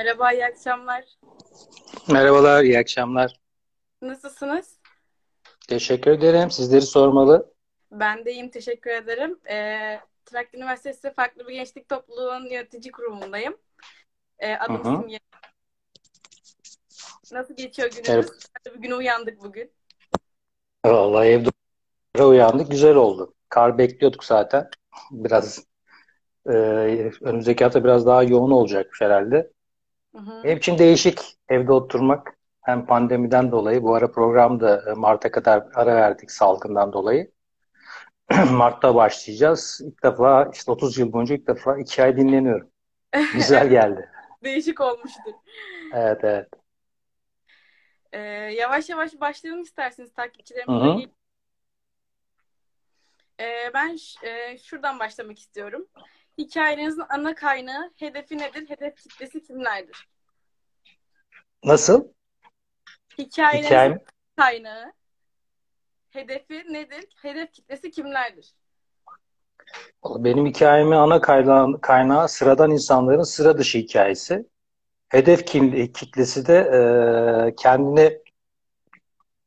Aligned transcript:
Merhaba, 0.00 0.32
iyi 0.32 0.46
akşamlar. 0.46 1.04
Merhabalar, 2.08 2.62
iyi 2.62 2.78
akşamlar. 2.78 3.40
Nasılsınız? 4.02 4.78
Teşekkür 5.68 6.10
ederim. 6.10 6.50
Sizleri 6.50 6.82
sormalı. 6.82 7.54
Ben 7.92 8.24
de 8.24 8.32
iyiyim, 8.32 8.50
teşekkür 8.50 8.90
ederim. 8.90 9.38
Ee, 9.50 10.00
Trakya 10.24 10.60
Üniversitesi 10.60 11.14
Farklı 11.14 11.48
Bir 11.48 11.52
Gençlik 11.52 11.88
Topluluğu'nun 11.88 12.50
yönetici 12.50 12.92
kurumundayım. 12.92 13.56
Ee, 14.38 14.54
adım 14.54 14.84
hı. 14.84 15.00
Simge. 15.00 15.18
Nasıl 17.32 17.56
geçiyor 17.56 17.90
gününüz? 17.90 18.08
Evet. 18.08 18.30
Bir 18.66 18.82
güne 18.82 18.94
uyandık 18.94 19.42
bugün. 19.42 19.72
Vallahi 20.86 21.28
evde 21.28 22.24
uyandık, 22.24 22.70
güzel 22.70 22.94
oldu. 22.94 23.34
Kar 23.48 23.78
bekliyorduk 23.78 24.24
zaten. 24.24 24.70
Biraz 25.10 25.64
e, 26.46 26.52
önümüzdeki 27.20 27.64
hafta 27.64 27.84
biraz 27.84 28.06
daha 28.06 28.22
yoğun 28.22 28.50
olacakmış 28.50 29.00
herhalde. 29.00 29.52
Hı 30.14 30.18
hı. 30.18 30.44
Benim 30.44 30.58
için 30.58 30.78
değişik 30.78 31.20
evde 31.48 31.72
oturmak. 31.72 32.36
Hem 32.60 32.86
pandemiden 32.86 33.52
dolayı 33.52 33.82
bu 33.82 33.94
ara 33.94 34.12
programda 34.12 34.90
e, 34.90 34.94
Mart'a 34.94 35.30
kadar 35.30 35.66
ara 35.74 35.94
verdik 35.96 36.30
salgından 36.30 36.92
dolayı. 36.92 37.30
Mart'ta 38.50 38.94
başlayacağız. 38.94 39.80
İlk 39.84 40.02
defa 40.02 40.50
işte 40.52 40.70
30 40.72 40.98
yıl 40.98 41.12
boyunca 41.12 41.34
ilk 41.34 41.46
defa 41.46 41.78
iki 41.78 42.02
ay 42.02 42.16
dinleniyorum. 42.16 42.70
Güzel 43.34 43.68
geldi. 43.68 44.08
Değişik 44.44 44.80
olmuştur. 44.80 45.32
Evet 45.94 46.24
evet. 46.24 46.48
Ee, 48.12 48.18
yavaş 48.58 48.88
yavaş 48.88 49.20
başlayalım 49.20 49.62
isterseniz 49.62 50.10
ilgili. 50.66 51.10
Ee, 53.40 53.70
ben 53.74 53.96
ş- 53.96 54.28
e, 54.28 54.58
şuradan 54.58 54.98
başlamak 54.98 55.38
istiyorum. 55.38 55.86
Hikayenizin 56.38 57.02
ana 57.08 57.34
kaynağı, 57.34 57.90
hedefi 57.96 58.38
nedir? 58.38 58.68
Hedef 58.70 58.96
kitlesi 58.96 59.42
kimlerdir? 59.42 60.08
Nasıl? 61.64 62.08
Hikayenizin 63.18 63.66
Hikayem? 63.66 63.98
kaynağı, 64.36 64.92
hedefi 66.10 66.54
nedir? 66.72 67.04
Hedef 67.22 67.52
kitlesi 67.52 67.90
kimlerdir? 67.90 68.54
Benim 70.04 70.46
hikayemin 70.46 70.96
ana 70.96 71.20
kaynağı, 71.20 71.80
kaynağı 71.80 72.28
sıradan 72.28 72.70
insanların 72.70 73.22
sıra 73.22 73.58
dışı 73.58 73.78
hikayesi. 73.78 74.46
Hedef 75.08 75.46
kitlesi 75.94 76.46
de 76.46 76.56
e, 76.56 77.54
kendini 77.56 78.18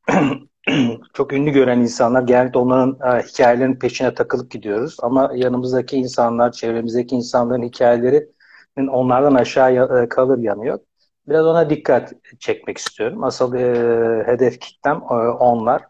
çok 1.14 1.32
ünlü 1.32 1.50
gören 1.50 1.80
insanlar. 1.80 2.22
Genellikle 2.22 2.58
onların 2.58 3.18
e, 3.18 3.22
hikayelerinin 3.22 3.78
peşine 3.78 4.14
takılıp 4.14 4.50
gidiyoruz. 4.50 4.96
Ama 5.02 5.30
yanımızdaki 5.34 5.96
insanlar, 5.96 6.52
çevremizdeki 6.52 7.14
insanların 7.16 7.62
hikayelerinin 7.62 8.86
onlardan 8.88 9.34
aşağı 9.34 10.02
e, 10.04 10.08
kalır 10.08 10.38
yanı 10.38 10.66
yok. 10.66 10.80
Biraz 11.28 11.46
ona 11.46 11.70
dikkat 11.70 12.12
çekmek 12.38 12.78
istiyorum. 12.78 13.24
Asıl 13.24 13.54
e, 13.54 14.24
hedef 14.26 14.60
kitlem 14.60 14.96
e, 14.96 15.14
onlar. 15.14 15.82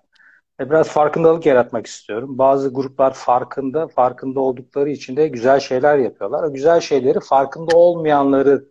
E, 0.61 0.71
Biraz 0.71 0.89
farkındalık 0.89 1.47
yaratmak 1.47 1.87
istiyorum. 1.87 2.39
Bazı 2.39 2.75
gruplar 2.75 3.15
farkında, 3.15 3.89
farkında 3.89 4.41
oldukları 4.41 4.91
için 4.91 5.17
de 5.17 5.29
güzel 5.29 5.61
şeyler 5.61 5.99
yapıyorlar. 5.99 6.43
O 6.45 6.53
güzel 6.53 6.81
şeyleri 6.81 7.21
farkında 7.21 7.77
olmayanları 7.77 8.65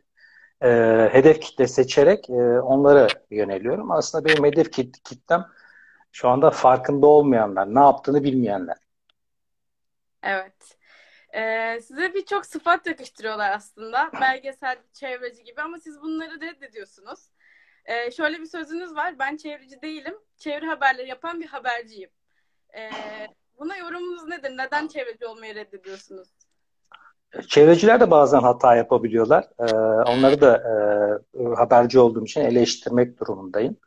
e, 0.62 0.68
hedef 1.12 1.42
kitle 1.42 1.68
seçerek 1.68 2.30
e, 2.30 2.34
onlara 2.62 3.08
yöneliyorum. 3.32 3.92
Aslında 3.92 4.26
benim 4.26 4.44
hedef 4.46 4.72
kit- 4.72 5.04
kitlem 5.04 5.46
şu 6.14 6.30
anda 6.30 6.52
farkında 6.52 7.08
olmayanlar, 7.08 7.76
ne 7.76 7.80
yaptığını 7.80 8.24
bilmeyenler. 8.24 8.78
Evet. 10.24 10.78
Ee, 11.36 11.80
size 11.82 12.14
birçok 12.14 12.46
sıfat 12.46 12.88
yakıştırıyorlar 12.88 13.52
aslında. 13.52 14.12
Belgesel, 14.22 14.78
çevreci 14.94 15.44
gibi 15.44 15.62
ama 15.62 15.78
siz 15.78 16.02
bunları 16.02 16.42
reddediyorsunuz. 16.42 17.20
Ee, 17.86 18.12
şöyle 18.12 18.40
bir 18.40 18.46
sözünüz 18.46 18.96
var. 18.96 19.20
Ben 19.20 19.38
çevreci 19.38 19.82
değilim. 19.82 20.16
Çevre 20.38 20.66
haberleri 20.66 21.10
yapan 21.10 21.40
bir 21.40 21.48
haberciyim. 21.48 22.10
Ee, 22.76 22.90
buna 23.60 23.78
yorumunuz 23.78 24.28
nedir? 24.28 24.52
Neden 24.58 24.88
çevreci 24.88 25.26
olmayı 25.26 25.56
reddediyorsunuz? 25.56 26.30
Çevreciler 27.48 28.00
de 28.00 28.12
bazen 28.12 28.40
hata 28.40 28.76
yapabiliyorlar. 28.76 29.44
E, 29.60 29.64
onları 30.12 30.42
da 30.42 30.58
e, 31.34 31.56
haberci 31.56 32.00
olduğum 32.00 32.26
için 32.26 32.42
eleştirmek 32.42 33.20
durumundayım. 33.20 33.78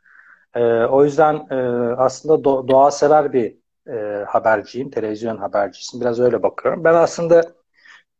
E, 0.57 0.85
o 0.85 1.03
yüzden 1.05 1.35
e, 1.51 1.55
aslında 1.97 2.35
do- 2.49 2.67
doğa 2.67 2.91
sever 2.91 3.33
bir 3.33 3.57
e, 3.87 4.25
haberciyim, 4.25 4.91
televizyon 4.91 5.37
habercisiyim. 5.37 6.01
Biraz 6.01 6.19
öyle 6.19 6.43
bakıyorum. 6.43 6.83
Ben 6.83 6.93
aslında 6.93 7.43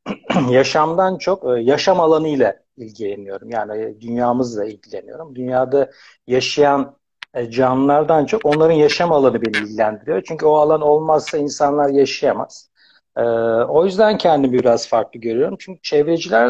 yaşamdan 0.49 1.17
çok 1.17 1.43
e, 1.57 1.61
yaşam 1.61 1.99
alanıyla 1.99 2.55
ilgileniyorum. 2.77 3.49
Yani 3.49 3.83
e, 3.83 4.01
dünyamızla 4.01 4.65
ilgileniyorum. 4.65 5.35
Dünyada 5.35 5.91
yaşayan 6.27 6.97
e, 7.33 7.51
canlılardan 7.51 8.25
çok 8.25 8.45
onların 8.45 8.75
yaşam 8.75 9.11
alanı 9.11 9.41
beni 9.41 9.57
ilgilendiriyor. 9.57 10.23
Çünkü 10.27 10.45
o 10.45 10.55
alan 10.55 10.81
olmazsa 10.81 11.37
insanlar 11.37 11.89
yaşayamaz. 11.89 12.69
E, 13.17 13.21
o 13.67 13.85
yüzden 13.85 14.17
kendimi 14.17 14.53
biraz 14.59 14.87
farklı 14.87 15.19
görüyorum. 15.19 15.55
Çünkü 15.59 15.81
çevreciler 15.81 16.47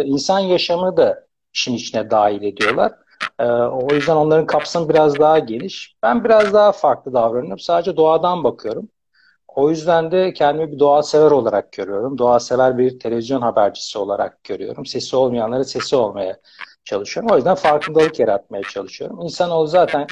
e, 0.00 0.04
insan 0.04 0.38
yaşamını 0.38 0.96
da 0.96 1.26
işin 1.54 1.74
içine 1.74 2.10
dahil 2.10 2.42
ediyorlar. 2.42 2.92
E, 3.38 3.44
o 3.52 3.94
yüzden 3.94 4.16
onların 4.16 4.46
kapsamı 4.46 4.88
biraz 4.88 5.18
daha 5.18 5.38
geniş. 5.38 5.96
Ben 6.02 6.24
biraz 6.24 6.52
daha 6.52 6.72
farklı 6.72 7.12
davranıyorum. 7.12 7.58
Sadece 7.58 7.96
doğadan 7.96 8.44
bakıyorum. 8.44 8.88
O 9.48 9.70
yüzden 9.70 10.10
de 10.10 10.32
kendimi 10.32 10.72
bir 10.72 10.78
doğa 10.78 11.02
sever 11.02 11.30
olarak 11.30 11.72
görüyorum. 11.72 12.18
Doğa 12.18 12.40
sever 12.40 12.78
bir 12.78 12.98
televizyon 12.98 13.42
habercisi 13.42 13.98
olarak 13.98 14.44
görüyorum. 14.44 14.86
Sesi 14.86 15.16
olmayanlara 15.16 15.64
sesi 15.64 15.96
olmaya 15.96 16.36
çalışıyorum. 16.84 17.32
O 17.32 17.36
yüzden 17.36 17.54
farkındalık 17.54 18.20
yaratmaya 18.20 18.62
çalışıyorum. 18.62 19.22
İnsanoğlu 19.22 19.66
zaten 19.66 20.06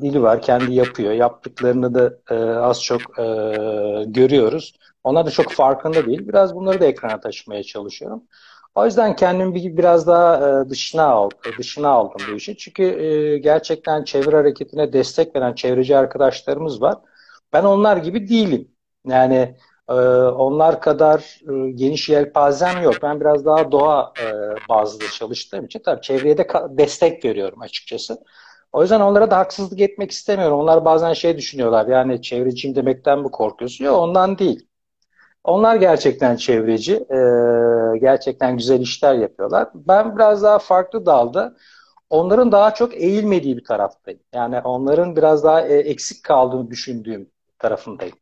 dili 0.00 0.22
var, 0.22 0.42
kendi 0.42 0.74
yapıyor. 0.74 1.12
Yaptıklarını 1.12 1.94
da 1.94 2.18
e, 2.30 2.34
az 2.58 2.82
çok 2.82 3.00
e, 3.18 3.24
görüyoruz. 4.06 4.74
Onlar 5.04 5.26
da 5.26 5.30
çok 5.30 5.52
farkında 5.52 6.06
değil. 6.06 6.28
Biraz 6.28 6.54
bunları 6.54 6.80
da 6.80 6.86
ekrana 6.86 7.20
taşımaya 7.20 7.62
çalışıyorum. 7.62 8.22
O 8.74 8.84
yüzden 8.84 9.16
kendimi 9.16 9.54
bir, 9.54 9.76
biraz 9.76 10.06
daha 10.06 10.62
e, 10.66 10.70
dışına 10.70 11.04
al, 11.04 11.30
dışına 11.58 11.88
aldım 11.88 12.26
bu 12.32 12.36
işi. 12.36 12.56
Çünkü 12.56 12.82
e, 12.82 13.38
gerçekten 13.38 14.04
çevre 14.04 14.36
hareketine 14.36 14.92
destek 14.92 15.36
veren 15.36 15.54
çevreci 15.54 15.96
arkadaşlarımız 15.96 16.82
var. 16.82 16.94
Ben 17.52 17.64
onlar 17.64 17.96
gibi 17.96 18.28
değilim. 18.28 18.68
Yani 19.06 19.56
e, 19.88 19.92
onlar 19.92 20.80
kadar 20.80 21.40
geniş 21.74 22.08
yelpazem 22.08 22.82
yok. 22.82 22.94
Ben 23.02 23.20
biraz 23.20 23.44
daha 23.46 23.72
doğa 23.72 24.12
bazlı 24.68 25.08
çalıştığım 25.10 25.64
için 25.64 25.80
tabii 25.84 26.00
çevreye 26.00 26.38
de 26.38 26.48
destek 26.70 27.24
veriyorum 27.24 27.60
açıkçası. 27.60 28.18
O 28.72 28.82
yüzden 28.82 29.00
onlara 29.00 29.30
da 29.30 29.38
haksızlık 29.38 29.80
etmek 29.80 30.10
istemiyorum. 30.10 30.58
Onlar 30.58 30.84
bazen 30.84 31.12
şey 31.12 31.36
düşünüyorlar. 31.36 31.86
Yani 31.86 32.22
çevreciyim 32.22 32.76
demekten 32.76 33.18
mi 33.18 33.30
korkuyorsun? 33.30 33.84
Yok 33.84 33.98
ondan 33.98 34.38
değil. 34.38 34.66
Onlar 35.44 35.76
gerçekten 35.76 36.36
çevreci, 36.36 36.94
e, 36.94 37.98
gerçekten 37.98 38.56
güzel 38.56 38.80
işler 38.80 39.14
yapıyorlar. 39.14 39.68
Ben 39.74 40.16
biraz 40.16 40.42
daha 40.42 40.58
farklı 40.58 41.06
dalda, 41.06 41.56
onların 42.10 42.52
daha 42.52 42.74
çok 42.74 42.94
eğilmediği 42.96 43.56
bir 43.56 43.64
taraftayım. 43.64 44.20
Yani 44.34 44.60
onların 44.60 45.16
biraz 45.16 45.44
daha 45.44 45.60
e, 45.68 45.74
eksik 45.78 46.24
kaldığını 46.24 46.70
düşündüğüm 46.70 47.30
tarafındayım. 47.58 48.16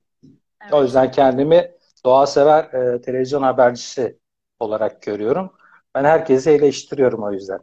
O 0.73 0.83
Evet. 0.83 0.85
yüzden 0.85 1.11
kendimi 1.11 1.73
doğa 2.05 2.27
sever 2.27 2.65
e, 2.65 3.01
televizyon 3.01 3.43
habercisi 3.43 4.19
olarak 4.61 5.03
görüyorum. 5.03 5.53
Ben 5.95 6.05
herkesi 6.05 6.51
eleştiriyorum 6.51 7.23
o 7.25 7.33
yüzden. 7.33 7.61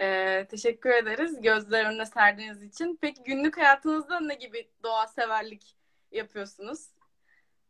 Ee, 0.00 0.46
teşekkür 0.50 0.90
ederiz 0.90 1.40
gözler 1.40 1.84
önüne 1.84 2.06
serdiğiniz 2.06 2.62
için. 2.62 2.98
Peki 3.02 3.22
günlük 3.22 3.56
hayatınızda 3.58 4.20
ne 4.20 4.34
gibi 4.34 4.70
doğa 4.82 5.06
severlik 5.06 5.76
yapıyorsunuz? 6.12 6.86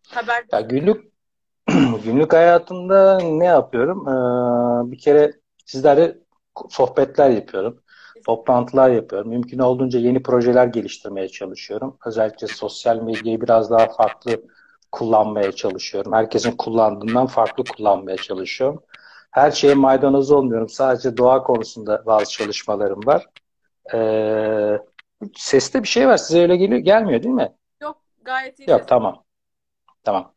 Haber 0.08 0.44
Ya 0.52 0.60
günlük 0.60 1.12
günlük 2.04 2.32
hayatımda 2.32 3.18
ne 3.18 3.44
yapıyorum? 3.44 4.08
Ee, 4.08 4.92
bir 4.92 4.98
kere 4.98 5.32
sizlerle 5.66 6.18
sohbetler 6.68 7.30
yapıyorum. 7.30 7.82
Toplantılar 8.26 8.90
yapıyorum. 8.90 9.28
Mümkün 9.28 9.58
olduğunca 9.58 9.98
yeni 9.98 10.22
projeler 10.22 10.66
geliştirmeye 10.66 11.28
çalışıyorum. 11.28 11.98
Özellikle 12.06 12.46
sosyal 12.46 12.96
medyayı 13.02 13.40
biraz 13.40 13.70
daha 13.70 13.86
farklı 13.88 14.42
kullanmaya 14.92 15.52
çalışıyorum. 15.52 16.12
Herkesin 16.12 16.52
kullandığından 16.52 17.26
farklı 17.26 17.64
kullanmaya 17.64 18.16
çalışıyorum. 18.16 18.82
Her 19.30 19.50
şeye 19.50 19.74
maydanoz 19.74 20.30
olmuyorum. 20.30 20.68
Sadece 20.68 21.16
doğa 21.16 21.42
konusunda 21.42 22.02
bazı 22.06 22.30
çalışmalarım 22.30 23.06
var. 23.06 23.26
Ee, 23.94 24.78
seste 25.36 25.82
bir 25.82 25.88
şey 25.88 26.08
var. 26.08 26.16
Size 26.16 26.40
öyle 26.40 26.56
geliyor, 26.56 26.80
gelmiyor 26.80 27.22
değil 27.22 27.34
mi? 27.34 27.52
yok 27.82 27.96
gayet 28.22 28.58
iyi 28.58 28.70
Yok, 28.70 28.88
tamam. 28.88 29.24
Tamam. 30.04 30.34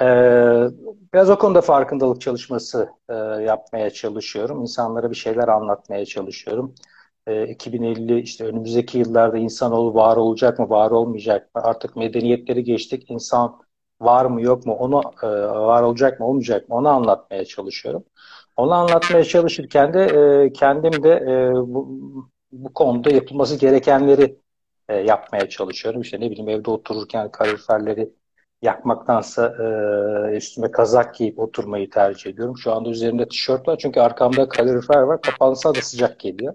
Ee, 0.00 0.66
biraz 1.14 1.30
o 1.30 1.38
konuda 1.38 1.60
farkındalık 1.60 2.20
çalışması 2.20 2.88
e, 3.08 3.14
yapmaya 3.42 3.90
çalışıyorum. 3.90 4.60
İnsanlara 4.60 5.10
bir 5.10 5.16
şeyler 5.16 5.48
anlatmaya 5.48 6.04
çalışıyorum. 6.06 6.74
Ee, 7.26 7.48
2050 7.48 8.20
işte 8.20 8.44
önümüzdeki 8.44 8.98
yıllarda 8.98 9.38
insanoğlu 9.38 9.94
var 9.94 10.16
olacak 10.16 10.58
mı, 10.58 10.70
var 10.70 10.90
olmayacak 10.90 11.54
mı? 11.54 11.62
Artık 11.62 11.96
medeniyetleri 11.96 12.64
geçtik. 12.64 13.10
İnsan 13.10 13.60
var 14.00 14.24
mı, 14.26 14.42
yok 14.42 14.66
mu? 14.66 14.74
Onu 14.74 15.02
e, 15.22 15.26
var 15.48 15.82
olacak 15.82 16.20
mı, 16.20 16.26
olmayacak 16.26 16.68
mı? 16.68 16.74
Onu 16.76 16.88
anlatmaya 16.88 17.44
çalışıyorum. 17.44 18.04
Onu 18.56 18.72
anlatmaya 18.74 19.24
çalışırken 19.24 19.94
de 19.94 20.04
e, 20.46 20.52
kendim 20.52 21.02
de 21.02 21.10
e, 21.10 21.52
bu, 21.54 21.88
bu 22.52 22.72
konuda 22.74 23.10
yapılması 23.10 23.56
gerekenleri 23.58 24.38
e, 24.88 24.96
yapmaya 24.96 25.48
çalışıyorum. 25.48 26.00
İşte 26.00 26.20
ne 26.20 26.30
bileyim 26.30 26.48
evde 26.48 26.70
otururken 26.70 27.30
kaloriferleri 27.30 28.12
yakmaktansa 28.62 29.54
e, 30.32 30.36
üstüme 30.36 30.70
kazak 30.70 31.14
giyip 31.14 31.38
oturmayı 31.38 31.90
tercih 31.90 32.30
ediyorum. 32.30 32.58
Şu 32.58 32.72
anda 32.72 32.90
üzerimde 32.90 33.28
tişört 33.28 33.68
var 33.68 33.78
çünkü 33.78 34.00
arkamda 34.00 34.48
kalorifer 34.48 35.00
var. 35.00 35.22
Kapansa 35.22 35.74
da 35.74 35.82
sıcak 35.82 36.20
geliyor. 36.20 36.54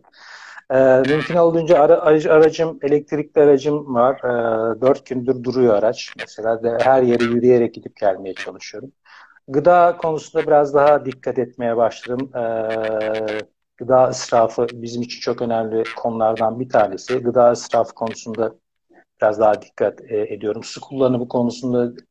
E, 0.72 0.78
mümkün 1.10 1.36
olduğunca 1.36 1.80
ara, 1.80 2.02
aracım, 2.02 2.80
elektrikli 2.81 3.40
aracım 3.40 3.96
var. 3.96 4.16
E, 4.16 4.81
dört 4.81 5.06
gündür 5.06 5.44
duruyor 5.44 5.75
araç. 5.75 6.13
Mesela 6.19 6.63
de 6.63 6.78
her 6.81 7.02
yere 7.02 7.24
yürüyerek 7.24 7.74
gidip 7.74 7.96
gelmeye 7.98 8.34
çalışıyorum. 8.34 8.92
Gıda 9.48 9.98
konusunda 9.98 10.48
biraz 10.48 10.74
daha 10.74 11.06
dikkat 11.06 11.40
etmeye 11.40 11.78
başladım. 11.78 12.31
E, 12.36 12.42
gıda 13.78 14.10
israfı 14.10 14.68
bizim 14.74 15.02
için 15.02 15.19
çok 15.19 15.42
önemli 15.42 15.84
konulardan 15.96 16.60
bir 16.60 16.69
tanesi. 16.69 17.19
Gıda 17.19 17.52
israfı 17.52 17.94
konusunda 17.94 18.56
biraz 19.21 19.39
daha 19.39 19.62
dikkat 19.62 20.01
e, 20.01 20.33
ediyorum. 20.33 20.63
Su 20.63 20.81
kullanımı 20.81 21.27
konusunda 21.27 22.01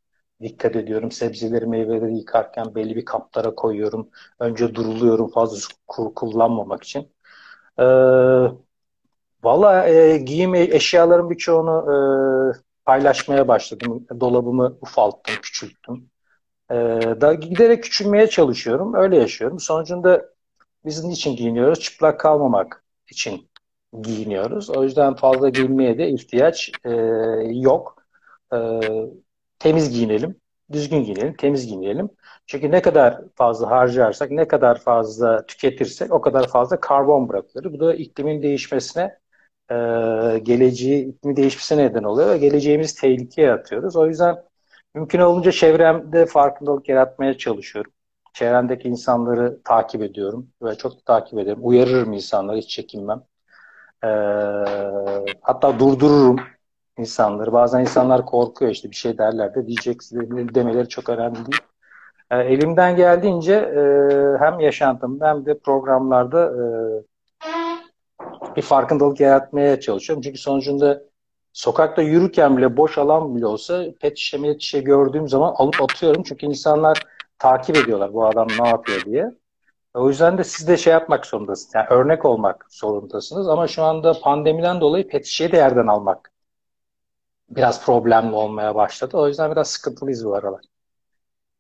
dikkat 0.42 0.76
ediyorum. 0.76 1.10
Sebzeleri, 1.10 1.66
meyveleri 1.66 2.16
yıkarken 2.16 2.74
belli 2.74 2.96
bir 2.96 3.04
kaplara 3.04 3.54
koyuyorum. 3.54 4.10
Önce 4.40 4.74
duruluyorum 4.74 5.30
fazla 5.30 5.56
su 5.56 6.14
kullanmamak 6.14 6.84
için. 6.84 7.12
Ee, 7.78 7.84
Valla 9.44 9.88
e, 9.88 10.18
giyim 10.18 10.54
e, 10.54 10.62
eşyaların 10.62 11.30
birçoğunu 11.30 11.84
e, 11.92 11.96
paylaşmaya 12.84 13.48
başladım. 13.48 14.06
Dolabımı 14.20 14.78
ufalttım, 14.80 15.34
küçülttüm. 15.42 16.10
E, 16.70 16.74
da 17.20 17.34
giderek 17.34 17.82
küçülmeye 17.84 18.26
çalışıyorum. 18.26 18.94
Öyle 18.94 19.16
yaşıyorum. 19.16 19.60
Sonucunda 19.60 20.24
biz 20.84 21.04
niçin 21.04 21.36
giyiniyoruz? 21.36 21.80
Çıplak 21.80 22.20
kalmamak 22.20 22.84
için 23.10 23.50
giyiniyoruz. 24.02 24.70
O 24.70 24.84
yüzden 24.84 25.14
fazla 25.14 25.48
giyinmeye 25.48 25.98
de 25.98 26.08
ihtiyaç 26.08 26.72
e, 26.84 26.90
yok. 27.52 27.96
E, 28.54 28.80
temiz 29.58 29.90
giyinelim, 29.90 30.40
düzgün 30.72 31.04
giyinelim, 31.04 31.36
temiz 31.36 31.66
giyinelim. 31.66 32.10
Çünkü 32.46 32.70
ne 32.70 32.82
kadar 32.82 33.20
fazla 33.36 33.70
harcarsak, 33.70 34.30
ne 34.30 34.48
kadar 34.48 34.80
fazla 34.80 35.46
tüketirsek 35.46 36.12
o 36.12 36.20
kadar 36.20 36.48
fazla 36.48 36.80
karbon 36.80 37.28
bırakılır. 37.28 37.72
Bu 37.72 37.80
da 37.80 37.94
iklimin 37.94 38.42
değişmesine, 38.42 39.18
e, 39.70 39.74
geleceği, 40.42 41.08
iklimi 41.08 41.36
değişmesine 41.36 41.84
neden 41.84 42.02
oluyor 42.02 42.28
ve 42.30 42.38
geleceğimizi 42.38 43.00
tehlikeye 43.00 43.52
atıyoruz. 43.52 43.96
O 43.96 44.06
yüzden 44.06 44.36
mümkün 44.94 45.20
olunca 45.20 45.52
çevremde 45.52 46.26
farkındalık 46.26 46.88
yaratmaya 46.88 47.38
çalışıyorum. 47.38 47.92
Çevremdeki 48.32 48.88
insanları 48.88 49.62
takip 49.64 50.02
ediyorum 50.02 50.50
ve 50.62 50.74
çok 50.74 51.06
takip 51.06 51.38
ederim. 51.38 51.58
Uyarırım 51.62 52.12
insanları, 52.12 52.56
hiç 52.56 52.68
çekinmem. 52.70 53.22
E, 54.04 54.08
hatta 55.40 55.78
durdururum 55.78 56.36
insanları. 56.98 57.52
Bazen 57.52 57.80
insanlar 57.80 58.26
korkuyor 58.26 58.70
işte 58.70 58.90
bir 58.90 58.96
şey 58.96 59.18
derler 59.18 59.54
de 59.54 59.66
diyecek 59.66 60.00
demeleri 60.54 60.88
çok 60.88 61.08
önemli 61.08 61.36
değil. 61.36 61.60
E, 62.30 62.36
elimden 62.38 62.96
geldiğince 62.96 63.54
e, 63.54 63.80
hem 64.38 64.60
yaşantımda 64.60 65.28
hem 65.28 65.46
de 65.46 65.58
programlarda 65.58 66.46
e, 66.46 66.64
bir 68.56 68.62
farkındalık 68.62 69.20
yaratmaya 69.20 69.80
çalışıyorum. 69.80 70.22
Çünkü 70.22 70.38
sonucunda 70.38 71.02
sokakta 71.52 72.02
yürürken 72.02 72.56
bile 72.56 72.76
boş 72.76 72.98
alan 72.98 73.36
bile 73.36 73.46
olsa 73.46 73.84
pet 74.00 74.18
şişe 74.18 74.58
şişe 74.58 74.80
gördüğüm 74.80 75.28
zaman 75.28 75.54
alıp 75.56 75.82
atıyorum. 75.82 76.22
Çünkü 76.22 76.46
insanlar 76.46 77.02
takip 77.38 77.76
ediyorlar 77.76 78.12
bu 78.12 78.26
adam 78.26 78.48
ne 78.60 78.68
yapıyor 78.68 79.04
diye. 79.04 79.30
O 79.94 80.08
yüzden 80.08 80.38
de 80.38 80.44
siz 80.44 80.68
de 80.68 80.76
şey 80.76 80.92
yapmak 80.92 81.26
zorundasınız. 81.26 81.74
Yani 81.74 81.86
örnek 81.90 82.24
olmak 82.24 82.66
zorundasınız. 82.70 83.48
Ama 83.48 83.68
şu 83.68 83.82
anda 83.82 84.20
pandemiden 84.20 84.80
dolayı 84.80 85.08
pet 85.08 85.26
şişeyi 85.26 85.52
de 85.52 85.56
yerden 85.56 85.86
almak 85.86 86.32
biraz 87.50 87.84
problemli 87.84 88.34
olmaya 88.34 88.74
başladı. 88.74 89.16
O 89.16 89.28
yüzden 89.28 89.50
biraz 89.52 89.70
sıkıntılıyız 89.70 90.24
bu 90.26 90.34
aralar. 90.34 90.64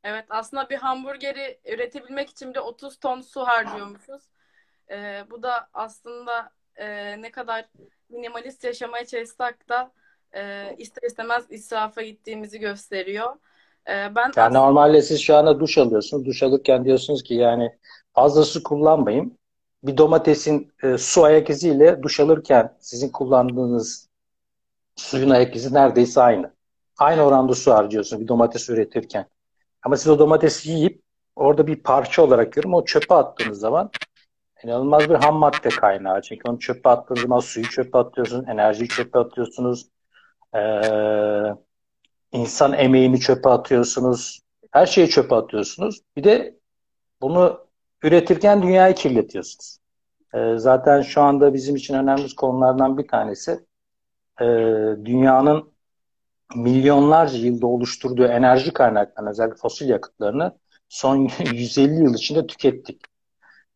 Evet 0.04 0.24
aslında 0.28 0.70
bir 0.70 0.76
hamburgeri 0.76 1.60
üretebilmek 1.64 2.30
için 2.30 2.50
bile 2.50 2.60
30 2.60 3.00
ton 3.00 3.20
su 3.20 3.40
harcıyormuşuz. 3.40 4.22
Ee, 4.90 5.24
bu 5.30 5.42
da 5.42 5.68
aslında 5.74 6.50
e, 6.76 6.86
ne 7.22 7.30
kadar 7.30 7.68
minimalist 8.08 8.64
yaşamaya 8.64 9.06
çalışsak 9.06 9.68
da 9.68 9.92
e, 10.34 10.74
ister 10.78 11.02
istemez 11.02 11.46
israfa 11.50 12.02
gittiğimizi 12.02 12.58
gösteriyor. 12.60 13.32
E, 13.88 13.92
ben 13.92 14.22
yani 14.22 14.32
aslında... 14.36 14.48
normalde 14.60 15.02
siz 15.02 15.20
şu 15.20 15.36
anda 15.36 15.60
duş 15.60 15.78
alıyorsunuz. 15.78 16.26
Duş 16.26 16.42
alırken 16.42 16.84
diyorsunuz 16.84 17.22
ki 17.22 17.34
yani 17.34 17.78
fazla 18.14 18.42
su 18.44 18.62
kullanmayın. 18.62 19.38
Bir 19.82 19.96
domatesin 19.96 20.72
e, 20.82 20.98
su 20.98 21.24
ayak 21.24 21.50
iziyle 21.50 22.02
duş 22.02 22.20
alırken 22.20 22.76
sizin 22.80 23.08
kullandığınız 23.08 24.08
suyun 24.96 25.30
ayak 25.30 25.56
izi 25.56 25.74
neredeyse 25.74 26.22
aynı. 26.22 26.54
Aynı 26.98 27.22
oranda 27.22 27.54
su 27.54 27.72
harcıyorsun 27.72 28.20
bir 28.20 28.28
domates 28.28 28.68
üretirken. 28.70 29.26
Ama 29.82 29.96
siz 29.96 30.08
o 30.08 30.18
domatesi 30.18 30.70
yiyip 30.70 31.02
orada 31.36 31.66
bir 31.66 31.76
parça 31.82 32.22
olarak 32.22 32.52
görüyorum. 32.52 32.74
O 32.74 32.84
çöpe 32.84 33.14
attığınız 33.14 33.58
zaman 33.58 33.90
inanılmaz 34.64 35.10
bir 35.10 35.14
ham 35.14 35.36
madde 35.36 35.68
kaynağı. 35.68 36.22
Çünkü 36.22 36.48
onu 36.48 36.58
çöpe 36.58 36.88
attığınız 36.88 37.22
zaman 37.22 37.40
suyu 37.40 37.68
çöpe 37.68 37.98
atıyorsunuz, 37.98 38.48
enerjiyi 38.48 38.88
çöpe 38.88 39.18
atıyorsunuz. 39.18 39.86
Ee, 40.56 40.80
insan 42.32 42.72
emeğini 42.72 43.20
çöpe 43.20 43.48
atıyorsunuz. 43.48 44.40
Her 44.70 44.86
şeyi 44.86 45.08
çöpe 45.08 45.34
atıyorsunuz. 45.34 46.00
Bir 46.16 46.24
de 46.24 46.58
bunu 47.20 47.63
üretirken 48.04 48.62
dünyayı 48.62 48.94
kirletiyorsunuz. 48.94 49.78
Ee, 50.34 50.54
zaten 50.56 51.02
şu 51.02 51.20
anda 51.22 51.54
bizim 51.54 51.76
için 51.76 51.94
önemli 51.94 52.34
konulardan 52.34 52.98
bir 52.98 53.08
tanesi 53.08 53.66
e, 54.40 54.44
dünyanın 55.04 55.72
milyonlarca 56.56 57.38
yılda 57.38 57.66
oluşturduğu 57.66 58.24
enerji 58.24 58.72
kaynaklarını, 58.72 59.30
özellikle 59.30 59.56
fosil 59.56 59.88
yakıtlarını 59.88 60.58
son 60.88 61.16
150 61.52 62.02
yıl 62.04 62.14
içinde 62.14 62.46
tükettik. 62.46 63.00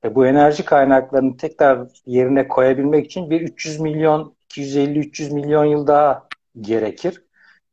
Ve 0.04 0.14
bu 0.14 0.26
enerji 0.26 0.64
kaynaklarını 0.64 1.36
tekrar 1.36 1.88
yerine 2.06 2.48
koyabilmek 2.48 3.06
için 3.06 3.30
bir 3.30 3.40
300 3.40 3.80
milyon, 3.80 4.34
250-300 4.50 5.34
milyon 5.34 5.64
yıl 5.64 5.86
daha 5.86 6.28
gerekir. 6.60 7.22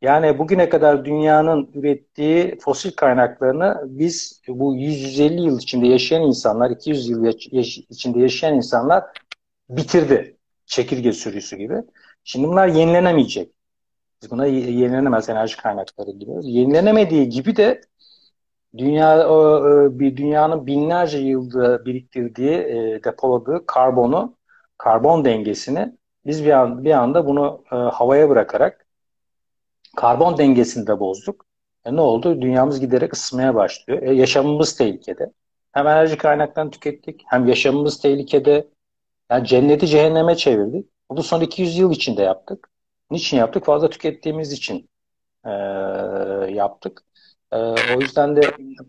Yani 0.06 0.40
bugüne 0.40 0.69
kadar 0.69 1.06
dünyanın 1.06 1.69
ürettiği 1.74 2.57
fosil 2.60 2.92
kaynaklarını 2.92 3.81
biz 3.86 4.42
bu 4.48 4.75
150 4.75 5.42
yıl 5.42 5.60
içinde 5.60 5.88
yaşayan 5.88 6.22
insanlar, 6.22 6.69
200 6.72 7.10
yıl 7.10 7.25
yaş- 7.52 7.78
içinde 7.78 8.19
yaşayan 8.19 8.56
insanlar 8.56 9.04
bitirdi. 9.70 10.38
Çekirge 10.65 11.12
sürüsü 11.12 11.58
gibi. 11.58 11.75
Şimdi 12.24 12.48
bunlar 12.48 12.68
yenilenemeyecek. 12.68 13.51
Biz 14.22 14.32
buna 14.32 14.46
yenilenemez 14.46 15.29
enerji 15.29 15.58
kaynakları 15.58 16.20
diyoruz. 16.20 16.46
Yenilenemediği 16.48 17.29
gibi 17.29 17.56
de 17.56 17.82
dünya 18.77 19.29
o, 19.29 19.62
bir 20.00 20.18
dünyanın 20.18 20.68
binlerce 20.68 21.18
yılda 21.18 21.86
biriktirdiği, 21.86 22.51
e, 22.51 23.03
depoladığı 23.03 23.65
karbonu, 23.65 24.38
karbon 24.77 25.25
dengesini 25.25 25.98
biz 26.25 26.46
bir, 26.46 26.51
an, 26.51 26.84
bir 26.86 26.91
anda 26.91 27.25
bunu 27.27 27.63
e, 27.72 27.75
havaya 27.75 28.29
bırakarak 28.29 28.85
karbon 29.96 30.38
dengesini 30.38 30.88
de 30.88 31.00
bozduk. 31.00 31.46
E 31.86 31.96
ne 31.96 32.02
oldu? 32.02 32.42
Dünyamız 32.42 32.80
giderek 32.80 33.14
ısınmaya 33.14 33.56
başlıyor. 33.56 34.02
E, 34.02 34.14
yaşamımız 34.14 34.75
tehlikede. 34.78 35.32
Hem 35.72 35.88
enerji 35.88 36.18
kaynaklarını 36.18 36.72
tükettik, 36.72 37.22
hem 37.25 37.48
yaşamımız 37.48 38.02
tehlikede. 38.02 38.68
Yani 39.32 39.48
cenneti 39.48 39.88
cehenneme 39.88 40.36
çevirdik. 40.36 40.90
Bu 41.10 41.24
son 41.24 41.42
200 41.42 41.78
yıl 41.78 41.92
içinde 41.92 42.24
yaptık. 42.24 42.70
Niçin 43.12 43.38
yaptık? 43.38 43.66
Fazla 43.66 43.90
tükettiğimiz 43.90 44.52
için 44.52 44.90
e, 45.46 45.50
yaptık. 46.54 47.04
E, 47.52 47.58
o 47.58 48.02
yüzden 48.02 48.36
de 48.36 48.42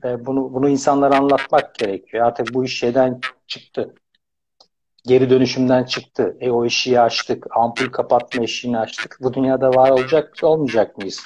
e, 0.05 0.27
bunu 0.27 0.55
bunu 0.55 0.69
insanlara 0.69 1.17
anlatmak 1.17 1.75
gerekiyor. 1.75 2.27
Artık 2.27 2.55
bu 2.55 2.65
iş 2.65 2.79
şeyden 2.79 3.21
çıktı. 3.47 3.95
Geri 5.07 5.31
dönüşümden 5.31 5.85
çıktı. 5.85 6.37
E 6.41 6.51
o 6.51 6.65
işi 6.65 7.01
açtık. 7.01 7.47
Ampul 7.51 7.93
kapatma 7.93 8.45
işini 8.45 8.79
açtık. 8.79 9.19
Bu 9.21 9.35
dünyada 9.35 9.71
var 9.71 9.91
olacak 9.91 10.35
olmayacak 10.43 10.99
mıyız? 10.99 11.23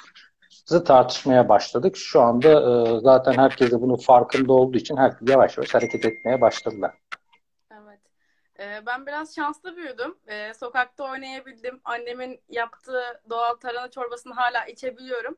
Zı 0.66 0.84
tartışmaya 0.84 1.48
başladık. 1.48 1.96
Şu 1.96 2.20
anda 2.20 2.48
e, 2.48 3.00
zaten 3.00 3.32
herkes 3.32 3.70
de 3.70 3.80
bunun 3.80 3.96
farkında 3.96 4.52
olduğu 4.52 4.78
için 4.78 4.96
herkes 4.96 5.28
yavaş 5.28 5.56
yavaş 5.56 5.74
hareket 5.74 6.04
etmeye 6.04 6.40
başladılar. 6.40 6.94
Ee, 8.60 8.82
ben 8.86 9.06
biraz 9.06 9.34
şanslı 9.34 9.76
büyüdüm. 9.76 10.18
Ee, 10.26 10.54
sokakta 10.54 11.04
oynayabildim. 11.04 11.80
Annemin 11.84 12.40
yaptığı 12.48 13.22
doğal 13.30 13.54
tarhana 13.54 13.90
çorbasını 13.90 14.34
hala 14.34 14.64
içebiliyorum. 14.64 15.36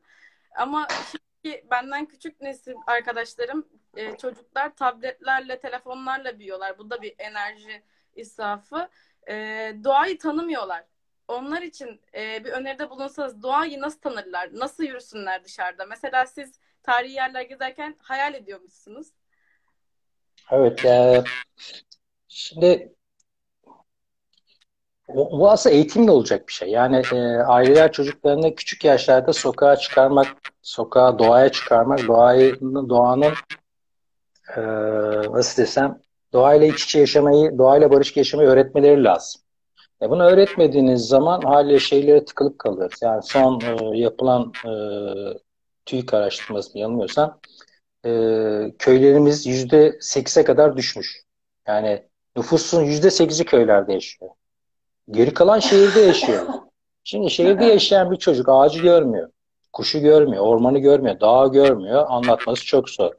Ama 0.55 0.87
şimdi 1.11 1.65
benden 1.71 2.05
küçük 2.05 2.41
nesil 2.41 2.73
arkadaşlarım, 2.87 3.67
e, 3.95 4.17
çocuklar 4.17 4.75
tabletlerle, 4.75 5.59
telefonlarla 5.59 6.39
büyüyorlar. 6.39 6.77
Bu 6.77 6.89
da 6.89 7.01
bir 7.01 7.15
enerji 7.17 7.83
israfı. 8.15 8.89
Ee, 9.29 9.75
doğayı 9.83 10.17
tanımıyorlar. 10.17 10.83
Onlar 11.27 11.61
için 11.61 12.01
e, 12.15 12.45
bir 12.45 12.49
öneride 12.49 12.89
bulunsanız 12.89 13.43
doğayı 13.43 13.81
nasıl 13.81 13.99
tanırlar? 13.99 14.49
Nasıl 14.53 14.83
yürüsünler 14.83 15.43
dışarıda? 15.43 15.85
Mesela 15.85 16.25
siz 16.25 16.59
tarihi 16.83 17.13
yerler 17.13 17.41
gezerken 17.41 17.95
hayal 17.99 18.33
ediyormuşsunuz. 18.33 19.07
Evet, 20.51 20.85
e, 20.85 21.23
şimdi 22.27 22.93
bu 25.07 25.51
aslında 25.51 25.75
eğitimle 25.75 26.11
olacak 26.11 26.47
bir 26.47 26.53
şey. 26.53 26.69
Yani 26.69 27.01
e, 27.13 27.15
aileler 27.37 27.91
çocuklarını 27.91 28.55
küçük 28.55 28.83
yaşlarda 28.83 29.33
sokağa 29.33 29.75
çıkarmak, 29.75 30.27
sokağa, 30.61 31.19
doğaya 31.19 31.51
çıkarmak, 31.51 32.07
doğayı, 32.07 32.59
doğanın 32.61 33.33
e, 34.57 34.61
nasıl 35.31 35.61
desem, 35.61 35.99
doğayla 36.33 36.67
iç 36.67 36.83
içe 36.83 36.99
yaşamayı, 36.99 37.57
doğayla 37.57 37.91
barışık 37.91 38.17
yaşamayı 38.17 38.49
öğretmeleri 38.49 39.03
lazım. 39.03 39.41
E, 40.01 40.09
bunu 40.09 40.23
öğretmediğiniz 40.23 41.07
zaman 41.07 41.41
haliyle 41.41 41.79
şeylere 41.79 42.25
tıkılıp 42.25 42.59
kalıyoruz. 42.59 42.99
Yani 43.01 43.23
son 43.23 43.61
e, 43.61 43.97
yapılan 43.97 44.53
e, 44.65 44.73
TÜİK 45.85 46.13
araştırmasını 46.13 46.81
yanılmıyorsam 46.81 47.39
e, 48.05 48.09
köylerimiz 48.79 49.45
yüzde 49.47 49.97
sekize 50.01 50.43
kadar 50.43 50.77
düşmüş. 50.77 51.23
Yani 51.67 52.03
nüfusun 52.35 52.83
yüzde 52.83 53.11
sekizi 53.11 53.45
köylerde 53.45 53.93
yaşıyor. 53.93 54.31
Geri 55.11 55.33
kalan 55.33 55.59
şehirde 55.59 55.99
yaşıyor. 55.99 56.45
Şimdi 57.03 57.31
şehirde 57.31 57.65
yaşayan 57.65 58.11
bir 58.11 58.17
çocuk 58.17 58.49
ağacı 58.49 58.81
görmüyor, 58.81 59.29
kuşu 59.73 59.99
görmüyor, 59.99 60.43
ormanı 60.45 60.79
görmüyor, 60.79 61.19
dağı 61.19 61.51
görmüyor. 61.51 62.05
Anlatması 62.09 62.65
çok 62.65 62.89
zor. 62.89 63.11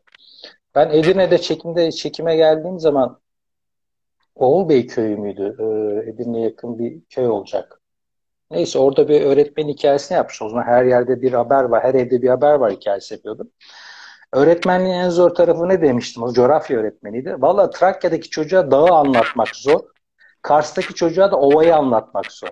Ben 0.75 0.91
Edirne'de 0.91 1.39
çekimde 1.39 1.93
çekime 1.93 2.37
geldiğim 2.37 2.81
zaman 2.81 3.21
Oğulbey 4.35 4.87
köyü 4.87 5.17
müydü? 5.17 5.57
Ee, 5.59 6.11
Edirne'ye 6.11 6.45
yakın 6.45 6.79
bir 6.79 7.01
köy 7.11 7.27
olacak. 7.29 7.81
Neyse 8.51 8.79
orada 8.79 9.09
bir 9.09 9.21
öğretmen 9.21 9.69
hikayesini 9.69 10.17
yapmış. 10.17 10.43
O 10.43 10.49
zaman 10.49 10.63
her 10.63 10.85
yerde 10.85 11.23
bir 11.23 11.33
haber 11.33 11.65
var, 11.65 11.85
her 11.85 11.95
evde 11.95 12.23
bir 12.23 12.29
haber 12.29 12.55
var 12.55 12.73
hikayesi 12.73 13.15
yapıyordum. 13.15 13.51
Öğretmenliğin 14.33 14.95
en 14.95 15.11
zor 15.11 15.31
tarafı 15.31 15.69
ne 15.69 15.83
demiştim? 15.83 16.23
O 16.23 16.33
coğrafya 16.33 16.79
öğretmeniydi. 16.79 17.37
Valla 17.39 17.71
Trakya'daki 17.71 18.31
çocuğa 18.31 18.71
dağı 18.71 18.89
anlatmak 18.89 19.57
zor. 19.57 19.81
Kars'taki 20.43 20.95
çocuğa 20.95 21.31
da 21.31 21.37
ovayı 21.37 21.77
anlatmak 21.77 22.33
zor. 22.33 22.49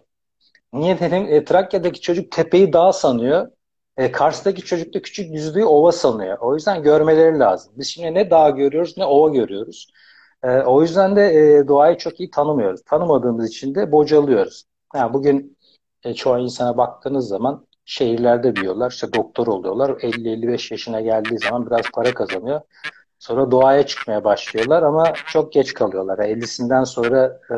Niye 0.72 1.00
dedim? 1.00 1.26
E, 1.28 1.44
Trakya'daki 1.44 2.00
çocuk 2.00 2.32
tepeyi 2.32 2.72
dağ 2.72 2.92
sanıyor. 2.92 3.48
E, 3.96 4.12
Kars'taki 4.12 4.62
çocuk 4.62 4.94
da 4.94 5.02
küçük 5.02 5.34
yüzlüğü 5.34 5.64
ova 5.64 5.92
sanıyor. 5.92 6.38
O 6.40 6.54
yüzden 6.54 6.82
görmeleri 6.82 7.38
lazım. 7.38 7.72
Biz 7.76 7.88
şimdi 7.88 8.14
ne 8.14 8.30
dağ 8.30 8.50
görüyoruz 8.50 8.98
ne 8.98 9.04
ova 9.04 9.28
görüyoruz. 9.28 9.92
E, 10.42 10.48
o 10.60 10.82
yüzden 10.82 11.16
de 11.16 11.22
e, 11.34 11.68
doğayı 11.68 11.96
çok 11.98 12.20
iyi 12.20 12.30
tanımıyoruz. 12.30 12.82
Tanımadığımız 12.82 13.48
için 13.48 13.74
de 13.74 13.92
bocalıyoruz. 13.92 14.64
Yani 14.94 15.12
bugün 15.12 15.58
e, 16.04 16.14
çoğu 16.14 16.38
insana 16.38 16.76
baktığınız 16.76 17.28
zaman 17.28 17.66
şehirlerde 17.84 18.56
büyüyorlar. 18.56 18.90
İşte 18.90 19.12
doktor 19.12 19.46
oluyorlar. 19.46 19.90
50-55 19.90 20.74
yaşına 20.74 21.00
geldiği 21.00 21.38
zaman 21.38 21.66
biraz 21.66 21.82
para 21.94 22.14
kazanıyor. 22.14 22.60
Sonra 23.18 23.50
doğaya 23.50 23.86
çıkmaya 23.86 24.24
başlıyorlar 24.24 24.82
ama 24.82 25.12
çok 25.26 25.52
geç 25.52 25.74
kalıyorlar. 25.74 26.18
50'sinden 26.18 26.84
sonra 26.84 27.40
e, 27.50 27.54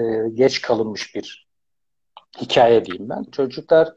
e, 0.00 0.28
geç 0.34 0.62
kalınmış 0.62 1.14
bir 1.14 1.48
hikaye 2.40 2.84
diyeyim 2.84 3.08
ben. 3.08 3.24
Çocuklar 3.32 3.94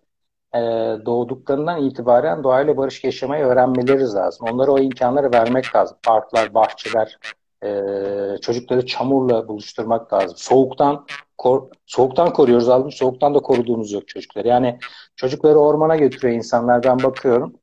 e, 0.55 0.59
doğduklarından 1.05 1.83
itibaren 1.85 2.43
doğayla 2.43 2.77
barış 2.77 3.03
yaşamayı 3.03 3.45
öğrenmeleri 3.45 4.03
lazım. 4.03 4.47
Onlara 4.51 4.71
o 4.71 4.79
imkanları 4.79 5.31
vermek 5.33 5.75
lazım. 5.75 5.97
Parklar, 6.03 6.53
bahçeler, 6.53 7.17
e, 7.63 8.37
çocukları 8.41 8.85
çamurla 8.85 9.47
buluşturmak 9.47 10.13
lazım. 10.13 10.37
Soğuktan 10.37 11.05
kor, 11.37 11.69
soğuktan 11.85 12.33
koruyoruz 12.33 12.69
abi. 12.69 12.91
Soğuktan 12.91 13.35
da 13.35 13.39
koruduğumuz 13.39 13.91
yok 13.91 14.07
çocuklar. 14.07 14.45
Yani 14.45 14.79
çocukları 15.15 15.59
ormana 15.59 15.95
götürüyor 15.95 16.35
insanlar. 16.35 16.83
Ben 16.83 17.03
bakıyorum. 17.03 17.53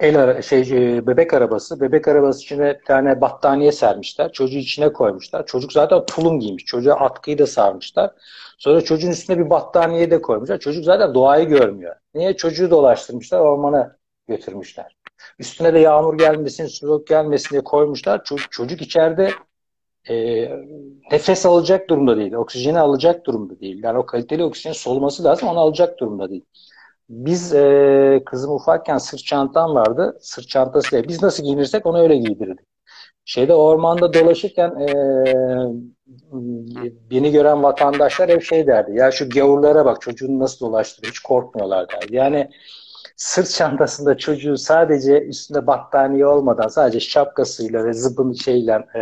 El 0.00 0.18
ara, 0.20 0.42
şey 0.42 0.60
e, 0.60 1.06
bebek 1.06 1.34
arabası. 1.34 1.80
Bebek 1.80 2.08
arabası 2.08 2.42
içine 2.42 2.78
bir 2.80 2.84
tane 2.84 3.20
battaniye 3.20 3.72
sermişler. 3.72 4.32
Çocuğu 4.32 4.58
içine 4.58 4.92
koymuşlar. 4.92 5.46
Çocuk 5.46 5.72
zaten 5.72 6.06
tulum 6.06 6.40
giymiş. 6.40 6.64
Çocuğa 6.64 6.94
atkıyı 6.94 7.38
da 7.38 7.46
sarmışlar. 7.46 8.10
Sonra 8.58 8.80
çocuğun 8.80 9.10
üstüne 9.10 9.38
bir 9.38 9.50
battaniye 9.50 10.10
de 10.10 10.22
koymuşlar. 10.22 10.58
Çocuk 10.58 10.84
zaten 10.84 11.14
doğayı 11.14 11.48
görmüyor. 11.48 11.96
Niye? 12.14 12.36
Çocuğu 12.36 12.70
dolaştırmışlar, 12.70 13.40
ormana 13.40 13.96
götürmüşler. 14.28 14.96
Üstüne 15.38 15.74
de 15.74 15.78
yağmur 15.78 16.18
gelmesin, 16.18 16.66
soğuk 16.66 17.06
gelmesin 17.06 17.50
diye 17.50 17.64
koymuşlar. 17.64 18.24
Çocuk, 18.24 18.52
çocuk 18.52 18.82
içeride 18.82 19.30
e, 20.08 20.14
nefes 21.12 21.46
alacak 21.46 21.90
durumda 21.90 22.16
değil. 22.16 22.32
Oksijeni 22.32 22.78
alacak 22.78 23.26
durumda 23.26 23.60
değil. 23.60 23.82
Yani 23.82 23.98
o 23.98 24.06
kaliteli 24.06 24.44
oksijen 24.44 24.72
soluması 24.72 25.24
lazım, 25.24 25.48
onu 25.48 25.60
alacak 25.60 26.00
durumda 26.00 26.30
değil. 26.30 26.44
Biz 27.08 27.54
e, 27.54 28.22
kızım 28.26 28.52
ufakken 28.54 28.98
sırt 28.98 29.24
çantam 29.24 29.74
vardı. 29.74 30.18
Sırt 30.20 30.48
çantasıyla 30.48 31.08
biz 31.08 31.22
nasıl 31.22 31.42
giyinirsek 31.42 31.86
onu 31.86 31.98
öyle 32.00 32.16
giydirirdik. 32.16 32.66
Şeyde 33.24 33.54
ormanda 33.54 34.14
dolaşırken 34.14 34.70
e, 34.70 34.94
beni 37.10 37.32
gören 37.32 37.62
vatandaşlar 37.62 38.30
hep 38.30 38.42
şey 38.42 38.66
derdi. 38.66 38.98
Ya 38.98 39.10
şu 39.10 39.28
gavurlara 39.28 39.84
bak 39.84 40.00
çocuğunu 40.00 40.38
nasıl 40.38 40.66
dolaştırıyor 40.66 41.12
hiç 41.12 41.18
korkmuyorlar 41.18 41.88
derdi. 41.88 42.16
Yani 42.16 42.50
sırt 43.16 43.50
çantasında 43.50 44.18
çocuğu 44.18 44.56
sadece 44.56 45.22
üstünde 45.22 45.66
battaniye 45.66 46.26
olmadan 46.26 46.68
sadece 46.68 47.00
şapkasıyla 47.00 47.84
ve 47.84 47.92
zıbın 47.92 48.32
şeyle 48.32 48.86
e, 48.94 49.00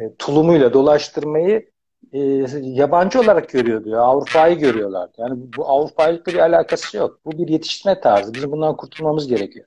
e, 0.00 0.14
tulumuyla 0.18 0.72
dolaştırmayı 0.72 1.73
e, 2.14 2.20
yabancı 2.60 3.20
olarak 3.20 3.48
görüyordu. 3.48 3.88
Ya, 3.88 4.00
Avrupa'yı 4.00 4.58
görüyorlardı. 4.58 5.12
Yani 5.18 5.34
bu 5.56 5.68
Avrupa'yla 5.68 6.26
bir 6.26 6.38
alakası 6.38 6.96
yok. 6.96 7.20
Bu 7.24 7.32
bir 7.32 7.48
yetiştirme 7.48 8.00
tarzı. 8.00 8.34
Bizim 8.34 8.52
bundan 8.52 8.76
kurtulmamız 8.76 9.28
gerekiyor. 9.28 9.66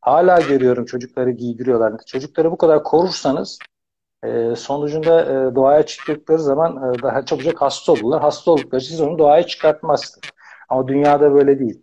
Hala 0.00 0.40
görüyorum 0.40 0.84
çocukları 0.84 1.30
giydiriyorlar. 1.30 1.94
Çocukları 2.06 2.52
bu 2.52 2.58
kadar 2.58 2.84
korursanız 2.84 3.58
e, 4.24 4.56
sonucunda 4.56 5.22
e, 5.22 5.54
doğaya 5.54 5.86
çıktıkları 5.86 6.38
zaman 6.38 6.94
e, 6.94 7.02
daha 7.02 7.24
çabucak 7.24 7.62
hasta 7.62 7.92
olurlar. 7.92 8.22
Hasta 8.22 8.50
oldukları 8.50 8.82
için 8.82 9.08
onu 9.08 9.18
doğaya 9.18 9.42
çıkartmazsınız. 9.46 10.30
Ama 10.68 10.88
dünyada 10.88 11.34
böyle 11.34 11.58
değil. 11.58 11.82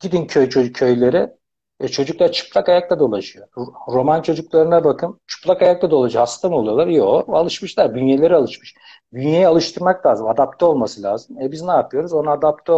Gidin 0.00 0.26
köy 0.26 0.48
çocuk 0.50 0.74
köylere 0.74 1.36
e, 1.80 1.88
çocuklar 1.88 2.32
çıplak 2.32 2.68
ayakta 2.68 2.98
dolaşıyor. 2.98 3.48
Roman 3.88 4.22
çocuklarına 4.22 4.84
bakın. 4.84 5.20
Çıplak 5.26 5.62
ayakta 5.62 5.90
dolaşıyor. 5.90 6.20
Hasta 6.20 6.48
mı 6.48 6.56
oluyorlar? 6.56 6.86
Yok. 6.86 7.28
Alışmışlar. 7.28 7.94
Bünyeleri 7.94 8.34
alışmış. 8.36 8.74
Bünyeyi 9.12 9.48
alıştırmak 9.48 10.06
lazım. 10.06 10.28
Adapte 10.28 10.64
olması 10.64 11.02
lazım. 11.02 11.40
E 11.40 11.52
biz 11.52 11.62
ne 11.62 11.72
yapıyoruz? 11.72 12.12
Onu 12.12 12.30
adapte 12.30 12.72
e, 12.72 12.76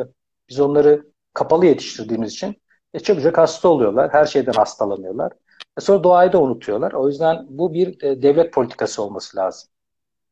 e, 0.00 0.06
biz 0.48 0.60
onları 0.60 1.06
kapalı 1.34 1.66
yetiştirdiğimiz 1.66 2.32
için 2.32 2.56
e, 2.94 3.00
çabucak 3.00 3.38
hasta 3.38 3.68
oluyorlar. 3.68 4.12
Her 4.12 4.24
şeyden 4.26 4.52
hastalanıyorlar. 4.52 5.32
E, 5.78 5.80
sonra 5.80 6.04
doğayı 6.04 6.32
da 6.32 6.42
unutuyorlar. 6.42 6.92
O 6.92 7.08
yüzden 7.08 7.46
bu 7.48 7.74
bir 7.74 8.02
e, 8.02 8.22
devlet 8.22 8.52
politikası 8.52 9.02
olması 9.02 9.36
lazım. 9.36 9.70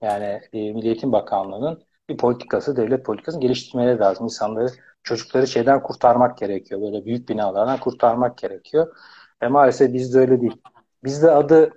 Yani 0.03 0.41
e, 0.53 0.73
Milli 0.73 0.87
Eğitim 0.87 1.13
Bakanlığı'nın 1.13 1.85
bir 2.09 2.17
politikası, 2.17 2.77
devlet 2.77 3.05
politikasını 3.05 3.41
geliştirmeleri 3.41 3.99
lazım. 3.99 4.25
İnsanları 4.25 4.69
çocukları 5.03 5.47
şeyden 5.47 5.83
kurtarmak 5.83 6.39
gerekiyor. 6.39 6.81
Böyle 6.81 7.05
büyük 7.05 7.29
binalardan 7.29 7.81
kurtarmak 7.81 8.39
gerekiyor. 8.39 8.97
E 9.43 9.49
maalesef 9.49 9.93
bizde 9.95 10.19
öyle 10.19 10.41
değil. 10.41 10.63
Bizde 11.05 11.31
adı 11.31 11.73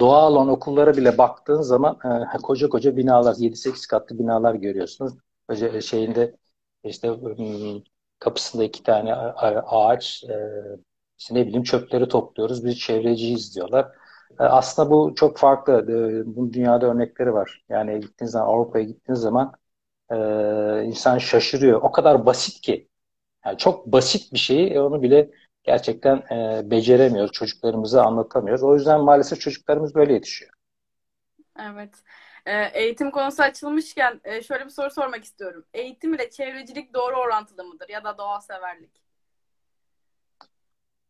doğa 0.00 0.18
alan 0.22 0.48
okullara 0.48 0.96
bile 0.96 1.18
baktığın 1.18 1.62
zaman 1.62 1.98
e, 2.34 2.38
koca 2.42 2.68
koca 2.68 2.96
binalar, 2.96 3.34
7-8 3.34 3.86
katlı 3.86 4.18
binalar 4.18 4.54
görüyorsunuz. 4.54 5.14
Böyle 5.48 5.80
şeyinde 5.80 6.36
işte 6.84 7.10
kapısında 8.18 8.64
iki 8.64 8.82
tane 8.82 9.14
ağaç, 9.14 10.24
e, 10.24 10.34
işte 11.18 11.34
ne 11.34 11.46
bileyim 11.46 11.62
çöpleri 11.62 12.08
topluyoruz, 12.08 12.64
biz 12.64 12.78
çevreciyiz 12.78 13.56
diyorlar. 13.56 13.88
E, 14.40 14.42
aslında 14.42 14.90
bu 14.90 15.14
çok 15.14 15.38
farklı. 15.38 15.72
E, 15.72 16.36
bunun 16.36 16.52
dünyada 16.52 16.86
örnekleri 16.86 17.34
var. 17.34 17.64
Yani 17.68 18.00
gittiğiniz 18.00 18.32
zaman 18.32 18.46
Avrupa'ya 18.46 18.84
gittiğiniz 18.84 19.20
zaman 19.20 19.52
e, 20.10 20.16
insan 20.84 21.18
şaşırıyor. 21.18 21.82
O 21.82 21.92
kadar 21.92 22.26
basit 22.26 22.60
ki. 22.60 22.88
Yani 23.44 23.58
çok 23.58 23.86
basit 23.86 24.32
bir 24.32 24.38
şeyi 24.38 24.80
onu 24.80 25.02
bile 25.02 25.30
gerçekten 25.62 26.16
e, 26.16 26.62
beceremiyoruz. 26.70 27.32
Çocuklarımıza 27.32 28.02
anlatamıyoruz. 28.02 28.62
O 28.62 28.74
yüzden 28.74 29.00
maalesef 29.00 29.40
çocuklarımız 29.40 29.94
böyle 29.94 30.12
yetişiyor. 30.12 30.52
Evet. 31.60 31.94
E, 32.46 32.64
eğitim 32.64 33.10
konusu 33.10 33.42
açılmışken 33.42 34.20
e, 34.24 34.42
şöyle 34.42 34.64
bir 34.64 34.70
soru 34.70 34.90
sormak 34.90 35.24
istiyorum. 35.24 35.64
Eğitim 35.74 36.14
ile 36.14 36.30
çevrecilik 36.30 36.94
doğru 36.94 37.16
orantılı 37.16 37.64
mıdır 37.64 37.88
ya 37.88 38.04
da 38.04 38.18
doğa 38.18 38.40
severlik? 38.40 38.90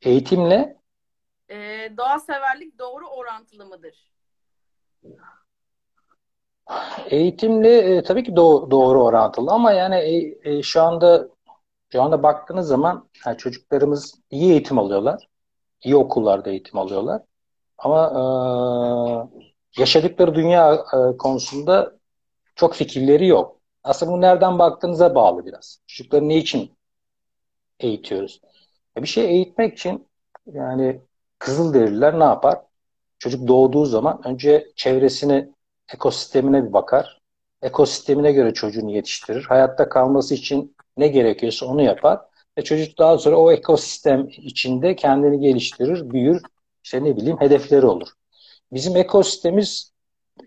Eğitimle 0.03 0.77
e, 1.51 1.57
doğa 1.97 2.19
severlik 2.19 2.79
doğru 2.79 3.09
orantılı 3.09 3.67
mıdır? 3.67 4.11
Eğitimle 7.11 7.79
e, 7.79 8.03
tabii 8.03 8.25
ki 8.25 8.37
do 8.37 8.71
doğru 8.71 9.03
orantılı 9.05 9.51
ama 9.51 9.73
yani 9.73 9.97
e, 9.97 10.39
e, 10.51 10.63
şu 10.63 10.83
anda 10.83 11.29
şu 11.93 12.03
anda 12.03 12.23
baktığınız 12.23 12.69
zaman 12.69 13.09
yani 13.27 13.37
çocuklarımız 13.39 14.15
iyi 14.31 14.51
eğitim 14.53 14.79
alıyorlar. 14.79 15.29
iyi 15.85 15.97
okullarda 15.97 16.51
eğitim 16.51 16.79
alıyorlar. 16.79 17.23
Ama 17.79 18.07
e, 19.77 19.81
yaşadıkları 19.81 20.35
dünya 20.35 20.75
e, 20.75 21.17
konusunda 21.17 21.93
çok 22.57 22.75
fikirleri 22.75 23.27
yok. 23.27 23.61
Aslında 23.85 24.13
bu 24.13 24.21
nereden 24.21 24.59
baktığınıza 24.59 25.15
bağlı 25.15 25.47
biraz. 25.47 25.81
Çocukları 25.87 26.29
ne 26.29 26.37
için 26.37 26.77
eğitiyoruz? 27.81 28.41
Bir 28.97 29.07
şey 29.07 29.25
eğitmek 29.25 29.75
için 29.79 30.09
yani 30.47 31.01
Kızılderililer 31.41 32.19
ne 32.21 32.25
yapar? 32.25 32.59
Çocuk 33.19 33.49
doğduğu 33.49 33.85
zaman 33.85 34.21
önce 34.25 34.73
çevresini, 34.77 35.53
ekosistemine 35.95 36.69
bir 36.69 36.73
bakar. 36.73 37.21
Ekosistemine 37.63 38.33
göre 38.33 38.55
çocuğunu 38.55 38.91
yetiştirir. 38.91 39.45
Hayatta 39.45 39.89
kalması 39.89 40.35
için 40.35 40.77
ne 40.97 41.09
gerekiyorsa 41.09 41.67
onu 41.67 41.83
yapar. 41.83 42.21
Ve 42.59 42.65
çocuk 42.65 42.99
daha 42.99 43.19
sonra 43.19 43.37
o 43.37 43.53
ekosistem 43.53 44.29
içinde 44.29 44.97
kendini 44.97 45.41
geliştirir, 45.41 46.11
büyür. 46.11 46.43
İşte 46.85 47.05
ne 47.05 47.17
bileyim 47.17 47.41
hedefleri 47.41 47.87
olur. 47.87 48.09
Bizim 48.73 48.97
ekosistemimiz 48.97 49.93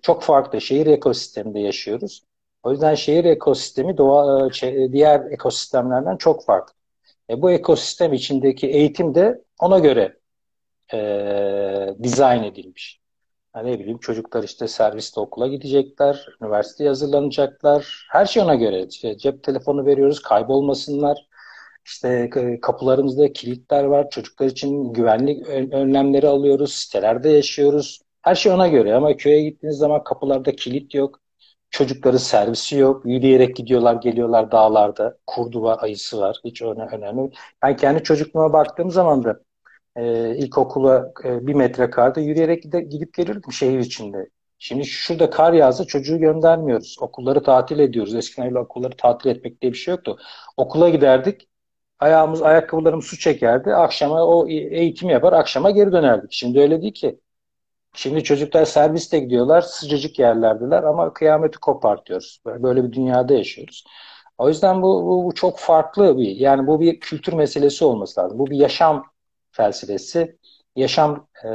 çok 0.02 0.24
farklı. 0.24 0.62
Şehir 0.62 0.88
ekosisteminde 0.88 1.60
yaşıyoruz. 1.60 2.24
O 2.64 2.72
yüzden 2.72 2.96
şehir 2.96 3.26
ekosistemi 3.26 3.98
doğa, 3.98 4.50
e, 4.64 4.92
diğer 4.92 5.32
ekosistemlerden 5.32 6.18
çok 6.18 6.46
farklı. 6.46 6.74
E, 7.30 7.42
bu 7.42 7.52
ekosistem 7.52 8.14
içindeki 8.14 8.68
eğitim 8.68 9.16
de 9.16 9.42
ona 9.60 9.80
göre 9.80 10.18
e, 10.94 11.96
dizayn 12.04 12.44
edilmiş. 12.44 13.03
Yani 13.56 13.72
ne 13.72 13.80
bileyim 13.80 13.98
çocuklar 13.98 14.44
işte 14.44 14.68
serviste 14.68 15.20
okula 15.20 15.48
gidecekler, 15.48 16.28
üniversiteye 16.42 16.90
hazırlanacaklar. 16.90 18.08
Her 18.12 18.26
şey 18.26 18.44
ona 18.44 18.56
göre. 18.56 18.86
İşte 18.90 19.18
cep 19.18 19.44
telefonu 19.44 19.86
veriyoruz, 19.86 20.22
kaybolmasınlar. 20.22 21.28
İşte 21.86 22.30
kapılarımızda 22.62 23.34
kilitler 23.34 23.84
var. 23.84 24.10
Çocuklar 24.10 24.48
için 24.48 24.94
güvenlik 24.94 25.48
önlemleri 25.50 26.28
alıyoruz. 26.28 26.74
Sitelerde 26.74 27.30
yaşıyoruz. 27.30 28.02
Her 28.22 28.36
şey 28.36 28.52
ona 28.52 28.68
göre 28.68 28.96
ama 28.96 29.18
köye 29.18 29.42
gittiğiniz 29.50 29.78
zaman 29.78 30.04
kapılarda 30.04 30.56
kilit 30.56 30.94
yok. 30.94 31.20
Çocukları 31.70 32.20
servisi 32.20 32.78
yok. 32.78 33.06
Yürüyerek 33.06 33.56
gidiyorlar, 33.56 33.96
geliyorlar 33.96 34.52
dağlarda. 34.52 35.18
Kurdu 35.28 35.62
var, 35.62 35.78
ayısı 35.82 36.20
var. 36.20 36.42
Hiç 36.46 36.62
önemli. 36.62 37.32
Ben 37.62 37.76
kendi 37.76 38.04
çocukluğuma 38.04 38.54
baktığım 38.54 38.92
zaman 38.92 39.24
da 39.24 39.40
e, 39.96 40.36
ilkokula 40.38 41.14
e, 41.24 41.48
bir 41.48 41.54
metre 41.54 41.90
karda 41.90 42.20
yürüyerek 42.20 42.64
gidip, 42.64 42.92
gidip 42.92 43.14
gelirdim 43.14 43.52
şehir 43.52 43.80
içinde. 43.80 44.30
Şimdi 44.60 44.86
şurada 44.86 45.30
kar 45.30 45.54
yağsa 45.54 45.86
çocuğu 45.86 46.20
göndermiyoruz. 46.20 46.98
Okulları 47.02 47.44
tatil 47.44 47.80
ediyoruz. 47.80 48.16
Eskiden 48.16 48.46
öyle 48.48 48.60
okulları 48.60 48.98
tatil 48.98 49.30
etmek 49.30 49.62
diye 49.62 49.72
bir 49.72 49.78
şey 49.78 49.92
yoktu. 49.92 50.18
Okula 50.58 50.90
giderdik. 50.90 51.48
Ayağımız, 52.00 52.42
ayakkabılarımız 52.42 53.06
su 53.06 53.20
çekerdi. 53.20 53.74
Akşama 53.76 54.26
o 54.26 54.48
eğitim 54.50 55.10
yapar. 55.10 55.34
Akşama 55.34 55.72
geri 55.72 55.92
dönerdik. 55.92 56.32
Şimdi 56.34 56.60
öyle 56.60 56.82
değil 56.82 56.94
ki. 56.94 57.20
Şimdi 57.96 58.24
çocuklar 58.24 58.66
serviste 58.66 59.20
gidiyorlar. 59.20 59.62
Sıcacık 59.62 60.20
yerlerdiler 60.20 60.84
ama 60.84 61.14
kıyameti 61.14 61.60
kopartıyoruz. 61.60 62.42
Böyle 62.46 62.84
bir 62.84 62.92
dünyada 62.94 63.34
yaşıyoruz. 63.34 63.84
O 64.38 64.50
yüzden 64.50 64.82
bu, 64.82 65.06
bu, 65.06 65.26
bu 65.26 65.34
çok 65.34 65.60
farklı 65.60 66.18
bir, 66.18 66.36
yani 66.36 66.68
bu 66.68 66.80
bir 66.80 67.00
kültür 67.00 67.34
meselesi 67.34 67.86
olması 67.86 68.22
lazım. 68.22 68.40
Bu 68.40 68.48
bir 68.48 68.58
yaşam 68.58 69.06
felsefesi, 69.54 70.38
yaşam 70.76 71.28
e, 71.46 71.50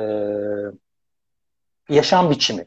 yaşam 1.89 2.31
biçimi. 2.31 2.67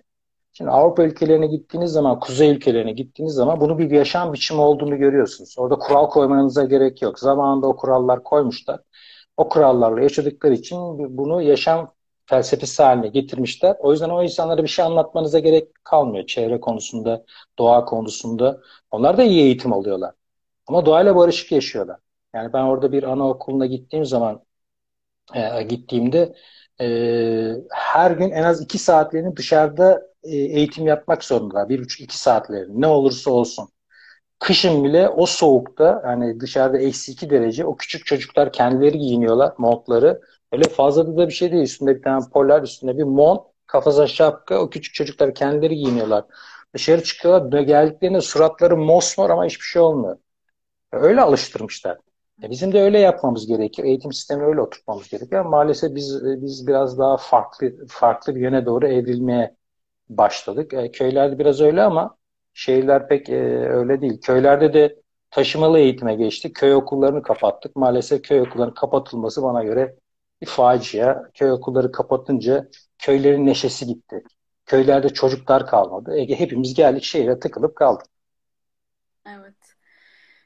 Şimdi 0.54 0.72
Avrupa 0.72 1.04
ülkelerine 1.04 1.48
gittiğiniz 1.48 1.92
zaman, 1.92 2.20
kuzey 2.20 2.50
ülkelerine 2.52 2.92
gittiğiniz 2.92 3.34
zaman 3.34 3.62
bunu 3.62 3.80
bir 3.80 3.92
yaşam 3.92 4.34
biçimi 4.34 4.62
olduğunu 4.62 4.98
görüyorsunuz. 4.98 5.56
Orada 5.58 5.76
kural 5.76 6.10
koymanıza 6.10 6.66
gerek 6.66 7.02
yok. 7.02 7.20
Zamanında 7.20 7.68
o 7.68 7.76
kurallar 7.76 8.24
koymuşlar. 8.24 8.80
O 9.38 9.50
kurallarla 9.50 10.02
yaşadıkları 10.02 10.54
için 10.54 10.78
bunu 11.18 11.42
yaşam 11.42 11.94
felsefesi 12.26 12.84
haline 12.84 13.08
getirmişler. 13.08 13.76
O 13.80 13.92
yüzden 13.92 14.10
o 14.10 14.24
insanlara 14.24 14.64
bir 14.64 14.68
şey 14.68 14.86
anlatmanıza 14.86 15.40
gerek 15.40 15.68
kalmıyor. 15.84 16.26
Çevre 16.28 16.60
konusunda, 16.60 17.26
doğa 17.60 17.86
konusunda. 17.86 18.62
Onlar 18.92 19.18
da 19.18 19.24
iyi 19.24 19.42
eğitim 19.42 19.74
alıyorlar. 19.74 20.16
Ama 20.68 20.86
doğayla 20.86 21.16
barışık 21.16 21.52
yaşıyorlar. 21.52 22.00
Yani 22.36 22.54
ben 22.54 22.64
orada 22.64 22.92
bir 22.92 23.04
anaokuluna 23.04 23.66
gittiğim 23.66 24.06
zaman 24.06 24.44
e, 25.36 25.64
gittiğimde 25.64 26.36
e, 26.82 26.86
her 27.72 28.12
gün 28.12 28.32
en 28.32 28.44
az 28.44 28.62
iki 28.62 28.78
saatlerini 28.78 29.38
dışarıda 29.38 30.02
e, 30.24 30.36
eğitim 30.38 30.88
yapmak 30.88 31.24
zorundalar. 31.24 31.70
Bir 31.70 31.80
buçuk 31.80 32.02
iki 32.02 32.18
saatlerini 32.18 32.82
ne 32.82 32.88
olursa 32.88 33.32
olsun. 33.32 33.70
Kışın 34.40 34.84
bile 34.84 35.10
o 35.10 35.26
soğukta 35.26 36.04
yani 36.06 36.40
dışarıda 36.40 36.78
eksi 36.78 37.12
iki 37.12 37.30
derece 37.30 37.66
o 37.66 37.78
küçük 37.78 38.06
çocuklar 38.06 38.54
kendileri 38.54 39.00
giyiniyorlar 39.00 39.54
montları. 39.58 40.22
Öyle 40.52 40.64
fazla 40.70 41.18
da 41.18 41.28
bir 41.28 41.34
şey 41.34 41.52
değil. 41.52 41.64
Üstünde 41.64 41.96
bir 41.96 42.04
tane 42.04 42.26
polar, 42.34 42.64
üstünde 42.64 42.98
bir 42.98 43.04
mont, 43.04 43.42
kafasına 43.68 44.08
şapka. 44.08 44.60
O 44.60 44.70
küçük 44.70 44.94
çocuklar 44.94 45.36
kendileri 45.36 45.76
giyiniyorlar. 45.76 46.26
Dışarı 46.74 47.04
çıkıyorlar. 47.04 47.62
Geldiklerinde 47.62 48.22
suratları 48.22 48.78
mosmor 48.78 49.30
ama 49.30 49.46
hiçbir 49.46 49.66
şey 49.66 49.82
olmuyor. 49.82 50.18
Öyle 50.92 51.22
alıştırmışlar. 51.22 51.98
E 52.44 52.50
bizim 52.50 52.74
de 52.74 52.82
öyle 52.82 53.00
yapmamız 53.00 53.48
gerekiyor. 53.48 53.88
Eğitim 53.88 54.14
sistemini 54.14 54.46
öyle 54.46 54.62
oturtmamız 54.62 55.10
gerekiyor. 55.10 55.46
Maalesef 55.46 55.96
biz 55.96 56.24
biz 56.24 56.68
biraz 56.68 57.00
daha 57.00 57.18
farklı 57.18 57.88
farklı 57.88 58.36
bir 58.36 58.42
yöne 58.42 58.66
doğru 58.66 58.88
evrilmeye 58.88 59.56
başladık. 60.10 60.74
E, 60.74 60.92
köylerde 60.92 61.40
biraz 61.40 61.62
öyle 61.62 61.84
ama 61.84 62.18
şehirler 62.54 63.08
pek 63.08 63.30
e, 63.30 63.36
öyle 63.70 64.02
değil. 64.02 64.22
Köylerde 64.22 64.74
de 64.74 65.02
taşımalı 65.32 65.80
eğitime 65.80 66.16
geçtik. 66.16 66.56
Köy 66.56 66.76
okullarını 66.76 67.24
kapattık. 67.24 67.76
Maalesef 67.76 68.22
köy 68.24 68.42
okullarının 68.42 68.74
kapatılması 68.74 69.44
bana 69.44 69.64
göre 69.64 69.96
bir 70.42 70.48
facia. 70.48 71.32
Köy 71.34 71.52
okulları 71.52 71.92
kapatınca 71.92 72.70
köylerin 73.00 73.46
neşesi 73.46 73.86
gitti. 73.86 74.24
Köylerde 74.66 75.10
çocuklar 75.10 75.68
kalmadı. 75.68 76.18
Ege 76.18 76.40
hepimiz 76.40 76.74
geldik 76.74 77.04
şehre 77.04 77.40
tıkılıp 77.40 77.76
kaldık. 77.76 78.06
Evet. 79.26 79.56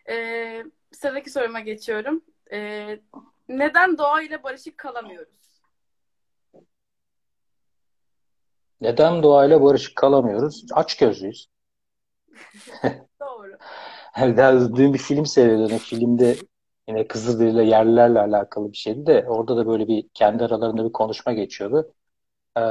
Ee, 0.10 0.64
sıradaki 0.96 1.30
soruma 1.30 1.60
geçiyorum. 1.60 2.22
Ee, 2.52 3.00
neden 3.50 3.98
doğayla 3.98 4.44
barışık 4.44 4.78
kalamıyoruz? 4.78 5.62
Neden 8.82 9.24
doğayla 9.24 9.64
barışık 9.64 9.96
kalamıyoruz? 9.96 10.66
Aç 10.74 10.98
gözlüyüz. 10.98 11.48
Doğru. 13.20 13.58
Daha 14.18 14.76
dün 14.76 14.94
bir 14.94 15.00
film 15.00 15.26
seyrediyordum. 15.26 15.78
Filmde 15.78 16.36
yine 16.88 17.08
Kızılderili 17.08 17.68
yerlilerle 17.70 18.20
alakalı 18.20 18.72
bir 18.72 18.78
şeydi 18.78 19.06
de 19.06 19.26
orada 19.28 19.58
da 19.58 19.68
böyle 19.68 19.88
bir 19.88 20.10
kendi 20.14 20.44
aralarında 20.44 20.86
bir 20.86 20.92
konuşma 20.92 21.34
geçiyordu. 21.34 21.94
Ee, 22.58 22.62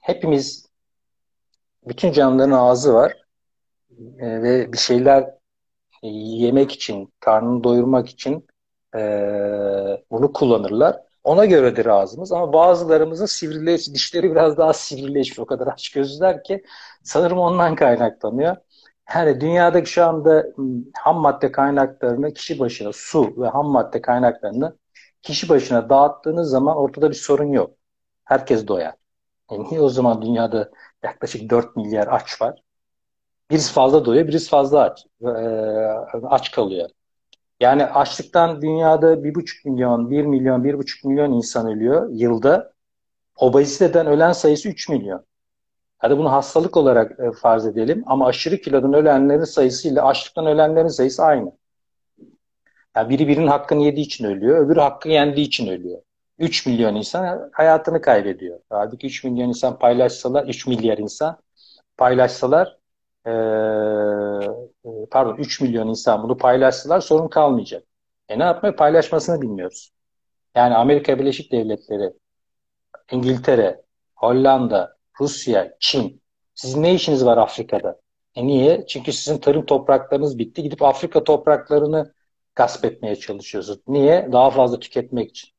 hepimiz 0.00 0.66
bütün 1.86 2.12
canlıların 2.12 2.52
ağzı 2.52 2.94
var 2.94 3.16
ee, 4.18 4.42
ve 4.42 4.72
bir 4.72 4.78
şeyler 4.78 5.41
yemek 6.08 6.72
için, 6.72 7.12
karnını 7.20 7.64
doyurmak 7.64 8.08
için 8.08 8.46
e, 8.96 8.98
bunu 10.10 10.32
kullanırlar. 10.32 10.96
Ona 11.24 11.44
göredir 11.44 11.86
ağzımız 11.86 12.32
ama 12.32 12.52
bazılarımızın 12.52 13.26
sivrileş, 13.26 13.94
dişleri 13.94 14.30
biraz 14.30 14.58
daha 14.58 14.72
sivrileşmiş. 14.72 15.38
O 15.38 15.46
kadar 15.46 15.66
aç 15.66 15.90
gözler 15.92 16.44
ki 16.44 16.64
sanırım 17.02 17.38
ondan 17.38 17.74
kaynaklanıyor. 17.74 18.56
Yani 19.14 19.40
dünyadaki 19.40 19.90
şu 19.90 20.04
anda 20.04 20.46
ham 20.98 21.16
madde 21.20 21.52
kaynaklarını 21.52 22.34
kişi 22.34 22.58
başına 22.58 22.90
su 22.92 23.34
ve 23.42 23.48
ham 23.48 23.66
madde 23.66 24.00
kaynaklarını 24.02 24.76
kişi 25.22 25.48
başına 25.48 25.88
dağıttığınız 25.88 26.50
zaman 26.50 26.76
ortada 26.76 27.10
bir 27.10 27.14
sorun 27.14 27.52
yok. 27.52 27.76
Herkes 28.24 28.68
doyar. 28.68 28.94
Yani 29.50 29.68
niye 29.70 29.80
o 29.80 29.88
zaman 29.88 30.22
dünyada 30.22 30.70
yaklaşık 31.02 31.50
4 31.50 31.76
milyar 31.76 32.08
aç 32.10 32.42
var? 32.42 32.62
Birisi 33.52 33.72
fazla 33.72 34.04
doyuyor, 34.04 34.28
birisi 34.28 34.50
fazla 34.50 34.80
aç, 34.80 35.06
e, 35.22 35.26
aç 36.26 36.50
kalıyor. 36.50 36.88
Yani 37.60 37.86
açlıktan 37.86 38.62
dünyada 38.62 39.24
1,5 39.24 39.64
milyon, 39.64 40.10
1 40.10 40.24
milyon, 40.24 40.64
1,5 40.64 41.04
milyon 41.08 41.32
insan 41.32 41.68
ölüyor 41.68 42.08
yılda. 42.12 42.72
Obeziteden 43.36 44.06
ölen 44.06 44.32
sayısı 44.32 44.68
3 44.68 44.88
milyon. 44.88 45.24
Hadi 45.98 46.18
bunu 46.18 46.32
hastalık 46.32 46.76
olarak 46.76 47.20
e, 47.20 47.32
farz 47.32 47.66
edelim 47.66 48.02
ama 48.06 48.26
aşırı 48.26 48.60
kilodan 48.60 48.92
ölenlerin 48.92 49.44
sayısıyla 49.44 50.04
açlıktan 50.04 50.46
ölenlerin 50.46 50.88
sayısı 50.88 51.22
aynı. 51.24 51.52
Yani 52.96 53.08
biri 53.08 53.28
birinin 53.28 53.46
hakkını 53.46 53.82
yediği 53.82 54.06
için 54.06 54.24
ölüyor, 54.24 54.66
öbürü 54.66 54.80
hakkı 54.80 55.08
yendiği 55.08 55.46
için 55.46 55.66
ölüyor. 55.66 56.02
3 56.38 56.66
milyon 56.66 56.94
insan 56.94 57.50
hayatını 57.52 58.00
kaybediyor. 58.00 58.60
Halbuki 58.70 59.06
3 59.06 59.24
milyon 59.24 59.48
insan 59.48 59.78
paylaşsalar, 59.78 60.46
3 60.46 60.66
milyar 60.66 60.98
insan 60.98 61.38
paylaşsalar 61.96 62.81
e, 63.26 63.30
pardon 65.10 65.36
3 65.36 65.60
milyon 65.60 65.88
insan 65.88 66.22
bunu 66.22 66.36
paylaşsalar 66.38 67.00
sorun 67.00 67.28
kalmayacak. 67.28 67.84
E 68.28 68.38
ne 68.38 68.42
yapmaya 68.44 68.76
paylaşmasını 68.76 69.42
bilmiyoruz. 69.42 69.92
Yani 70.54 70.74
Amerika 70.74 71.18
Birleşik 71.18 71.52
Devletleri, 71.52 72.12
İngiltere, 73.10 73.82
Hollanda, 74.16 74.96
Rusya, 75.20 75.76
Çin. 75.80 76.22
Sizin 76.54 76.82
ne 76.82 76.94
işiniz 76.94 77.24
var 77.26 77.38
Afrika'da? 77.38 78.00
E 78.34 78.46
niye? 78.46 78.86
Çünkü 78.86 79.12
sizin 79.12 79.38
tarım 79.38 79.66
topraklarınız 79.66 80.38
bitti. 80.38 80.62
Gidip 80.62 80.82
Afrika 80.82 81.24
topraklarını 81.24 82.14
gasp 82.54 82.84
etmeye 82.84 83.16
çalışıyorsunuz. 83.16 83.80
Niye? 83.88 84.28
Daha 84.32 84.50
fazla 84.50 84.80
tüketmek 84.80 85.30
için. 85.30 85.50